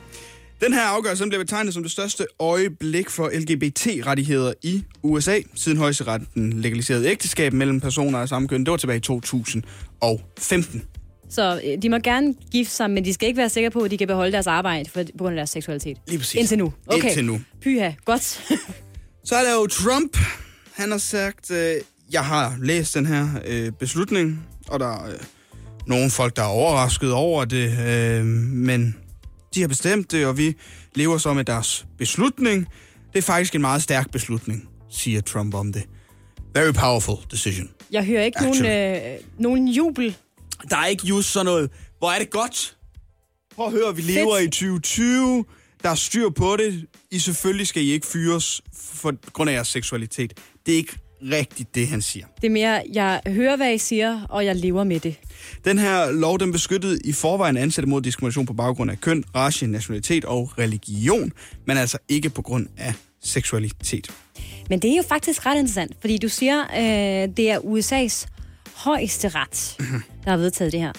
[0.60, 6.52] Den her afgørelse bliver betegnet som det største øjeblik for LGBT-rettigheder i USA, siden højesteretten
[6.52, 8.60] legaliserede ægteskab mellem personer af samme køn.
[8.64, 10.84] Det var tilbage i 2015.
[11.30, 13.90] Så øh, de må gerne gifte sig, men de skal ikke være sikre på, at
[13.90, 15.96] de kan beholde deres arbejde for, på grund af deres seksualitet.
[16.08, 16.34] Lige præcis.
[16.34, 16.72] Indtil nu.
[16.86, 17.02] Okay.
[17.02, 17.40] Indtil nu.
[17.62, 18.22] Pyha, godt.
[19.24, 20.18] Så er der jo Trump.
[20.72, 21.74] Han har sagt, øh,
[22.12, 25.18] jeg har læst den her øh, beslutning, og der er øh,
[25.86, 28.96] nogle folk, der er overrasket over det, øh, men
[29.54, 30.56] de har bestemt det, og vi
[30.94, 32.66] lever så med deres beslutning.
[33.12, 35.82] Det er faktisk en meget stærk beslutning, siger Trump om det.
[36.54, 37.70] Very powerful decision.
[37.90, 40.16] Jeg hører ikke nogen, øh, nogen jubel.
[40.70, 42.76] Der er ikke just sådan noget, hvor er det godt.
[43.54, 45.44] Prøv at høre, vi lever i 2020.
[45.82, 46.86] Der er styr på det.
[47.10, 50.40] I selvfølgelig skal I ikke fyres for grund af jeres seksualitet.
[50.66, 50.98] Det er ikke
[51.30, 52.26] rigtigt det, han siger.
[52.40, 55.16] Det er mere, jeg hører, hvad I siger, og jeg lever med det.
[55.64, 59.66] Den her lov, den beskyttede i forvejen ansatte mod diskrimination på baggrund af køn, race,
[59.66, 61.32] nationalitet og religion,
[61.66, 64.10] men altså ikke på grund af seksualitet.
[64.70, 68.26] Men det er jo faktisk ret interessant, fordi du siger, øh, det er USA's
[68.74, 69.76] højeste ret,
[70.24, 70.92] der har vedtaget det her.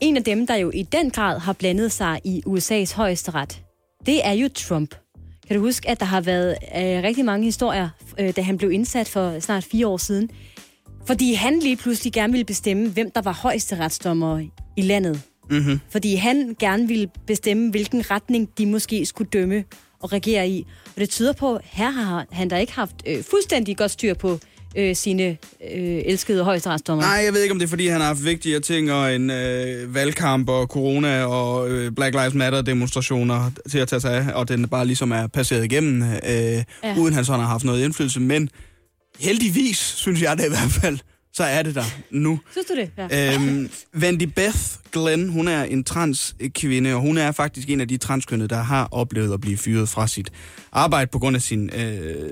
[0.00, 3.62] En af dem, der jo i den grad har blandet sig i USA's højeste ret,
[4.06, 4.94] det er jo Trump.
[5.52, 7.88] Kan du huske, at der har været øh, rigtig mange historier,
[8.18, 10.30] øh, da han blev indsat for snart fire år siden,
[11.06, 14.44] fordi han lige pludselig gerne ville bestemme, hvem der var højeste retsdommer
[14.76, 15.22] i landet.
[15.50, 15.80] Mm-hmm.
[15.90, 19.64] Fordi han gerne ville bestemme, hvilken retning de måske skulle dømme
[20.00, 20.66] og regere i.
[20.86, 24.14] Og det tyder på, at her har han da ikke haft øh, fuldstændig godt styr
[24.14, 24.38] på
[24.76, 25.28] øh, sine
[25.74, 27.04] øh, elskede højesteretsdommer.
[27.04, 29.30] Nej, jeg ved ikke, om det er, fordi han har haft vigtigere ting og en
[29.30, 34.48] øh, valgkamp og corona og øh, Black Lives Matter-demonstrationer til at tage sig af, og
[34.48, 36.64] den bare ligesom er passeret igennem, øh, ja.
[36.98, 38.20] uden han sådan har haft noget indflydelse.
[38.20, 38.48] Men
[39.20, 40.98] heldigvis, synes jeg det i hvert fald,
[41.34, 42.40] så er det der nu.
[42.50, 42.90] Synes du det?
[43.10, 43.34] Ja.
[43.34, 43.70] Øhm,
[44.02, 44.58] Wendy Beth
[44.92, 48.88] Glenn, hun er en transkvinde, og hun er faktisk en af de transkønnede, der har
[48.90, 50.32] oplevet at blive fyret fra sit
[50.72, 51.70] arbejde på grund af sin...
[51.70, 52.30] Øh,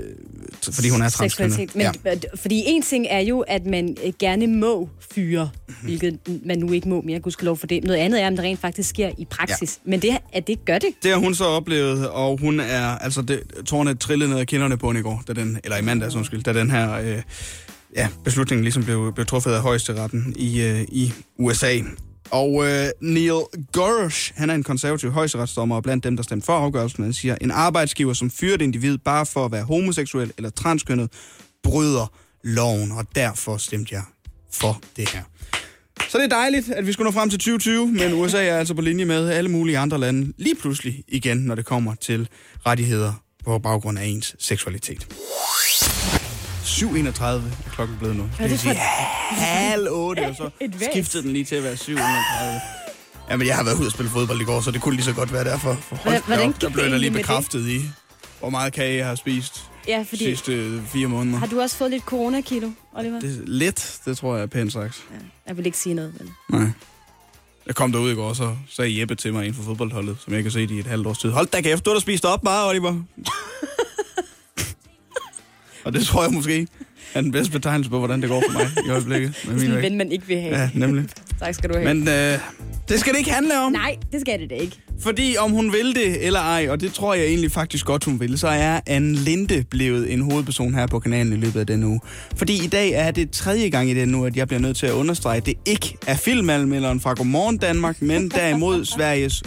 [0.62, 1.76] fordi hun er transkønnet.
[1.76, 2.12] Men, ja.
[2.34, 5.50] Fordi en ting er jo, at man øh, gerne må fyre,
[5.82, 7.84] hvilket man nu ikke må mere, gudskelov for det.
[7.84, 9.80] Noget andet er, om det rent faktisk sker i praksis.
[9.86, 9.90] Ja.
[9.90, 10.88] Men det, at det gør det.
[11.02, 12.86] Det har hun så oplevet, og hun er...
[12.86, 15.82] Altså, det, tårnet trillede ned af kinderne på hende i går, da den, eller i
[15.82, 16.92] mandags, undskyld, da den her...
[16.92, 17.22] Øh,
[17.96, 21.78] ja, beslutningen ligesom blev, blev truffet af højesteretten i, øh, i USA.
[22.30, 26.52] Og øh, Neil Gorsuch, han er en konservativ højesteretsdommer, og blandt dem, der stemte for
[26.52, 30.50] afgørelsen, han siger, en arbejdsgiver, som fyrer et individ bare for at være homoseksuel eller
[30.50, 31.12] transkønnet,
[31.62, 32.12] bryder
[32.44, 34.02] loven, og derfor stemte jeg
[34.52, 35.22] for det her.
[36.08, 38.74] Så det er dejligt, at vi skulle nå frem til 2020, men USA er altså
[38.74, 42.28] på linje med alle mulige andre lande lige pludselig igen, når det kommer til
[42.66, 43.12] rettigheder
[43.44, 45.06] på baggrund af ens seksualitet.
[46.82, 47.40] 7.31 er
[47.72, 48.28] klokken blevet nu.
[48.38, 48.74] Ja, det vil sige
[49.30, 50.50] halv 8, og så
[50.90, 53.30] skiftede den lige til at være 7.31.
[53.30, 55.12] Jamen, jeg har været ude og spille fodbold i går, så det kunne lige så
[55.12, 55.74] godt være derfor.
[55.74, 57.12] For hold Hvordan- op, der blev jeg lige det?
[57.18, 57.80] bekræftet i,
[58.40, 60.24] hvor meget kage jeg har spist Ja, de fordi...
[60.24, 61.38] sidste fire måneder.
[61.38, 63.20] Har du også fået lidt coronakilo, Oliver?
[63.20, 65.04] Det er lidt, det tror jeg er pænt sagt.
[65.46, 66.14] Jeg vil ikke sige noget,
[66.48, 66.60] men...
[66.60, 66.70] Nej.
[67.66, 70.42] Jeg kom derud i går, så sagde Jeppe til mig inden for fodboldholdet, som jeg
[70.42, 71.30] kan se det i et halvt års tid.
[71.30, 72.94] Hold da kæft, du har da spist op meget, Oliver.
[75.84, 76.66] og det tror jeg måske
[77.14, 79.44] er den bedste betegnelse på, hvordan det går for mig i øjeblikket.
[79.46, 80.58] Med er sådan en ven, man ikke vil have.
[80.58, 81.04] Ja, nemlig.
[81.40, 81.94] Tak skal du have.
[81.94, 82.38] Men øh,
[82.88, 83.72] det skal det ikke handle om.
[83.72, 84.76] Nej, det skal det da ikke.
[85.00, 88.20] Fordi om hun vil det eller ej, og det tror jeg egentlig faktisk godt, hun
[88.20, 91.86] vil, så er Anne Linde blevet en hovedperson her på kanalen i løbet af denne
[91.86, 92.00] uge.
[92.36, 94.86] Fordi i dag er det tredje gang i denne uge, at jeg bliver nødt til
[94.86, 99.42] at understrege, at det ikke er filmanmelderen fra Godmorgen Danmark, men derimod Sveriges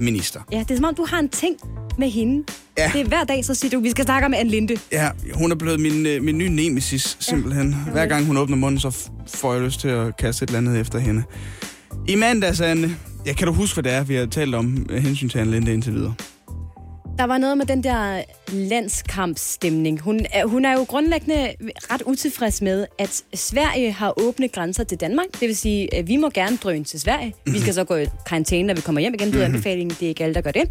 [0.00, 0.40] udenrigsminister.
[0.52, 1.56] Ja, det er som om, du har en ting
[1.98, 2.44] med hende.
[2.78, 2.90] Ja.
[2.92, 4.76] Det er hver dag, så siger du, vi skal snakke om Anne Linde.
[4.92, 7.76] Ja, hun er blevet min, øh, min nye nemesis, simpelthen.
[7.92, 10.80] Hver gang hun åbner munden, så får jeg lyst til at kaste et eller andet
[10.80, 11.22] efter hende.
[12.08, 12.96] I mandags, Anne,
[13.26, 15.50] ja, kan du huske, hvad det er, vi har talt om øh, hensyn til Anne
[15.50, 16.14] Linde indtil videre?
[17.18, 20.00] Der var noget med den der landskampsstemning.
[20.00, 21.52] Hun er, hun er jo grundlæggende
[21.90, 25.26] ret utilfreds med, at Sverige har åbne grænser til Danmark.
[25.32, 27.34] Det vil sige, at vi må gerne drøne til Sverige.
[27.46, 29.32] Vi skal så gå i karantæne, når vi kommer hjem igen.
[29.32, 29.96] Det er anbefalingen.
[30.00, 30.62] Det er ikke alle, der gør det.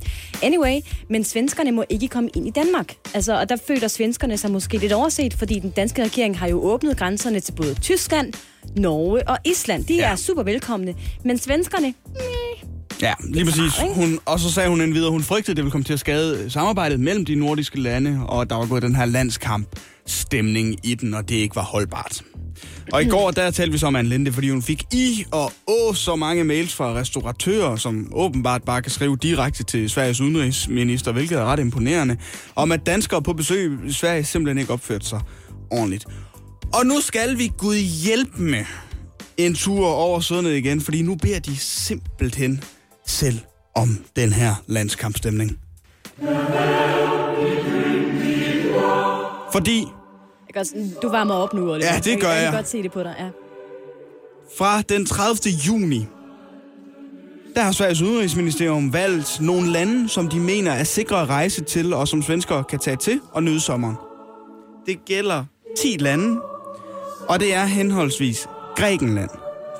[0.44, 0.80] Anyway,
[1.10, 2.94] men svenskerne må ikke komme ind i Danmark.
[3.14, 6.62] Altså, og der føler svenskerne sig måske lidt overset, fordi den danske regering har jo
[6.62, 8.34] åbnet grænserne til både Tyskland,
[8.76, 9.86] Norge og Island.
[9.86, 10.12] De Ja.
[10.12, 10.96] er super velkomne.
[11.26, 11.94] Men svenskerne,
[13.02, 13.74] Ja, lige præcis.
[13.96, 16.50] Hun, og så sagde hun endvidere, hun frygtede, at det ville komme til at skade
[16.50, 20.96] samarbejdet mellem de nordiske lande, og at der var gået den her landskamp stemning i
[20.96, 22.24] den, og det ikke var holdbart.
[22.94, 25.52] Og i går, der talte vi så om Anne Linde, fordi hun fik i og
[25.68, 31.12] å så mange mails fra restauratører, som åbenbart bare kan skrive direkte til Sveriges udenrigsminister,
[31.12, 32.18] hvilket er ret imponerende,
[32.56, 35.22] om at danskere på besøg i Sverige simpelthen ikke opførte sig
[35.72, 36.06] ordentligt.
[36.74, 38.66] Og nu skal vi Gud hjælpe med
[39.38, 42.64] en tur over sundet igen, fordi nu beder de simpelthen
[43.10, 43.39] selv
[43.76, 45.60] om den her landskampstemning.
[49.51, 49.88] Fordi
[50.55, 51.93] jeg kan du varmer op nu, Oliver.
[51.93, 52.36] Ja, det gør jeg.
[52.36, 52.51] Jeg jeg.
[52.51, 53.30] kan godt se det på dig, ja.
[54.57, 55.53] fra den 30.
[55.68, 56.07] juni,
[57.55, 61.93] der har Sveriges Udenrigsministerium valgt nogle lande, som de mener er sikre at rejse til,
[61.93, 63.95] og som svenskere kan tage til og nyde sommeren.
[64.86, 65.45] Det gælder
[65.78, 66.41] 10 lande,
[67.28, 69.30] og det er henholdsvis Grækenland,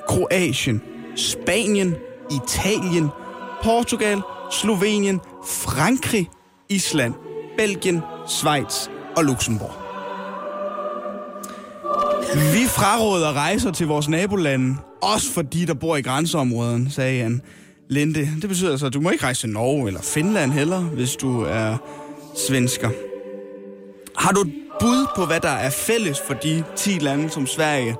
[0.08, 0.82] Kroatien,
[1.16, 1.96] Spanien,
[2.30, 3.08] Italien,
[3.62, 4.20] Portugal,
[4.50, 6.30] Slovenien, Frankrig,
[6.68, 7.14] Island,
[7.56, 9.72] Belgien, Schweiz og Luxembourg.
[12.34, 17.42] Vi fraråder rejser til vores nabolande, også for de, der bor i grænseområden, sagde han.
[17.88, 21.16] Linde, det betyder altså, at du må ikke rejse til Norge eller Finland heller, hvis
[21.16, 21.76] du er
[22.48, 22.90] svensker.
[24.16, 27.96] Har du et bud på, hvad der er fælles for de 10 lande, som Sverige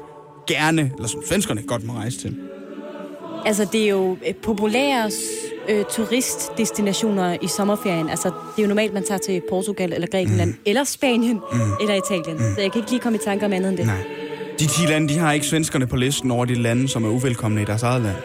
[0.46, 2.38] gerne, eller som svenskerne godt må rejse til?
[3.46, 5.10] Altså, det er jo øh, populære
[5.68, 8.08] øh, turistdestinationer i sommerferien.
[8.08, 10.58] Altså, det er jo normalt, man tager til Portugal eller Grækenland, mm.
[10.66, 11.58] eller Spanien, mm.
[11.80, 12.36] eller Italien.
[12.36, 12.54] Mm.
[12.54, 13.86] Så jeg kan ikke lige komme i tanke om andet end det.
[13.86, 14.04] Nej.
[14.58, 17.62] De 10 lande, de har ikke svenskerne på listen over de lande, som er uvelkomne
[17.62, 18.16] i deres eget land.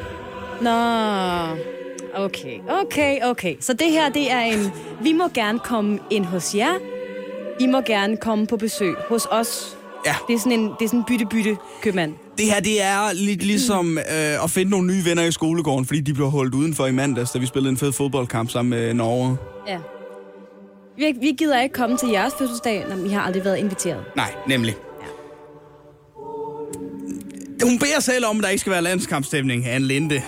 [0.62, 0.72] Nå,
[2.24, 3.56] okay, okay, okay.
[3.60, 6.74] Så det her, det er en, vi må gerne komme ind hos jer.
[7.60, 9.78] I må gerne komme på besøg hos os.
[10.06, 10.16] Ja.
[10.28, 12.14] Det er sådan en, det er sådan bytte-bytte købmand.
[12.38, 16.02] Det her, det er lidt ligesom øh, at finde nogle nye venner i skolegården, fordi
[16.02, 19.38] de blev holdt udenfor i mandags, da vi spillede en fed fodboldkamp sammen med Norge.
[19.68, 19.78] Ja.
[20.98, 24.04] Vi, vi gider ikke komme til jeres fødselsdag, når I har aldrig været inviteret.
[24.16, 24.76] Nej, nemlig.
[27.64, 30.22] Hun beder selv om, at der ikke skal være landskampstemning, Anne Linde.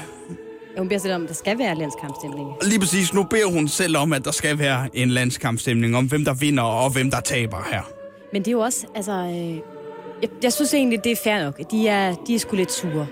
[0.78, 2.50] Hun beder sig om, at der skal være landskampstemning.
[2.64, 6.26] Lige præcis nu beder hun selv om, at der skal være en landskampstemning om, hvem
[6.26, 7.97] der vinder og hvem der taber her.
[8.34, 9.12] Men det er jo også, altså...
[9.12, 9.78] Øh,
[10.22, 11.72] jeg, jeg synes egentlig, det er fair nok.
[11.72, 13.08] De er, de er sgu lidt sure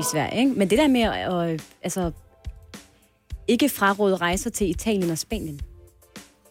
[0.00, 0.52] i Sverige, ikke?
[0.52, 2.10] Men det der med at, øh, altså,
[3.48, 5.60] ikke fraråde rejser til Italien og Spanien.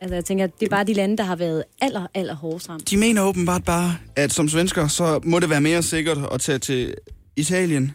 [0.01, 2.89] Altså, jeg tænker, det er bare de lande, der har været aller, aller hårdest ramt.
[2.89, 6.59] De mener åbenbart bare, at som svensker, så må det være mere sikkert at tage
[6.59, 6.95] til
[7.35, 7.91] Italien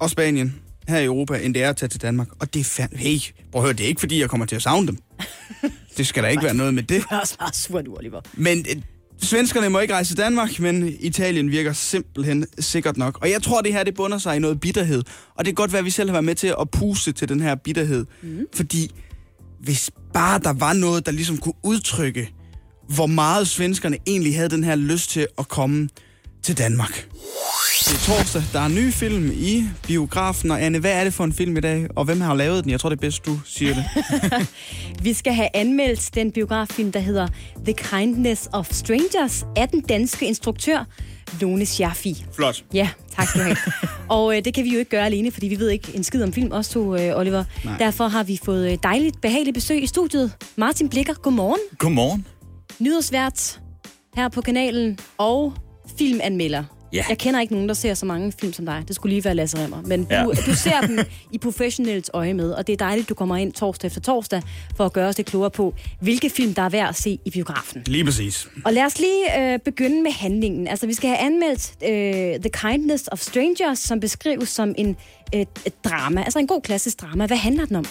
[0.00, 2.28] og Spanien her i Europa, end det er at tage til Danmark.
[2.40, 2.98] Og det er fandme...
[2.98, 3.18] Hey,
[3.52, 4.98] prøv at høre, det er ikke fordi, jeg kommer til at savne dem.
[5.96, 7.02] Det skal der ikke være noget med det.
[7.02, 8.20] Det er også meget surt, Oliver.
[8.34, 8.82] Men øh,
[9.24, 13.18] svenskerne må ikke rejse til Danmark, men Italien virker simpelthen sikkert nok.
[13.22, 15.02] Og jeg tror, det her det bunder sig i noget bitterhed.
[15.34, 17.28] Og det kan godt være, at vi selv har været med til at puste til
[17.28, 18.06] den her bitterhed.
[18.22, 18.46] Mm.
[18.54, 18.90] Fordi
[19.60, 22.34] hvis bare der var noget, der ligesom kunne udtrykke,
[22.88, 25.88] hvor meget svenskerne egentlig havde den her lyst til at komme
[26.42, 27.08] til Danmark.
[27.84, 28.42] Det er torsdag.
[28.52, 30.50] Der er en ny film i biografen.
[30.50, 31.86] Og Anne, hvad er det for en film i dag?
[31.96, 32.70] Og hvem har lavet den?
[32.70, 33.84] Jeg tror, det er bedst, du siger det.
[35.04, 37.28] Vi skal have anmeldt den biograffilm, der hedder
[37.64, 40.84] The Kindness of Strangers af den danske instruktør
[41.40, 42.24] Lone Scherfi.
[42.34, 42.64] Flot.
[42.74, 43.56] Ja, tak skal du have.
[44.08, 46.22] og øh, det kan vi jo ikke gøre alene, fordi vi ved ikke en skid
[46.22, 47.44] om film, også to, øh, Oliver.
[47.64, 47.78] Nej.
[47.78, 50.32] Derfor har vi fået øh, dejligt, behageligt besøg i studiet.
[50.56, 51.60] Martin Blikker, godmorgen.
[51.78, 52.26] Godmorgen.
[52.78, 53.60] Nyhedsvært
[54.16, 55.54] her på kanalen og
[55.98, 56.73] filmanmelder.
[56.94, 57.04] Ja.
[57.08, 58.82] Jeg kender ikke nogen, der ser så mange film som dig.
[58.88, 59.82] Det skulle lige være Lasse Remmer.
[59.86, 60.24] Men du, Ja.
[60.46, 60.98] du ser dem
[61.32, 64.42] i professionelt øje med, og det er dejligt, du kommer ind torsdag efter torsdag
[64.76, 67.30] for at gøre os det klogere på, hvilke film, der er værd at se i
[67.30, 67.82] biografen.
[67.86, 68.48] Lige præcis.
[68.64, 70.68] Og lad os lige øh, begynde med handlingen.
[70.68, 74.96] Altså, vi skal have anmeldt øh, The Kindness of Strangers, som beskrives som en,
[75.34, 75.46] øh,
[75.84, 76.22] drama.
[76.22, 77.26] Altså en god klassisk drama.
[77.26, 77.84] Hvad handler den om?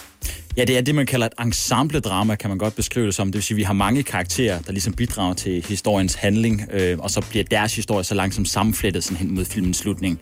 [0.58, 3.28] Ja, det er det, man kalder et ensemble-drama, kan man godt beskrive det som.
[3.28, 6.98] Det vil sige, at vi har mange karakterer, der ligesom bidrager til historiens handling, øh,
[7.00, 10.20] og så bliver deres historie så langsomt sammenflettet sådan hen mod filmens slutning.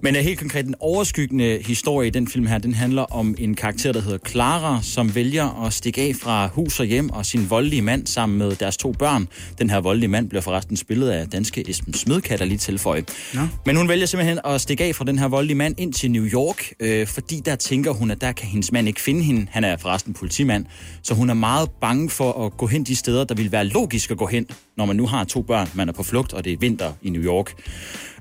[0.00, 3.54] Men uh, helt konkret, den overskyggende historie i den film her, den handler om en
[3.54, 7.50] karakter, der hedder Clara, som vælger at stikke af fra hus og hjem og sin
[7.50, 9.28] voldelige mand sammen med deres to børn.
[9.58, 13.04] Den her voldelige mand bliver forresten spillet af danske Esben Smed, kan da lige tilføje.
[13.34, 13.40] Nå.
[13.66, 16.24] Men hun vælger simpelthen at stikke af fra den her voldelige mand ind til New
[16.24, 19.46] York, øh, fordi der tænker hun, at der kan hendes mand ikke finde hende.
[19.50, 20.66] Han er forresten politimand,
[21.02, 24.10] så hun er meget bange for at gå hen de steder, der vil være logisk
[24.10, 24.46] at gå hen,
[24.76, 27.10] når man nu har to børn, man er på flugt, og det er vinter i
[27.10, 27.52] New York.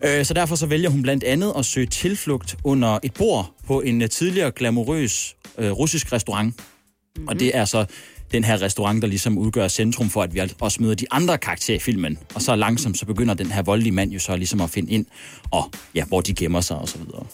[0.03, 3.81] Øh, så derfor så vælger hun blandt andet at søge tilflugt under et bord på
[3.81, 6.55] en øh, tidligere glamourøs øh, russisk restaurant.
[6.55, 7.27] Mm-hmm.
[7.27, 7.85] Og det er så
[8.31, 11.75] den her restaurant, der ligesom udgør centrum for, at vi også møder de andre karakterer
[11.75, 12.17] i filmen.
[12.35, 15.05] Og så langsomt så begynder den her voldelige mand jo så ligesom at finde ind,
[15.51, 17.25] og ja, hvor de gemmer sig og så videre.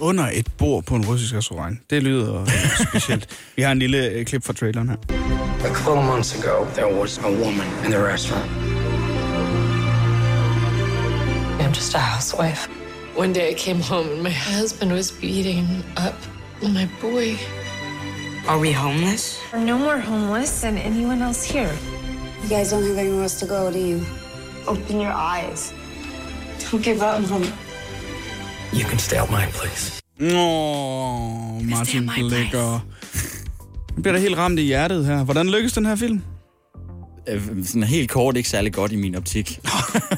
[0.00, 1.78] Under et bord på en russisk restaurant.
[1.90, 2.44] Det lyder
[2.90, 3.28] specielt.
[3.56, 4.96] Vi har en lille øh, klip fra traileren her.
[5.64, 8.50] A couple of months ago, there was a woman in the restaurant.
[11.60, 12.68] I'm just a housewife.
[13.16, 15.66] One day I came home and my husband was beating
[15.96, 16.14] up
[16.62, 17.36] my boy.
[18.48, 19.38] Are we homeless?
[19.52, 21.72] We're no more homeless than anyone else here.
[22.42, 24.00] You guys don't have anywhere else to go, do you?
[24.66, 25.72] Open your eyes.
[26.70, 27.44] Don't give up, Mom.
[28.74, 30.02] You can stay out mine, please.
[30.20, 32.86] Åh, Martin Blikker.
[33.94, 35.24] Jeg bliver da helt ramt i hjertet her.
[35.24, 36.22] Hvordan lykkes den her film?
[37.28, 39.60] Øh, sådan helt kort ikke særlig godt i min optik.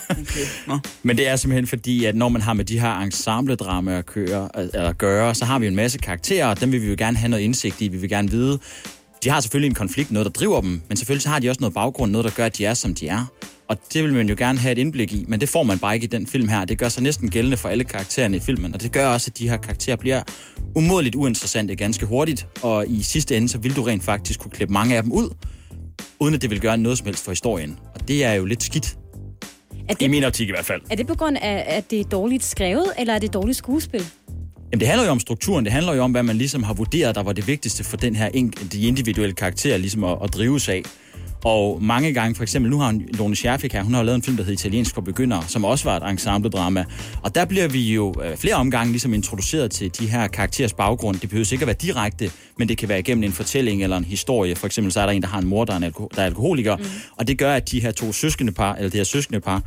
[0.68, 0.78] Nå.
[1.02, 4.48] Men det er simpelthen fordi, at når man har med de her ensemble-dramaer at, køre,
[4.58, 7.16] eller at gøre, så har vi en masse karakterer, og dem vil vi jo gerne
[7.16, 7.88] have noget indsigt i.
[7.88, 8.58] Vi vil gerne vide,
[9.24, 11.60] de har selvfølgelig en konflikt, noget der driver dem, men selvfølgelig så har de også
[11.60, 13.26] noget baggrund, noget der gør, at de er, som de er.
[13.68, 15.94] Og det vil man jo gerne have et indblik i, men det får man bare
[15.94, 16.64] ikke i den film her.
[16.64, 19.38] Det gør sig næsten gældende for alle karaktererne i filmen, og det gør også, at
[19.38, 20.22] de her karakterer bliver
[20.74, 24.72] umådeligt uinteressante ganske hurtigt, og i sidste ende, så vil du rent faktisk kunne klippe
[24.72, 25.28] mange af dem ud,
[26.20, 27.78] uden at det vil gøre noget som helst for historien.
[27.94, 28.96] Og det er jo lidt skidt,
[29.88, 30.80] Er i det, min optik i hvert fald.
[30.90, 34.02] er det på grund af, at det er dårligt skrevet, eller er det dårligt skuespil?
[34.72, 35.64] Jamen, det handler jo om strukturen.
[35.64, 38.16] Det handler jo om, hvad man ligesom har vurderet, der var det vigtigste for den
[38.16, 38.30] her
[38.72, 40.82] de individuelle karakterer ligesom at, at drives af.
[41.46, 44.22] Og mange gange, for eksempel, nu har hun, Lone Scherfik her, hun har lavet en
[44.22, 46.84] film, der hedder Italiensk for Begyndere, som også var et ensemble-drama.
[47.22, 51.16] Og der bliver vi jo øh, flere omgange ligesom introduceret til de her karakterers baggrund.
[51.16, 54.04] Det behøver ikke at være direkte, men det kan være igennem en fortælling eller en
[54.04, 54.56] historie.
[54.56, 56.22] For eksempel så er der en, der har en mor, der er, en alko- der
[56.22, 56.76] er alkoholiker.
[56.76, 56.84] Mm.
[57.16, 59.62] Og det gør, at de her to søskende par, eller det her søskende par,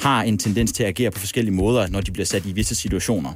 [0.00, 2.74] har en tendens til at agere på forskellige måder, når de bliver sat i visse
[2.74, 3.32] situationer.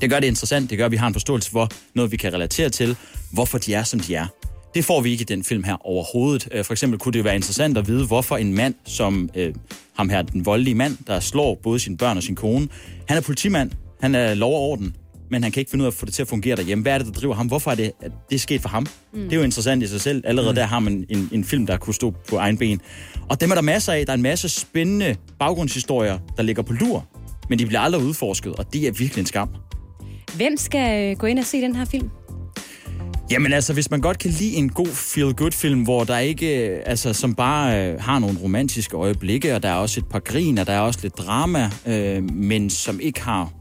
[0.00, 2.32] Det gør det interessant, det gør, at vi har en forståelse for noget, vi kan
[2.32, 2.96] relatere til,
[3.32, 4.26] hvorfor de er, som de er.
[4.74, 6.48] Det får vi ikke i den film her overhovedet.
[6.52, 9.54] Øh, For eksempel kunne det være interessant at vide, hvorfor en mand som øh,
[9.96, 12.68] ham her, den voldelige mand, der slår både sine børn og sin kone,
[13.08, 13.70] han er politimand,
[14.00, 14.96] han er lov og orden,
[15.30, 16.82] men han kan ikke finde ud af at få det til at fungere derhjemme.
[16.82, 17.46] Hvad er det, der driver ham?
[17.46, 18.86] Hvorfor er det, at det er sket for ham?
[19.12, 19.22] Mm.
[19.22, 20.22] Det er jo interessant i sig selv.
[20.26, 20.54] Allerede mm.
[20.54, 22.80] der har man en, en film, der kunne stå på egen ben.
[23.28, 24.06] Og dem er der masser af.
[24.06, 27.06] Der er en masse spændende baggrundshistorier, der ligger på lur,
[27.48, 29.48] men de bliver aldrig udforsket, og det er virkelig en skam.
[30.36, 32.10] Hvem skal øh, gå ind og se den her film?
[33.30, 37.12] Jamen altså, hvis man godt kan lide en god feel-good-film, hvor der ikke, øh, altså,
[37.12, 40.66] som bare øh, har nogle romantiske øjeblikke, og der er også et par grin, og
[40.66, 43.52] der er også lidt drama, øh, men som ikke har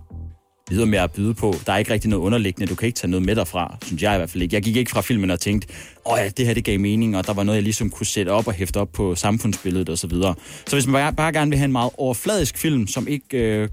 [0.70, 1.54] videre med at byde på.
[1.66, 2.68] Der er ikke rigtig noget underliggende.
[2.68, 4.56] Du kan ikke tage noget med derfra, synes jeg i hvert fald ikke.
[4.56, 5.68] Jeg gik ikke fra filmen og tænkte,
[6.06, 8.30] åh ja, det her det gav mening, og der var noget, jeg ligesom kunne sætte
[8.30, 9.96] op og hæfte op på samfundsbilledet osv.
[9.96, 10.36] Så, videre.
[10.68, 13.70] så hvis man bare, bare gerne vil have en meget overfladisk film, som ikke øh,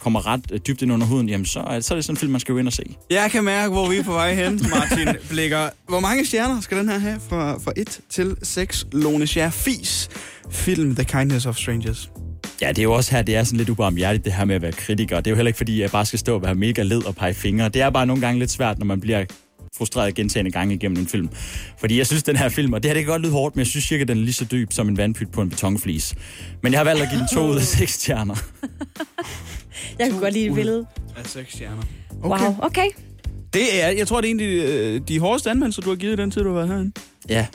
[0.00, 2.16] kommer ret øh, dybt ind under huden, jamen så, er- så er det sådan en
[2.16, 2.82] film, man skal gå ind og se.
[3.10, 5.68] Jeg kan mærke, hvor vi er på vej hen, Martin Blikker.
[5.88, 8.86] Hvor mange stjerner skal den her have fra, fra 1 til 6?
[8.92, 10.08] Lone Scherfis
[10.50, 12.10] film The Kindness of Strangers.
[12.60, 14.62] Ja, det er jo også her, det er sådan lidt ubarmhjertigt, det her med at
[14.62, 15.16] være kritiker.
[15.16, 17.14] Det er jo heller ikke, fordi jeg bare skal stå og være mega led og
[17.16, 17.68] pege fingre.
[17.68, 19.24] Det er bare nogle gange lidt svært, når man bliver
[19.78, 21.28] frustreret gentagende gange igennem en film.
[21.78, 23.58] Fordi jeg synes, den her film, og det her det kan godt lyde hårdt, men
[23.60, 26.14] jeg synes cirka, den er lige så dyb som en vandpyt på en betonflis.
[26.62, 28.34] Men jeg har valgt at give den to ud af seks stjerner.
[29.98, 30.86] Jeg kunne godt lide det billede.
[31.16, 31.82] Af seks stjerner.
[32.22, 32.44] Okay.
[32.44, 32.86] Wow, okay.
[33.54, 35.96] Det er, jeg tror, det er en af de, øh, de hårdeste anmeldelser, du har
[35.96, 36.92] givet i den tid, du har været herinde.
[37.28, 37.46] Ja,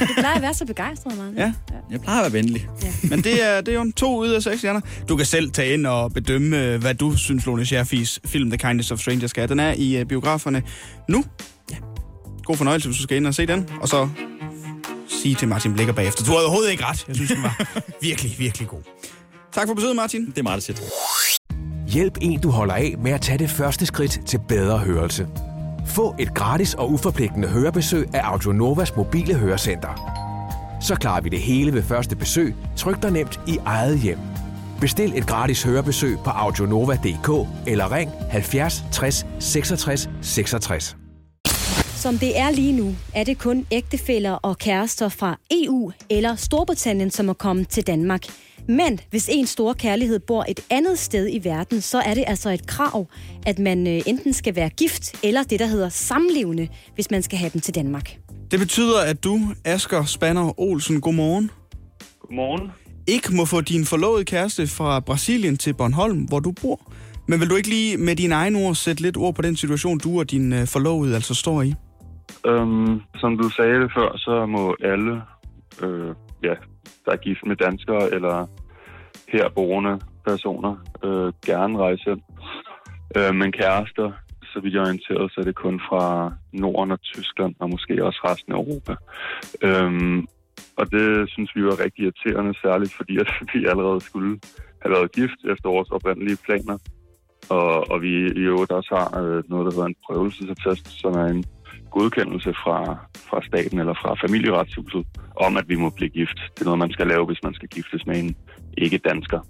[0.00, 1.36] Du plejer at være så begejstret, Martin.
[1.38, 1.52] Ja.
[1.90, 2.68] jeg plejer at være venlig.
[3.10, 4.80] Men det er, det er jo en to ud af seks stjerner.
[5.08, 8.90] Du kan selv tage ind og bedømme, hvad du synes, Lone Scherfis film The Kindness
[8.90, 9.48] of Strangers skal.
[9.48, 10.62] Den er i øh, biograferne
[11.08, 11.24] nu.
[11.70, 11.76] Ja.
[12.44, 13.68] God fornøjelse, hvis du skal ind og se den.
[13.80, 14.08] Og så
[15.08, 16.24] sige til Martin Blikker bagefter.
[16.24, 17.04] Du har overhovedet ikke ret.
[17.08, 17.62] Jeg synes, den var
[18.02, 18.80] virkelig, virkelig god.
[19.52, 20.26] Tak for besøget, Martin.
[20.26, 20.82] Det er meget sæt.
[21.88, 25.26] Hjælp en, du holder af med at tage det første skridt til bedre hørelse.
[25.90, 30.20] Få et gratis og uforpligtende hørebesøg af Audionovas mobile hørecenter.
[30.80, 34.18] Så klarer vi det hele ved første besøg, tryk dig nemt i eget hjem.
[34.80, 40.96] Bestil et gratis hørebesøg på audionova.dk eller ring 70 60 66 66.
[42.00, 47.10] Som det er lige nu, er det kun ægtefæller og kærester fra EU eller Storbritannien,
[47.10, 48.26] som er kommet til Danmark.
[48.68, 52.50] Men hvis en stor kærlighed bor et andet sted i verden, så er det altså
[52.50, 53.06] et krav,
[53.46, 57.38] at man øh, enten skal være gift eller det, der hedder samlevende, hvis man skal
[57.38, 58.16] have dem til Danmark.
[58.50, 61.50] Det betyder, at du, Asger Spanner Olsen, godmorgen,
[62.20, 62.70] Godmorgen.
[63.06, 66.92] ikke må få din forlovede kæreste fra Brasilien til Bornholm, hvor du bor.
[67.28, 69.98] Men vil du ikke lige med dine egne ord sætte lidt ord på den situation,
[69.98, 71.74] du og din øh, forlovede altså står i?
[72.46, 75.22] Øhm, som du sagde det før, så må alle,
[75.82, 76.54] øh, ja,
[77.04, 78.46] der er gift med danskere eller
[79.28, 82.20] herboende personer, øh, gerne rejse hjem.
[83.16, 84.12] Øh, men kærester,
[84.52, 88.04] så vidt jeg er orienteret, så er det kun fra Norden og Tyskland, og måske
[88.04, 88.94] også resten af Europa.
[89.62, 90.26] Øhm,
[90.76, 94.40] og det synes vi var rigtig irriterende, særligt fordi at vi allerede skulle
[94.82, 96.78] have været gift efter vores oprindelige planer.
[97.48, 98.12] Og, og vi
[98.42, 101.44] i øvrigt også har øh, noget, der hedder en prøvelsesattest, som er en
[101.90, 102.78] godkendelse fra,
[103.30, 105.06] fra staten eller fra familieretshuset
[105.36, 106.38] om, at vi må blive gift.
[106.54, 108.36] Det er noget, man skal lave, hvis man skal giftes med en
[108.78, 109.40] ikke-dansker.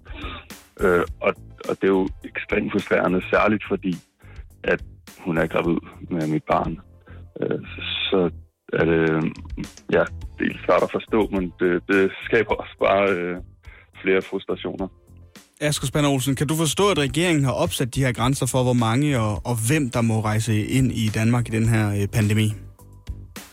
[0.81, 1.35] Øh, og,
[1.69, 3.95] og det er jo ekstremt frustrerende, særligt fordi,
[4.65, 4.83] at
[5.19, 5.79] hun er gravid
[6.11, 6.81] med mit barn.
[7.41, 7.61] Øh,
[8.11, 8.31] så
[8.73, 9.33] er det,
[9.93, 10.05] ja,
[10.39, 13.37] det er svært at forstå, men det, det skaber også bare øh,
[14.03, 14.89] flere frustrationer.
[15.63, 18.79] Asger Spanner Olsen, kan du forstå, at regeringen har opsat de her grænser for, hvor
[18.87, 22.49] mange og, og hvem der må rejse ind i Danmark i den her øh, pandemi?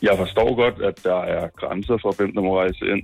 [0.02, 3.04] Jeg forstår godt, at der er grænser for, hvem der må rejse ind,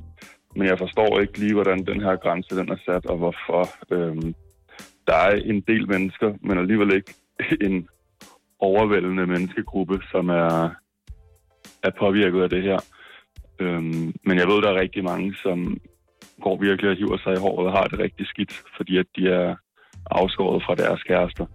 [0.55, 3.69] men jeg forstår ikke lige, hvordan den her grænse den er sat, og hvorfor.
[3.91, 4.35] Øhm,
[5.07, 7.13] der er en del mennesker, men alligevel ikke
[7.67, 7.87] en
[8.59, 10.69] overvældende menneskegruppe, som er,
[11.83, 12.79] er påvirket af det her.
[13.59, 15.77] Øhm, men jeg ved, der er rigtig mange, som
[16.43, 19.23] går virkelig og hiver sig i håret og har det rigtig skidt, fordi at de
[19.27, 19.55] er
[20.11, 21.45] afskåret fra deres kærester.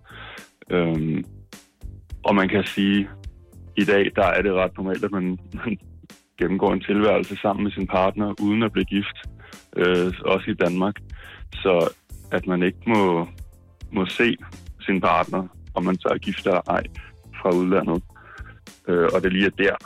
[0.70, 1.24] Øhm,
[2.24, 3.08] og man kan sige,
[3.76, 5.78] i dag, der er det ret normalt, at man, man
[6.38, 9.18] gennemgår en tilværelse sammen med sin partner, uden at blive gift,
[9.76, 10.96] øh, også i Danmark.
[11.52, 11.94] Så
[12.32, 13.28] at man ikke må,
[13.92, 14.36] må se
[14.80, 16.82] sin partner, om man så er gift eller ej,
[17.42, 18.02] fra udlandet.
[18.88, 19.76] Øh, og det lige er der,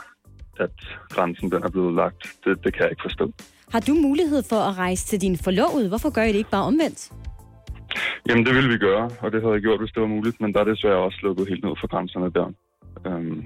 [0.59, 0.75] at
[1.09, 2.27] grænsen den er blevet lagt.
[2.45, 3.33] Det, det kan jeg ikke forstå.
[3.73, 5.87] Har du mulighed for at rejse til din forlovede?
[5.89, 7.01] Hvorfor gør I det ikke bare omvendt?
[8.27, 10.53] Jamen, det ville vi gøre, og det havde jeg gjort, hvis det var muligt, men
[10.53, 12.47] der er desværre også lukket helt ned for grænserne der.
[13.07, 13.41] Øhm,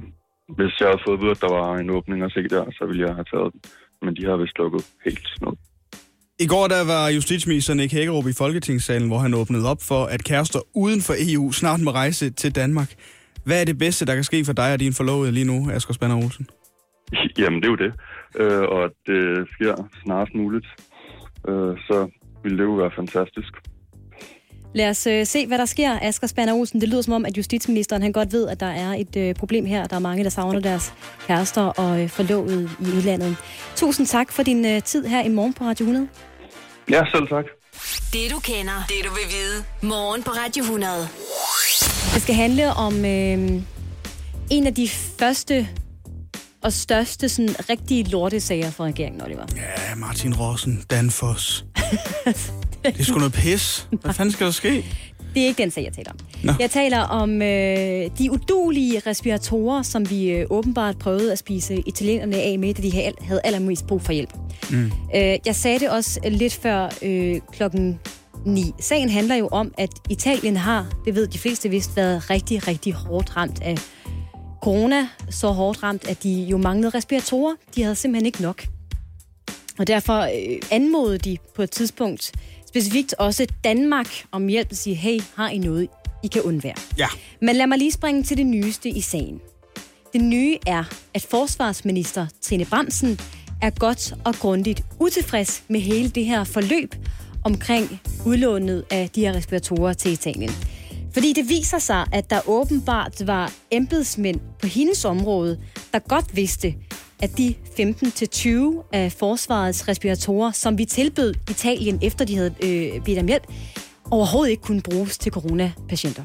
[0.57, 3.01] hvis jeg havde fået vide, at der var en åbning at se der, så ville
[3.05, 3.61] jeg have taget den.
[4.01, 5.53] Men de har vist lukket helt ned.
[6.39, 10.23] I går der var justitsminister Nick Hækkerup i Folketingssalen, hvor han åbnede op for, at
[10.23, 12.89] kærester uden for EU snart må rejse til Danmark.
[13.45, 15.93] Hvad er det bedste, der kan ske for dig og din forlovede lige nu, Asger
[15.93, 16.47] Spanner Olsen?
[17.41, 17.93] Jamen, det er jo det.
[18.35, 20.67] Øh, og at det sker snarest muligt.
[21.47, 22.09] Øh, så
[22.43, 23.53] ville det jo være fantastisk.
[24.73, 26.81] Lad os øh, se, hvad der sker, Asger Spanner Olsen.
[26.81, 29.65] Det lyder som om, at justitsministeren han godt ved, at der er et øh, problem
[29.65, 29.85] her.
[29.85, 30.93] Der er mange, der savner deres
[31.27, 33.37] kærester og øh, forlovede i udlandet.
[33.75, 36.07] Tusind tak for din øh, tid her i morgen på Radio 100.
[36.89, 37.45] Ja, selv tak.
[38.13, 39.63] Det du kender, det du vil vide.
[39.81, 40.91] Morgen på Radio 100.
[42.13, 43.61] Det skal handle om øh,
[44.51, 44.87] en af de
[45.19, 45.67] første
[46.63, 49.45] og største sådan, rigtige lortesager for regeringen, Oliver.
[49.55, 51.65] Ja, Martin Rossen, Danfoss.
[52.85, 53.87] det er sgu noget pis.
[54.01, 54.85] Hvad fanden skal der ske?
[55.33, 56.17] Det er ikke den sag, jeg taler om.
[56.43, 56.53] Nå.
[56.59, 62.35] Jeg taler om øh, de udulige respiratorer, som vi øh, åbenbart prøvede at spise italienerne
[62.35, 64.33] af med, da de havde- havde allermest brug for hjælp.
[64.69, 64.85] Mm.
[65.15, 67.99] Øh, jeg sagde det også lidt før øh, klokken
[68.45, 68.71] 9.
[68.79, 72.93] Sagen handler jo om, at Italien har, det ved de fleste vist, været rigtig, rigtig
[72.93, 73.75] hårdt ramt af
[74.61, 75.07] corona.
[75.29, 77.55] Så hårdt ramt, at de jo manglede respiratorer.
[77.75, 78.67] De havde simpelthen ikke nok.
[79.79, 82.31] Og derfor øh, anmodede de på et tidspunkt
[82.67, 85.87] specifikt også Danmark om hjælp at sige, hey, har I noget,
[86.23, 86.75] I kan undvære?
[86.97, 87.07] Ja.
[87.41, 89.41] Men lad mig lige springe til det nyeste i sagen.
[90.13, 93.19] Det nye er, at forsvarsminister Trine Bramsen
[93.61, 96.95] er godt og grundigt utilfreds med hele det her forløb
[97.43, 100.51] omkring udlånet af de her respiratorer til Italien.
[101.17, 105.59] Fordi det viser sig, at der åbenbart var embedsmænd på hendes område,
[105.93, 106.75] der godt vidste,
[107.19, 113.19] at de 15-20 af forsvarets respiratorer, som vi tilbød Italien, efter de havde øh, bedt
[113.19, 113.43] om hjælp,
[114.11, 116.23] overhovedet ikke kunne bruges til coronapatienter.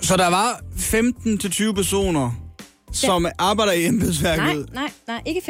[0.00, 2.48] Så der var 15-20 personer,
[2.92, 4.44] som arbejder i embedsværket?
[4.44, 5.40] Nej, nej, nej, ikke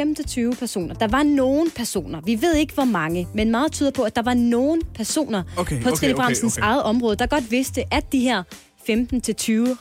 [0.51, 0.95] 15-20 personer.
[0.95, 2.21] Der var nogen personer.
[2.21, 5.83] Vi ved ikke, hvor mange, men meget tyder på, at der var nogen personer Okay,
[5.83, 6.63] på okay, Trine okay, okay.
[6.63, 8.43] eget område, der godt vidste, at de her
[8.90, 8.93] 15-20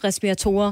[0.03, 0.71] respiratorer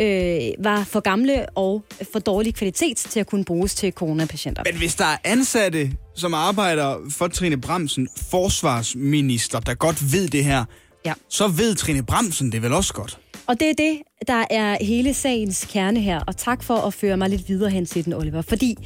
[0.00, 4.62] øh, var for gamle og for dårlig kvalitet til at kunne bruges til coronapatienter.
[4.66, 10.44] Men hvis der er ansatte, som arbejder for Trine Bramsen, forsvarsminister, der godt ved det
[10.44, 10.64] her,
[11.04, 11.12] ja.
[11.28, 13.18] så ved Trine Bramsen det vel også godt.
[13.46, 16.20] Og det er det, der er hele sagens kerne her.
[16.26, 18.42] Og tak for at føre mig lidt videre hen til den, Oliver.
[18.42, 18.76] Fordi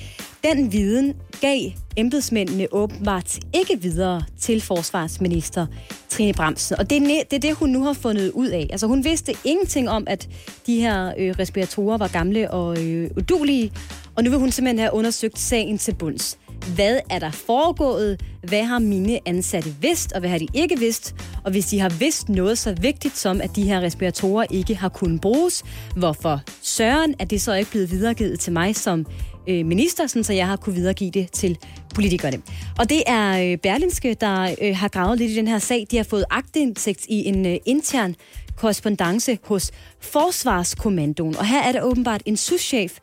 [0.42, 1.60] den viden gav
[1.96, 5.66] embedsmændene åbenbart ikke videre til forsvarsminister
[6.08, 6.78] Trine Bramsen.
[6.78, 8.66] Og det er, det er det, hun nu har fundet ud af.
[8.70, 10.28] Altså hun vidste ingenting om, at
[10.66, 13.72] de her øh, respiratorer var gamle og øh, udulige.
[14.14, 16.38] Og nu vil hun simpelthen have undersøgt sagen til bunds.
[16.68, 18.20] Hvad er der foregået?
[18.42, 21.14] Hvad har mine ansatte vidst, og hvad har de ikke vidst?
[21.44, 24.88] Og hvis de har vidst noget så vigtigt som, at de her respiratorer ikke har
[24.88, 25.64] kunnet bruges,
[25.96, 29.06] hvorfor søren er det så ikke blevet videregivet til mig som
[29.48, 31.58] øh, minister, sådan så jeg har kunne videregive det til
[31.94, 32.42] politikerne.
[32.78, 35.86] Og det er øh, Berlinske, der øh, har gravet lidt i den her sag.
[35.90, 38.14] De har fået agtindsigt i en øh, intern
[38.56, 39.70] korrespondence hos
[40.00, 41.36] Forsvarskommandoen.
[41.36, 42.98] Og her er der åbenbart en souschef,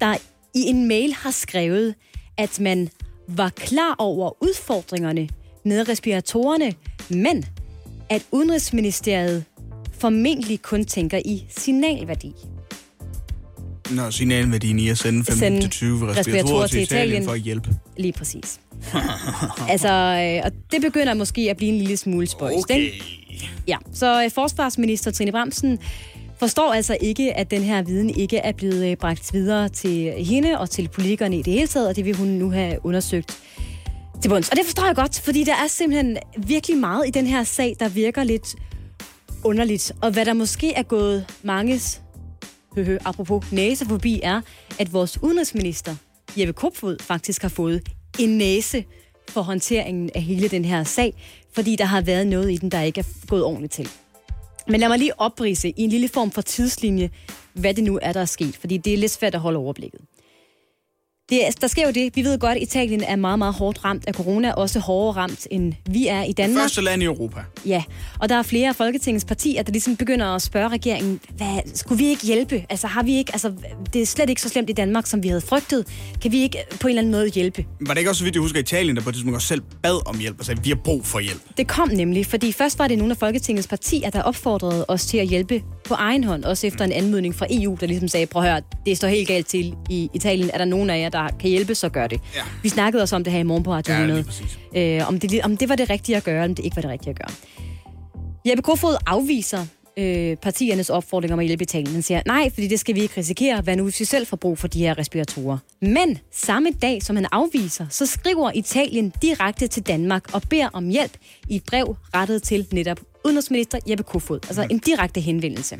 [0.00, 0.14] der
[0.54, 1.94] i en mail har skrevet,
[2.38, 2.88] at man
[3.28, 5.28] var klar over udfordringerne
[5.64, 6.72] med respiratorerne,
[7.10, 7.44] men
[8.10, 9.44] at Udenrigsministeriet
[9.92, 12.32] formentlig kun tænker i signalværdi.
[13.90, 17.24] Nå, signalværdien i at sende 15-20 Sende respiratorer respiratorer til til Italien Italien.
[17.24, 17.70] for at hjælpe.
[17.96, 18.60] Lige præcis.
[19.72, 22.80] altså, øh, og det begynder måske at blive en lille smule spøjst, Okay.
[22.80, 23.04] ikke?
[23.68, 25.78] Ja, så øh, forsvarsminister Trine Bramsen
[26.38, 30.58] forstår altså ikke, at den her viden ikke er blevet øh, bragt videre til hende
[30.58, 33.38] og til politikerne i det hele taget, og det vil hun nu have undersøgt
[34.22, 34.48] til bunds.
[34.48, 37.76] Og det forstår jeg godt, fordi der er simpelthen virkelig meget i den her sag,
[37.80, 38.56] der virker lidt
[39.44, 39.92] underligt.
[40.02, 42.02] Og hvad der måske er gået manges,
[42.74, 44.40] høhø, apropos næse forbi, er,
[44.78, 45.96] at vores udenrigsminister,
[46.36, 47.88] Jeppe Kofod, faktisk har fået
[48.18, 48.84] en næse
[49.28, 51.14] for håndteringen af hele den her sag,
[51.54, 53.88] fordi der har været noget i den, der ikke er gået ordentligt til.
[54.68, 57.10] Men lad mig lige oprise i en lille form for tidslinje,
[57.52, 60.00] hvad det nu er, der er sket, fordi det er lidt svært at holde overblikket.
[61.30, 63.84] Det, er- der sker jo det, vi ved godt, at Italien er meget, meget hårdt
[63.84, 66.62] ramt af corona, også hårdere ramt, end vi er i Danmark.
[66.62, 67.40] Første land i Europa.
[67.66, 67.82] Ja,
[68.20, 71.98] og der er flere af Folketingets partier, der ligesom begynder at spørge regeringen, hvad, skulle
[71.98, 72.64] vi ikke hjælpe?
[72.70, 73.52] Altså har vi ikke, altså
[73.92, 75.86] det er slet ikke så slemt i Danmark, som vi havde frygtet.
[76.22, 77.64] Kan vi ikke på en eller anden måde hjælpe?
[77.80, 79.62] Var det ikke også, så vidt jeg husker, Italien, der på et tidspunkt også selv
[79.82, 81.40] bad om hjælp og sagde, vi har brug for hjælp?
[81.56, 85.18] Det kom nemlig, fordi først var det nogle af Folketingets partier, der opfordrede os til
[85.18, 88.42] at hjælpe på egen hånd, også efter en anmodning fra EU, der ligesom sagde, prøv
[88.42, 90.50] at høre, det står helt galt til i Italien.
[90.54, 92.20] Er der nogen af jer, der kan hjælpe, så gør det.
[92.36, 92.40] Ja.
[92.62, 94.24] Vi snakkede også om det her i morgen på Radio Ja, lige 100.
[94.24, 94.58] præcis.
[94.76, 96.82] øh, om, det, om det var det rigtige at gøre, eller om det ikke var
[96.82, 97.34] det rigtige at gøre.
[98.48, 99.66] Jeppe Kofod afviser
[99.98, 101.92] øh, partiernes opfordring om at hjælpe Italien.
[101.92, 103.60] Han siger, nej, fordi det skal vi ikke risikere.
[103.60, 105.58] Hvad nu, hvis vi selv får brug for de her respiratorer?
[105.82, 110.88] Men samme dag, som han afviser, så skriver Italien direkte til Danmark og beder om
[110.88, 111.12] hjælp
[111.48, 114.40] i et brev rettet til netop udenrigsminister Jeppe Kofod.
[114.46, 115.78] Altså en direkte henvendelse.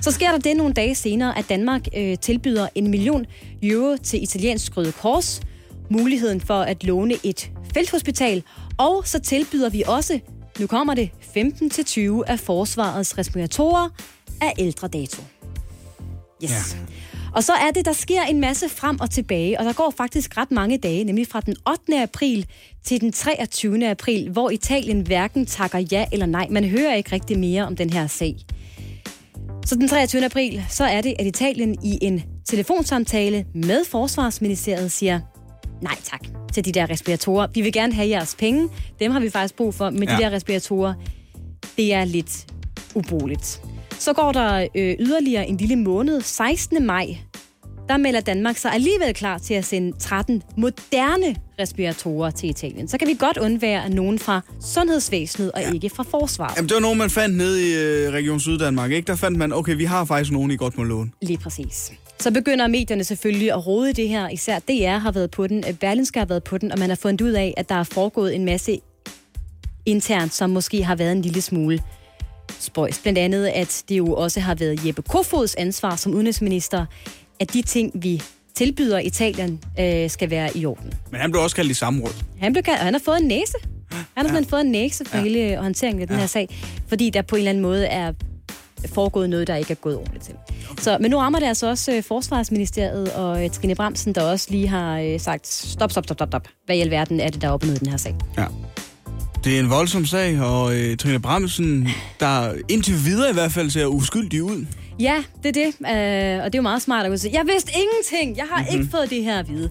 [0.00, 3.26] Så sker der det nogle dage senere, at Danmark øh, tilbyder en million
[3.62, 5.40] euro til italiensk Røde Kors,
[5.90, 8.42] muligheden for at låne et felthospital,
[8.78, 10.20] og så tilbyder vi også,
[10.60, 13.88] nu kommer det, 15-20 af forsvarets respiratorer
[14.40, 15.22] af ældre dato.
[16.44, 16.50] Yes.
[16.50, 17.01] Ja.
[17.34, 20.36] Og så er det, der sker en masse frem og tilbage, og der går faktisk
[20.36, 22.02] ret mange dage, nemlig fra den 8.
[22.02, 22.46] april
[22.84, 23.88] til den 23.
[23.88, 26.46] april, hvor Italien hverken takker ja eller nej.
[26.50, 28.36] Man hører ikke rigtig mere om den her sag.
[29.66, 30.24] Så den 23.
[30.24, 35.20] april, så er det, at Italien i en telefonsamtale med Forsvarsministeriet siger,
[35.82, 36.20] nej tak
[36.52, 37.46] til de der respiratorer.
[37.54, 38.68] Vi vil gerne have jeres penge.
[39.00, 40.16] Dem har vi faktisk brug for, men ja.
[40.16, 40.94] De der respiratorer,
[41.76, 42.46] det er lidt
[42.94, 43.62] ubrugeligt.
[44.02, 46.86] Så går der øh, yderligere en lille måned, 16.
[46.86, 47.16] maj,
[47.88, 52.88] der melder Danmark sig alligevel klar til at sende 13 moderne respiratorer til Italien.
[52.88, 55.72] Så kan vi godt undvære nogen fra sundhedsvæsenet og ja.
[55.72, 56.56] ikke fra forsvaret.
[56.56, 59.06] Jamen, det var nogen, man fandt nede i øh, Region Syddanmark, ikke?
[59.06, 61.10] Der fandt man, okay, vi har faktisk nogen, I godt må låne.
[61.22, 61.92] Lige præcis.
[62.18, 64.28] Så begynder medierne selvfølgelig at rode i det her.
[64.28, 66.96] Især DR har været på den, øh, Berlinske har været på den, og man har
[66.96, 68.80] fundet ud af, at der er foregået en masse
[69.86, 71.80] internt, som måske har været en lille smule
[72.60, 72.98] spøjs.
[72.98, 76.86] Blandt andet, at det jo også har været Jeppe Kofods ansvar som udenrigsminister,
[77.40, 78.22] at de ting, vi
[78.54, 80.92] tilbyder Italien, øh, skal være i orden.
[81.10, 82.12] Men han blev også kaldt i samråd.
[82.40, 83.54] Han, blev, kaldt- og han har fået en næse.
[83.90, 85.22] Han har simpelthen fået en næse for ja.
[85.22, 86.20] hele håndteringen af den ja.
[86.20, 86.48] her sag,
[86.88, 88.12] fordi der på en eller anden måde er
[88.86, 90.34] foregået noget, der ikke er gået ordentligt til.
[90.80, 94.46] Så, men nu rammer det altså også øh, Forsvarsministeriet og øh, Trine Bramsen, der også
[94.50, 96.48] lige har øh, sagt, stop, stop, stop, stop, stop.
[96.66, 98.14] Hvad i alverden er det, der er op og ned i den her sag?
[98.38, 98.46] Ja.
[99.44, 101.88] Det er en voldsom sag, og øh, Trine Bramsen,
[102.20, 104.66] der indtil videre i hvert fald ser uskyldig ud.
[105.00, 105.66] Ja, det er det.
[105.66, 108.36] Øh, og det er jo meget smart at kunne sige, jeg vidste ingenting.
[108.36, 108.80] Jeg har mm-hmm.
[108.80, 109.70] ikke fået det her at vide.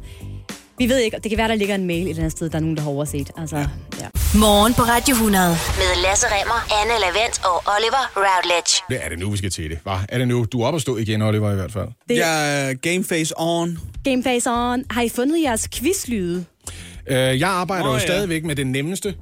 [0.77, 2.55] Vi ved ikke, det kan være, der ligger en mail et eller andet sted, der
[2.55, 3.31] er nogen, der har overset.
[3.37, 3.65] Altså, ja.
[3.99, 4.07] ja.
[4.37, 8.83] Morgen på Radio 100 med Lasse Remmer, Anne Lavendt og Oliver Routledge.
[8.89, 9.79] Det er det nu, vi skal til det.
[9.83, 9.95] Hva?
[10.09, 10.45] Er det nu?
[10.51, 11.87] Du er oppe at stå igen, Oliver, i hvert fald.
[12.09, 13.77] Det- Jeg er game face on.
[14.03, 14.83] Game face on.
[14.89, 16.45] Har I fundet jeres quizlyde?
[17.07, 17.99] Øh, jeg arbejder Nå, jo ja.
[18.05, 19.15] stadigvæk med det nemmeste.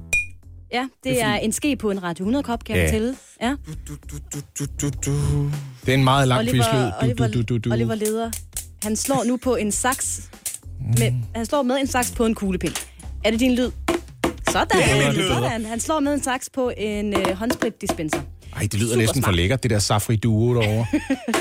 [0.72, 2.88] Ja, det er en ske på en Radio 100-kop, kan jeg Ja.
[2.88, 3.16] fortælle.
[3.42, 3.54] Ja.
[3.88, 4.18] Du, du,
[4.60, 5.50] du, du, du.
[5.86, 6.90] Det er en meget lang Oliver, quizlyd.
[7.02, 7.72] Oliver, Du, du, du, du.
[7.72, 8.30] Oliver leder.
[8.82, 10.30] Han slår nu på en saks.
[10.98, 12.74] Med, han slår med en saks på en kuglepind.
[13.24, 13.70] Er det din lyd?
[14.50, 14.66] Sådan.
[14.78, 15.28] Det er lyd.
[15.28, 15.64] Sådan.
[15.64, 18.20] Han slår med en saks på en øh, håndspritdispenser.
[18.56, 19.34] Ej, det lyder Super næsten for smart.
[19.36, 20.86] lækkert, det der Safri Duo derovre.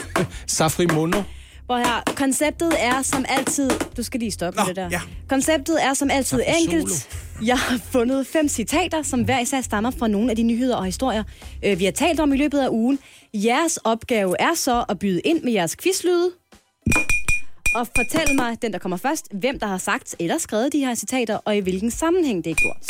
[0.47, 1.21] Safri Mono.
[1.69, 3.69] Hvor her, konceptet er som altid...
[3.97, 4.89] Du skal lige stoppe Nå, det der.
[4.91, 5.01] ja.
[5.27, 7.09] Konceptet er som altid enkelt.
[7.45, 10.85] Jeg har fundet fem citater, som hver især stammer fra nogle af de nyheder og
[10.85, 11.23] historier,
[11.65, 12.99] øh, vi har talt om i løbet af ugen.
[13.33, 16.31] Jeres opgave er så at byde ind med jeres quizlyde.
[17.75, 20.95] Og fortæl mig, den der kommer først, hvem der har sagt eller skrevet de her
[20.95, 22.87] citater, og i hvilken sammenhæng det er gjort.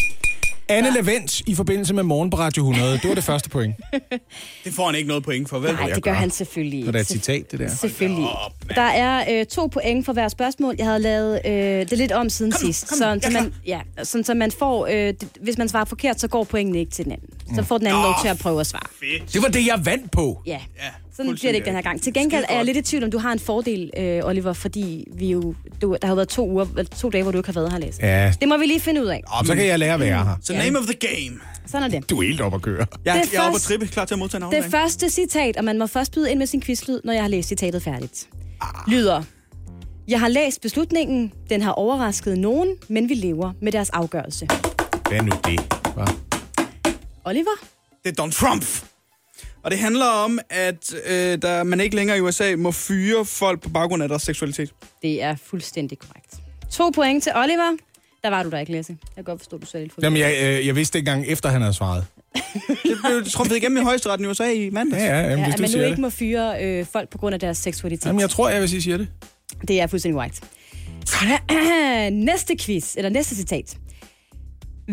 [0.69, 2.93] Anne Levent i forbindelse med Morgen på Radio 100.
[2.93, 3.75] Det var det første point.
[4.65, 5.73] Det får han ikke noget point for, vel?
[5.73, 7.25] Nej, det gør han selvfølgelig Når der er et ikke.
[7.25, 7.67] citat, det der.
[7.69, 8.27] Selvfølgelig.
[8.75, 10.75] Der er øh, to point for hver spørgsmål.
[10.77, 11.51] Jeg havde lavet øh,
[11.89, 12.89] det lidt om siden Kom sidst.
[12.89, 16.19] kom sådan, så man, ja, sådan, så man får, øh, det, hvis man svarer forkert,
[16.21, 17.29] så går pointene ikke til den anden.
[17.55, 19.17] Så får den anden lov til at prøve at svare.
[19.33, 20.41] Det var det, jeg vandt på.
[20.45, 20.59] Ja.
[20.77, 20.89] Ja,
[21.19, 22.01] Sådan bliver det ikke den her gang.
[22.01, 25.07] Til gengæld er jeg lidt i tvivl, om du har en fordel, øh, Oliver, fordi
[25.17, 26.65] vi jo, du, der har været to, uger,
[27.01, 28.01] to dage, hvor du ikke har været her, Lasse.
[28.05, 29.21] Ja, Det må vi lige finde ud af.
[29.27, 30.35] og så kan jeg lære at være her.
[30.43, 31.39] Så name of the game.
[31.67, 32.09] Sådan er det.
[32.09, 32.77] Du er helt op at køre.
[32.77, 35.09] Jeg, Det er jeg er oppe at trippe, klar til at modtage en Det første
[35.09, 37.83] citat, og man må først byde ind med sin quizlyd, når jeg har læst citatet
[37.83, 38.27] færdigt,
[38.87, 39.23] lyder...
[40.07, 41.31] Jeg har læst beslutningen.
[41.49, 44.47] Den har overrasket nogen, men vi lever med deres afgørelse.
[45.07, 45.59] Hvad er nu det?
[45.93, 46.05] Hva?
[47.25, 47.65] Oliver?
[48.03, 48.65] Det er Donald Trump.
[49.63, 53.61] Og det handler om, at øh, der, man ikke længere i USA må fyre folk
[53.61, 54.73] på baggrund af deres seksualitet.
[55.01, 56.35] Det er fuldstændig korrekt.
[56.71, 57.77] To point til Oliver.
[58.23, 58.97] Der var du der ikke, Lasse.
[59.01, 60.01] Jeg kan godt forstå, du lidt for.
[60.03, 62.05] Jamen, jeg, øh, jeg vidste ikke engang, efter han havde svaret.
[62.83, 65.03] Det blev trumpet igennem i højesteretten i USA i mandags.
[65.03, 65.99] Ja, ja, jamen, Ja, hvis du man nu ikke det.
[65.99, 68.05] må fyre øh, folk på grund af deres seksualitet.
[68.05, 69.07] Jamen, jeg tror, jeg vil sige, siger det.
[69.67, 70.43] Det er fuldstændig korrekt.
[72.13, 73.77] næste quiz, eller næste citat.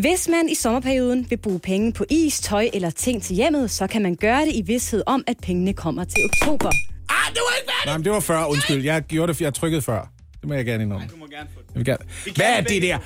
[0.00, 3.86] Hvis man i sommerperioden vil bruge penge på is, tøj eller ting til hjemmet, så
[3.86, 6.68] kan man gøre det i vidsthed om, at pengene kommer til oktober.
[7.08, 8.84] Ah, det var ikke Nej, men det var før, undskyld.
[8.84, 10.12] Jeg gjorde det, for jeg trykkede før.
[10.40, 11.06] Det må jeg gerne indrømme.
[11.12, 11.68] Du må gerne få det.
[11.74, 12.04] Jeg vil gerne.
[12.36, 12.98] Hvad er det der?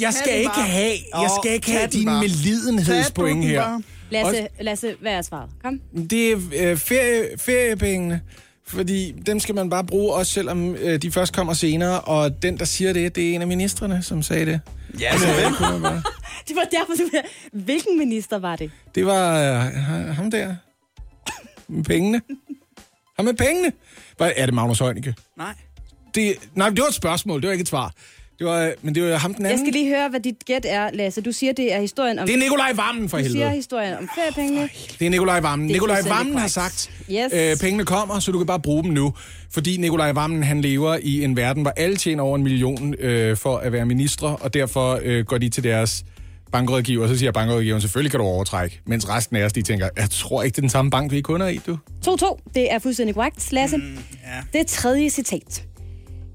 [0.00, 3.80] Jeg skal ikke have, jeg skal ikke have din medlidenhedspoint her.
[4.10, 5.50] Lasse, Lasse, hvad er svaret?
[5.62, 5.80] Kom.
[6.10, 6.36] Det er
[6.70, 8.20] øh, ferie, feriepengene.
[8.66, 12.00] Fordi dem skal man bare bruge, også selvom øh, de først kommer senere.
[12.00, 14.60] Og den, der siger det, det er en af ministerne, som sagde det.
[15.00, 15.54] Ja, men hvem?
[15.54, 16.02] kunne man bare-
[16.48, 17.10] Det var derfor, du...
[17.52, 18.70] Hvilken minister var det?
[18.94, 20.54] Det var øh, ham der.
[21.68, 22.20] Med pengene.
[23.16, 23.72] Ham med pengene.
[24.16, 25.14] Hvad, er det Magnus Heunicke?
[25.38, 25.54] Nej.
[26.14, 27.92] Det, nej, det var et spørgsmål, det var ikke et svar.
[28.38, 29.66] Det var, men det var ham den Jeg anden.
[29.66, 31.20] skal lige høre, hvad dit gæt er, Lasse.
[31.20, 32.26] Du siger, det er historien om...
[32.26, 33.50] Det er Nikolaj Vammen, for du siger helvede.
[33.56, 34.68] historien om feriepengene.
[34.98, 35.68] Det er Nikolaj Vammen.
[35.68, 37.32] Det Nikolaj Vammen har sagt, Yes.
[37.32, 39.14] øh, pengene kommer, så du kan bare bruge dem nu.
[39.50, 43.36] Fordi Nikolaj Vammen, han lever i en verden, hvor alle tjener over en million øh,
[43.36, 46.04] for at være ministre, og derfor øh, går de til deres
[46.52, 50.10] bankrådgiver, så siger bankrådgiveren, selvfølgelig kan du overtrække, mens resten af os, de tænker, jeg
[50.10, 51.78] tror ikke, det er den samme bank, vi er kunder i, du.
[52.08, 53.52] 2-2, det er fuldstændig korrekt.
[53.52, 53.98] Lasse, mm,
[54.52, 54.58] ja.
[54.58, 55.64] det tredje citat.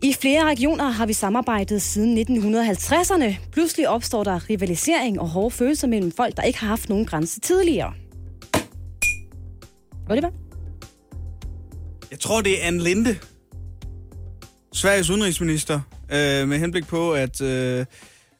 [0.01, 3.35] I flere regioner har vi samarbejdet siden 1950'erne.
[3.51, 7.39] Pludselig opstår der rivalisering og hårde følelser mellem folk, der ikke har haft nogen grænse
[7.39, 7.93] tidligere.
[10.09, 10.29] Oliver?
[12.11, 13.17] Jeg tror, det er Anne Linde,
[14.73, 15.79] Sveriges udenrigsminister,
[16.11, 17.85] øh, med henblik på, at, øh,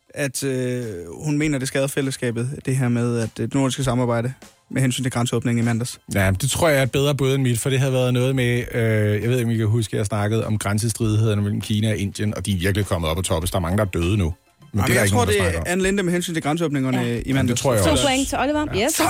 [0.09, 0.85] at øh,
[1.23, 4.33] hun mener, det skader fællesskabet, det her med, at øh, det nordiske samarbejde
[4.71, 5.99] med hensyn til grænseåbningen i mandags.
[6.15, 8.35] Ja, det tror jeg er et bedre bud end mit, for det havde været noget
[8.35, 8.81] med, øh,
[9.21, 11.97] jeg ved ikke, om I kan huske, at jeg snakkede om grænsestridighederne mellem Kina og
[11.97, 14.17] Indien, og de er virkelig kommet op på toppen, der er mange, der er døde
[14.17, 14.33] nu.
[14.73, 15.63] Men Jamen, det er jeg ikke tror, nogen, det er.
[15.65, 17.19] Anne Linde med hensyn til grænseåbningerne ja.
[17.25, 17.47] i mandags.
[17.47, 18.07] det tror jeg To også.
[18.07, 18.65] point til Oliver.
[18.75, 19.01] Yes.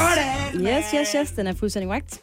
[0.56, 1.32] Yes, yes, yes.
[1.32, 2.20] Den er fuldstændig korrekt.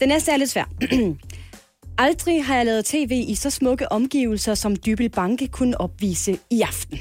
[0.00, 0.64] Den næste er lidt svær.
[1.98, 6.60] Aldrig har jeg lavet tv i så smukke omgivelser, som Dybbel Banke kunne opvise i
[6.60, 7.00] aften.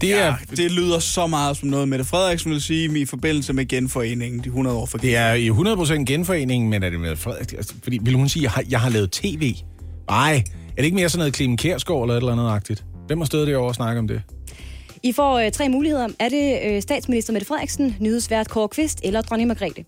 [0.00, 3.52] Det er, Ja, det lyder så meget som noget, Mette Frederiksen vil sige i forbindelse
[3.52, 7.16] med genforeningen, de 100 år for det er i 100% genforeningen, men er det med
[7.16, 7.52] Frederik?
[7.52, 9.54] Altså, fordi, vil hun sige, jeg har, jeg har lavet tv?
[10.10, 10.34] Nej,
[10.70, 12.84] er det ikke mere sådan noget Clemen Kjærsgaard eller et eller andet agtigt?
[13.06, 14.22] Hvem har stået derovre og snakket om det?
[15.02, 16.08] I får øh, tre muligheder.
[16.18, 19.84] Er det øh, statsminister Mette Frederiksen, nyhedsvært Kåre Kvist eller dronning Margrethe?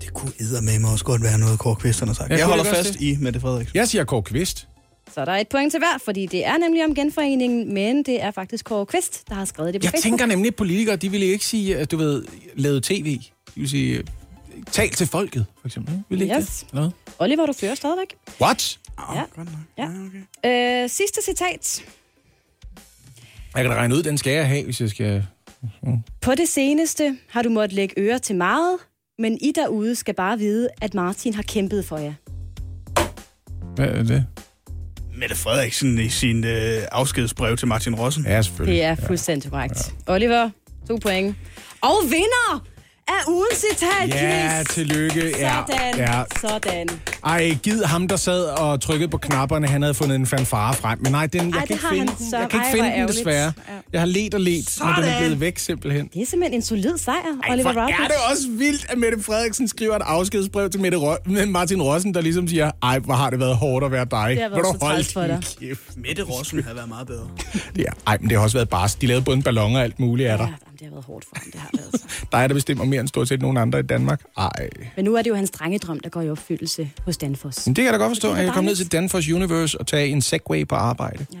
[0.00, 2.30] Det kunne eddermame også godt være noget, Kåre Kvist har sagt.
[2.30, 3.00] Jeg kunne holder fast det?
[3.00, 3.76] i Mette Frederiksen.
[3.76, 4.68] Jeg siger Kåre Kvist.
[5.14, 8.22] Så der er et point til hver, fordi det er nemlig om genforeningen, men det
[8.22, 10.02] er faktisk Kåre Kvist, der har skrevet det på Jeg Facebook.
[10.18, 12.24] tænker nemlig, at politikere, de ville ikke sige, at du ved,
[12.54, 13.18] lave tv.
[13.54, 14.02] De vil sige,
[14.72, 16.02] tal til folket, for eksempel.
[16.08, 16.66] Vil ikke Yes.
[16.72, 16.92] det?
[17.18, 18.14] Oliver, du fører stadigvæk.
[18.40, 18.78] What?
[19.14, 19.22] Ja.
[19.78, 19.88] ja.
[19.88, 20.82] Okay.
[20.82, 21.84] Øh, sidste citat.
[23.54, 25.26] Jeg kan da regne ud, den skal jeg have, hvis jeg skal...
[26.20, 28.76] På det seneste har du måttet lægge øre til meget,
[29.18, 32.12] men I derude skal bare vide, at Martin har kæmpet for jer.
[33.74, 34.26] Hvad er det?
[35.16, 38.24] Mette Frederiksen i sin øh, afskedsbrev til Martin Rossen.
[38.26, 38.78] Ja, selvfølgelig.
[38.78, 39.94] Det er fuldstændig korrekt.
[40.06, 40.50] Oliver,
[40.88, 41.36] to point.
[41.80, 42.66] Og vinder
[43.08, 44.74] af ugens citat, Ja, quiz.
[44.74, 45.34] tillykke.
[45.38, 46.22] Ja, Sådan, ja.
[46.40, 46.88] sådan.
[47.26, 50.98] Ej, gid ham, der sad og trykkede på knapperne, han havde fundet en fanfare frem.
[51.02, 52.30] Men nej, den, jeg Ej, kan det ikke har finde han den.
[52.30, 52.38] så.
[52.38, 53.18] Jeg kan ikke Ej, finde hvor den, ærgerligt.
[53.18, 53.52] desværre.
[53.68, 53.72] Ja.
[53.92, 56.10] Jeg har let og let, men den er blevet væk simpelthen.
[56.14, 57.14] Det er simpelthen en solid sejr,
[57.44, 58.02] Ej, Oliver Routledge.
[58.02, 61.82] er det også vildt, at Mette Frederiksen skriver et afskedsbrev til Mette Ro- med Martin
[61.82, 64.30] Rossen, der ligesom siger, ej, hvor har det været hårdt at være dig.
[64.30, 65.40] Det har været så træls for dig.
[65.60, 65.80] kæft?
[65.96, 67.28] Mette Rossen havde været meget bedre.
[67.78, 68.88] Ja, ej, men det har også været bare.
[69.00, 70.48] De lavede både en ballon og alt muligt af dig.
[70.50, 70.54] Ja,
[70.84, 72.06] det har været hårdt for ham, det har været så.
[72.32, 74.22] Dig, der bestemmer mere end stort set nogen andre i Danmark.
[74.38, 74.68] Ej.
[74.96, 77.66] Men nu er det jo hans drengedrøm, der går i opfyldelse hos Danfoss.
[77.66, 78.30] Men det kan jeg da godt forstå.
[78.30, 81.26] Det Jeg kan komme ned til Danfoss Universe og tage en Segway på arbejde.
[81.32, 81.38] Ja.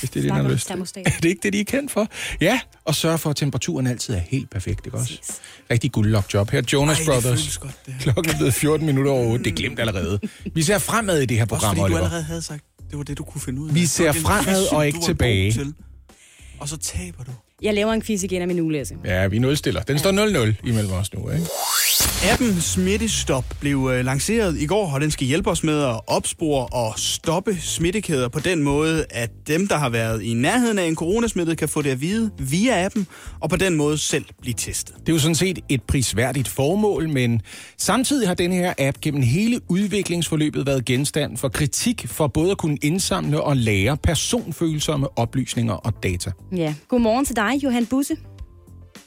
[0.00, 1.02] Hvis det er det, Snakker han har lyst til.
[1.06, 2.08] Er det ikke det, de er kendt for?
[2.40, 5.20] Ja, og sørge for, at temperaturen altid er helt perfekt, ikke også?
[5.70, 6.50] Rigtig guldlok job.
[6.50, 7.40] Her er Jonas Ej, det Brothers.
[7.40, 7.94] føles godt, det.
[8.00, 9.44] Klokken er blevet 14 minutter over 8.
[9.44, 10.18] Det er glemt allerede.
[10.54, 11.98] Vi ser fremad i det her Også program, fordi du Oliver.
[11.98, 13.74] allerede havde sagt, det var det, du kunne finde ud af.
[13.74, 15.52] Vi Det ser fremad og ikke du tilbage.
[15.52, 15.74] til.
[16.60, 17.30] Og så taber du.
[17.62, 18.96] Jeg laver en quiz igen af min ugelæse.
[19.04, 19.82] Ja, vi nulstiller.
[19.82, 20.10] Den står
[20.62, 21.44] 0-0 imellem os nu, ikke?
[22.32, 26.66] Appen Smittestop blev øh, lanceret i går, og den skal hjælpe os med at opspore
[26.66, 30.96] og stoppe smittekæder på den måde, at dem, der har været i nærheden af en
[30.96, 33.06] coronasmittet, kan få det at vide via appen,
[33.40, 34.94] og på den måde selv blive testet.
[35.00, 37.40] Det er jo sådan set et prisværdigt formål, men
[37.78, 42.58] samtidig har den her app gennem hele udviklingsforløbet været genstand for kritik for både at
[42.58, 46.30] kunne indsamle og lære personfølsomme oplysninger og data.
[46.56, 46.74] Ja.
[46.88, 48.16] Godmorgen til dig, Johan Busse.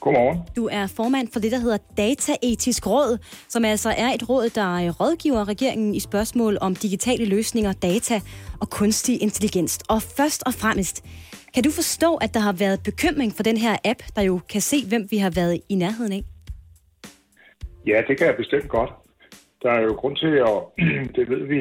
[0.00, 0.38] Godmorgen.
[0.56, 3.18] Du er formand for det, der hedder Dataetisk Råd,
[3.48, 8.20] som altså er et råd, der øh, rådgiver regeringen i spørgsmål om digitale løsninger, data
[8.60, 9.78] og kunstig intelligens.
[9.88, 11.04] Og først og fremmest,
[11.54, 14.60] kan du forstå, at der har været bekymring for den her app, der jo kan
[14.60, 16.22] se, hvem vi har været i nærheden af?
[17.86, 18.90] Ja, det kan jeg bestemt godt.
[19.62, 20.58] Der er jo grund til at,
[21.16, 21.60] det ved vi,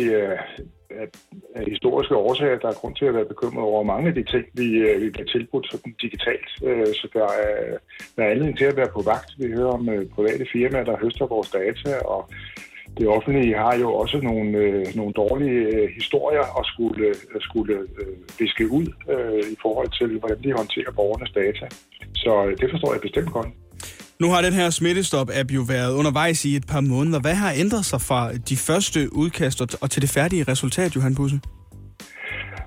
[0.90, 1.08] af,
[1.56, 4.46] af historiske årsager, der er grund til at være bekymret over mange af de ting,
[4.54, 6.50] vi, øh, vi bliver tilbudt sådan digitalt.
[6.64, 7.78] Øh, så der er,
[8.16, 9.30] der er anledning til at være på vagt.
[9.38, 12.30] Vi hører om øh, private firmaer, der høster vores data, og
[12.98, 17.76] det offentlige har jo også nogle, øh, nogle dårlige øh, historier at skulle, at skulle
[18.02, 21.68] øh, viske ud øh, i forhold til, hvordan de håndterer borgernes data.
[22.16, 23.48] Så øh, det forstår jeg bestemt godt.
[24.22, 27.20] Nu har den her Smittestop-app jo været undervejs i et par måneder.
[27.20, 31.40] Hvad har ændret sig fra de første udkast og- til det færdige resultat, Johan Busse?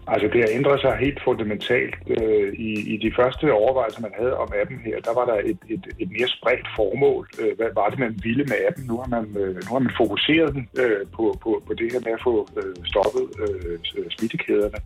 [0.06, 1.94] Altså det har ændret sig helt fundamentalt.
[2.16, 5.58] Øh, i, I de første overvejelser, man havde om appen her, der var der et,
[5.74, 7.28] et, et mere spredt formål.
[7.40, 8.84] Øh, hvad var det, man ville med appen?
[8.90, 10.64] Nu har man, øh, nu har man fokuseret den
[11.16, 12.34] på, på, på det her med at få
[12.90, 13.24] stoppet
[14.16, 14.78] smittekæderne.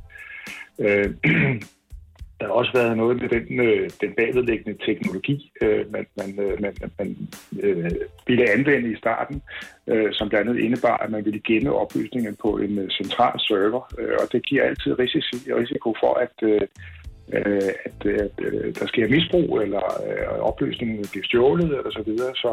[2.41, 6.61] Der har også været noget med den, øh, den bagvedliggende teknologi, øh, man, man, øh,
[6.63, 7.17] man, man
[7.63, 7.91] øh,
[8.27, 9.43] ville anvende i starten,
[9.87, 13.83] øh, som blandt andet indebar, at man ville gemme oplysningerne på en øh, central server,
[13.99, 16.61] øh, og det giver altid risiko, risiko for, at, øh,
[17.33, 22.33] øh, at, at øh, der sker misbrug, eller øh, opløsningen bliver stjålet, eller så videre.
[22.35, 22.51] Så,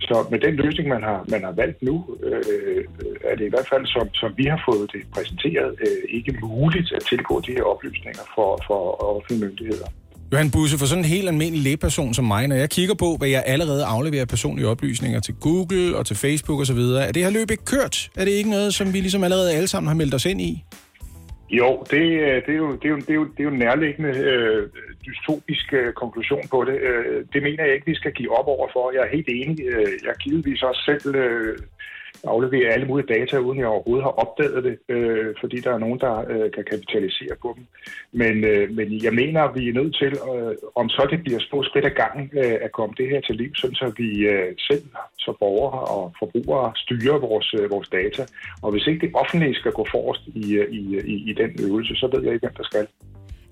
[0.00, 2.84] så med den løsning, man har, man har valgt nu, øh,
[3.24, 6.92] er det i hvert fald, som, som vi har fået det præsenteret, øh, ikke muligt
[6.92, 9.88] at tilgå de her oplysninger for, for offentlige myndigheder.
[10.32, 13.28] Johan Busse, for sådan en helt almindelig lægeperson som mig, når jeg kigger på, hvad
[13.28, 17.50] jeg allerede afleverer personlige oplysninger til Google og til Facebook osv., er det her løb
[17.50, 18.10] ikke kørt?
[18.16, 20.64] Er det ikke noget, som vi ligesom allerede alle sammen har meldt os ind i?
[21.50, 23.50] Jo, det, øh, det, er, jo, det, er, jo, det, er, jo, det er jo
[23.50, 24.68] en nærliggende øh,
[25.06, 26.80] dystopisk øh, konklusion på det.
[26.80, 28.92] Øh, det mener jeg ikke, vi skal give op over for.
[28.92, 29.66] Jeg er helt enig.
[29.66, 31.58] Øh, jeg har givetvis også selv øh,
[32.24, 36.00] afleverer alle mulige data, uden jeg overhovedet har opdaget det, øh, fordi der er nogen,
[36.00, 37.64] der øh, kan kapitalisere på dem.
[38.12, 41.40] Men, øh, men jeg mener, at vi er nødt til, øh, om så det bliver
[41.40, 44.54] små skridt ad gangen, øh, at komme det her til liv, sådan så vi øh,
[44.68, 44.84] selv
[45.18, 48.22] som borgere og forbrugere styrer vores, øh, vores data.
[48.62, 50.80] Og hvis ikke det offentlige skal gå forrest i, øh, i,
[51.12, 52.86] i, i den øvelse, så ved jeg ikke, hvem der skal.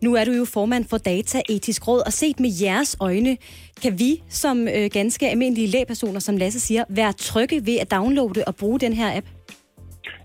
[0.03, 3.37] Nu er du jo formand for Dataetisk Råd, og set med jeres øjne,
[3.83, 8.45] kan vi som øh, ganske almindelige lægepersoner, som Lasse siger, være trygge ved at downloade
[8.47, 9.27] og bruge den her app?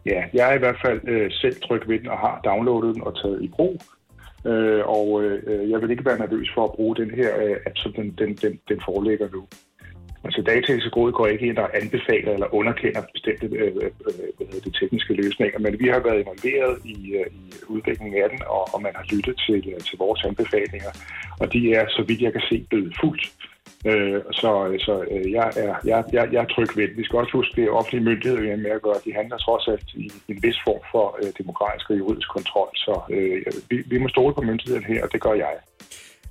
[0.05, 3.03] Ja, jeg er i hvert fald øh, selv tryg ved den og har downloadet den
[3.03, 3.81] og taget i brug.
[4.45, 7.55] Øh, og øh, øh jeg vil ikke være nervøs for at bruge den her øh,
[7.65, 9.47] app, som den, den, den, den foreligger nu.
[10.23, 15.14] Altså Dataetisk Råd går ikke ind og anbefaler eller underkender bestemte øh, øh, de tekniske
[15.14, 18.93] løsninger, men vi har været involveret i, øh, i udviklingen af den, og, og man
[18.95, 20.91] har lyttet til, øh, til vores anbefalinger,
[21.39, 23.26] og de er, så vidt jeg kan se, blevet fuldt.
[23.85, 26.98] Øh, så så øh, jeg, er, jeg, jeg, jeg er tryg ved det.
[26.98, 29.06] Vi skal også huske, det er offentlige myndigheder, vi med at gøre.
[29.06, 33.02] De handler trods alt i en vis form for øh, demokratisk og juridisk kontrol, så
[33.10, 35.53] øh, vi, vi må stole på myndighederne her, og det gør jeg.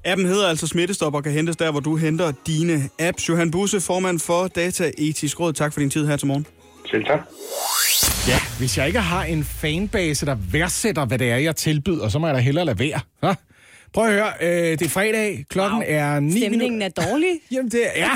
[0.05, 3.29] Appen hedder altså Smittestop og kan hentes der, hvor du henter dine apps.
[3.29, 5.53] Johan Busse, formand for Dataetisk Råd.
[5.53, 6.47] Tak for din tid her til morgen.
[6.91, 7.21] Selv tak.
[8.29, 12.19] Ja, hvis jeg ikke har en fanbase, der værdsætter, hvad det er, jeg tilbyder, så
[12.19, 13.01] må jeg da hellere lade være.
[13.23, 13.35] Ha?
[13.93, 15.87] Prøv at høre, øh, det er fredag, klokken wow.
[15.89, 17.29] er 9 Stemningen er dårlig.
[17.53, 18.11] Jamen det er, ja,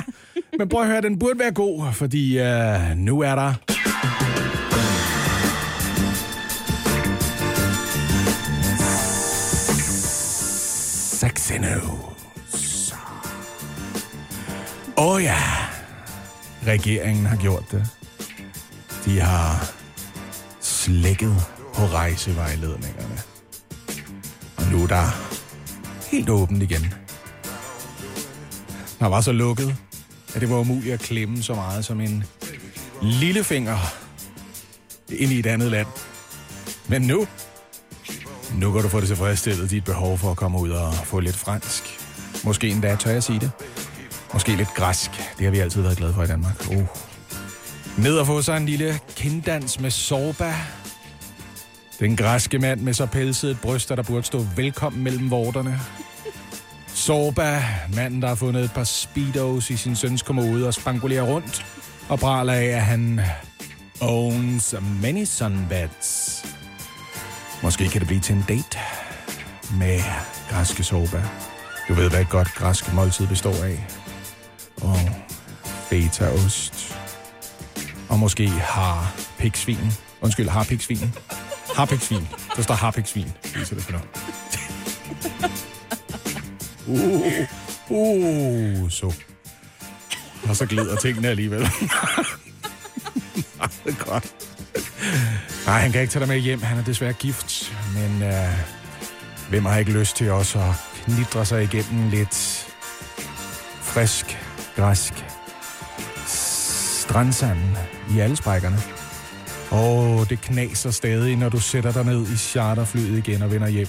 [0.59, 3.55] men prøv at høre, den burde være god, fordi øh, nu er der...
[11.25, 11.83] Saxenos.
[11.83, 12.95] news.
[14.97, 15.39] Åh oh, ja,
[16.67, 17.87] regeringen har gjort det.
[19.05, 19.73] De har
[20.61, 21.37] slækket
[21.75, 23.19] på rejsevejledningerne.
[24.57, 25.05] Og nu er der
[26.11, 26.95] helt åbent igen.
[28.99, 29.77] Der var så lukket,
[30.35, 32.25] at det var umuligt at klemme så meget som en
[33.03, 33.79] lillefinger
[35.09, 35.89] ind i et andet land.
[36.89, 37.27] Men nu,
[38.59, 41.37] nu kan du få det tilfredsstillet dit behov for at komme ud og få lidt
[41.37, 41.83] fransk.
[42.45, 43.51] Måske endda, tør jeg sige det.
[44.33, 45.11] Måske lidt græsk.
[45.11, 46.67] Det har vi altid været glade for i Danmark.
[46.71, 46.87] Uh.
[47.99, 50.55] Ned og få sig en lille kinddans med sorba.
[52.01, 55.81] Den græske mand med så pelset et bryst, der burde stå velkommen mellem vorterne.
[56.87, 57.65] Sorba,
[57.95, 61.67] manden, der har fundet et par speedos i sin søns kommode og spangulerer rundt
[62.09, 63.21] og praler af, at han
[64.01, 66.45] owns many sunbeds.
[67.65, 68.79] Måske kan det blive til en date
[69.79, 70.01] med
[70.51, 71.25] græske Sorba.
[71.89, 73.87] Du ved, hvad et godt græsk måltid består af.
[74.77, 74.99] Og
[75.91, 76.97] fetaost.
[78.09, 79.93] Og måske har piksvin.
[80.21, 81.15] Undskyld, har piksvin.
[81.77, 82.29] Har piksvin.
[82.57, 83.33] Der står harpiksvin.
[83.55, 84.09] Viser det for noget.
[86.87, 87.23] Uh,
[87.91, 89.15] uh, så.
[90.49, 91.61] Og så glider tingene alligevel.
[94.09, 94.35] Godt.
[95.67, 96.63] Nej, han kan ikke tage dig med hjem.
[96.63, 97.73] Han er desværre gift.
[97.95, 98.59] Men øh,
[99.49, 100.75] hvem har ikke lyst til også at
[101.05, 102.67] knidre sig igennem lidt
[103.81, 104.39] frisk,
[104.77, 105.25] græsk
[106.27, 107.59] strandsand
[108.11, 108.79] i alle sprækkerne?
[109.71, 113.89] Og det knaser stadig, når du sætter dig ned i charterflyet igen og vender hjem.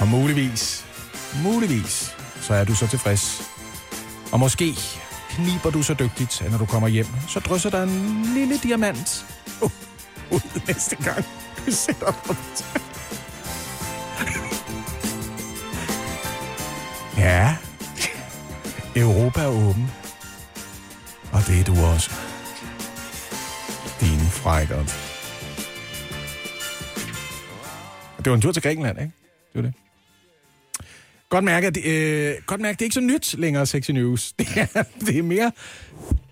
[0.00, 0.86] Og muligvis,
[1.42, 3.42] muligvis, så er du så tilfreds.
[4.32, 4.74] Og måske
[5.30, 9.26] kniber du så dygtigt, at når du kommer hjem, så drysser der en lille diamant
[9.62, 9.70] uh,
[10.30, 11.24] ud næste gang,
[11.66, 12.34] du sætter dig på
[17.18, 17.56] Ja,
[18.96, 19.90] Europa er åben.
[21.32, 22.10] Og det er du også.
[24.00, 25.10] Din frækkert.
[28.18, 29.12] Det var en tur til Grækenland, ikke?
[29.52, 29.74] Det var det.
[31.28, 34.32] Godt mærke, at det, øh, godt mærke, det er ikke så nyt længere, Sexy News.
[34.38, 35.52] Det er, det er mere...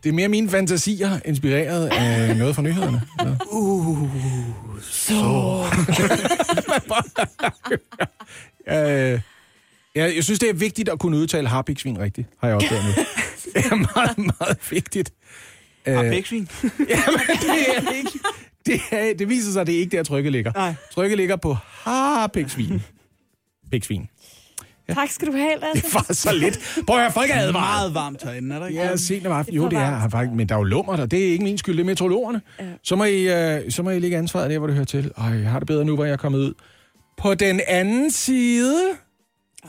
[0.03, 3.03] Det er mere mine fantasier, inspireret af noget fra nyhederne.
[3.21, 3.35] Ja.
[3.51, 4.09] Uh,
[4.83, 5.15] så...
[8.69, 8.75] øh,
[9.97, 12.91] ja, jeg synes, det er vigtigt at kunne udtale harpiksvin rigtigt, har jeg opdaget nu.
[13.55, 15.13] Det er meget, meget vigtigt.
[15.87, 16.49] Harpiksvin?
[16.63, 18.11] Jamen, det er ikke...
[18.67, 20.53] Det, er, det viser sig, at det er ikke der, trykket ligger.
[20.53, 20.75] Nej.
[20.93, 22.83] Trykket ligger på harpiksvin.
[23.71, 24.09] Piksvin.
[24.89, 24.95] Ja.
[24.95, 25.87] Tak skal du have, Lasse.
[25.87, 26.59] Det var så lidt.
[26.87, 27.53] Prøv at høre, folk er advaret.
[27.53, 28.81] Meget varmt herinde, er der ikke?
[28.81, 29.57] Ja, sent om aftenen.
[29.63, 31.07] Jo, det er faktisk, men der er jo lummer der.
[31.07, 32.41] Det er ikke min skyld, det er meteorologerne.
[32.61, 32.65] Ja.
[32.83, 35.13] Så, må I, uh, så må I lægge ansvaret der, hvor det hører til.
[35.19, 36.55] Ej, jeg har det bedre nu, hvor jeg er kommet ud.
[37.19, 38.77] På den anden side...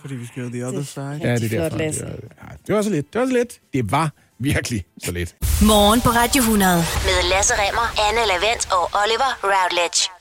[0.02, 1.20] Fordi vi skal jo the other side.
[1.24, 1.78] Ja, det er derfor.
[1.78, 3.14] Det, var, ja, det var så lidt.
[3.14, 3.60] Det var så lidt.
[3.74, 4.10] Det var
[4.40, 5.36] virkelig så lidt.
[5.62, 6.76] Morgen på Radio 100
[7.08, 10.19] med Lasse Remmer, Anne Lavendt og Oliver Routledge.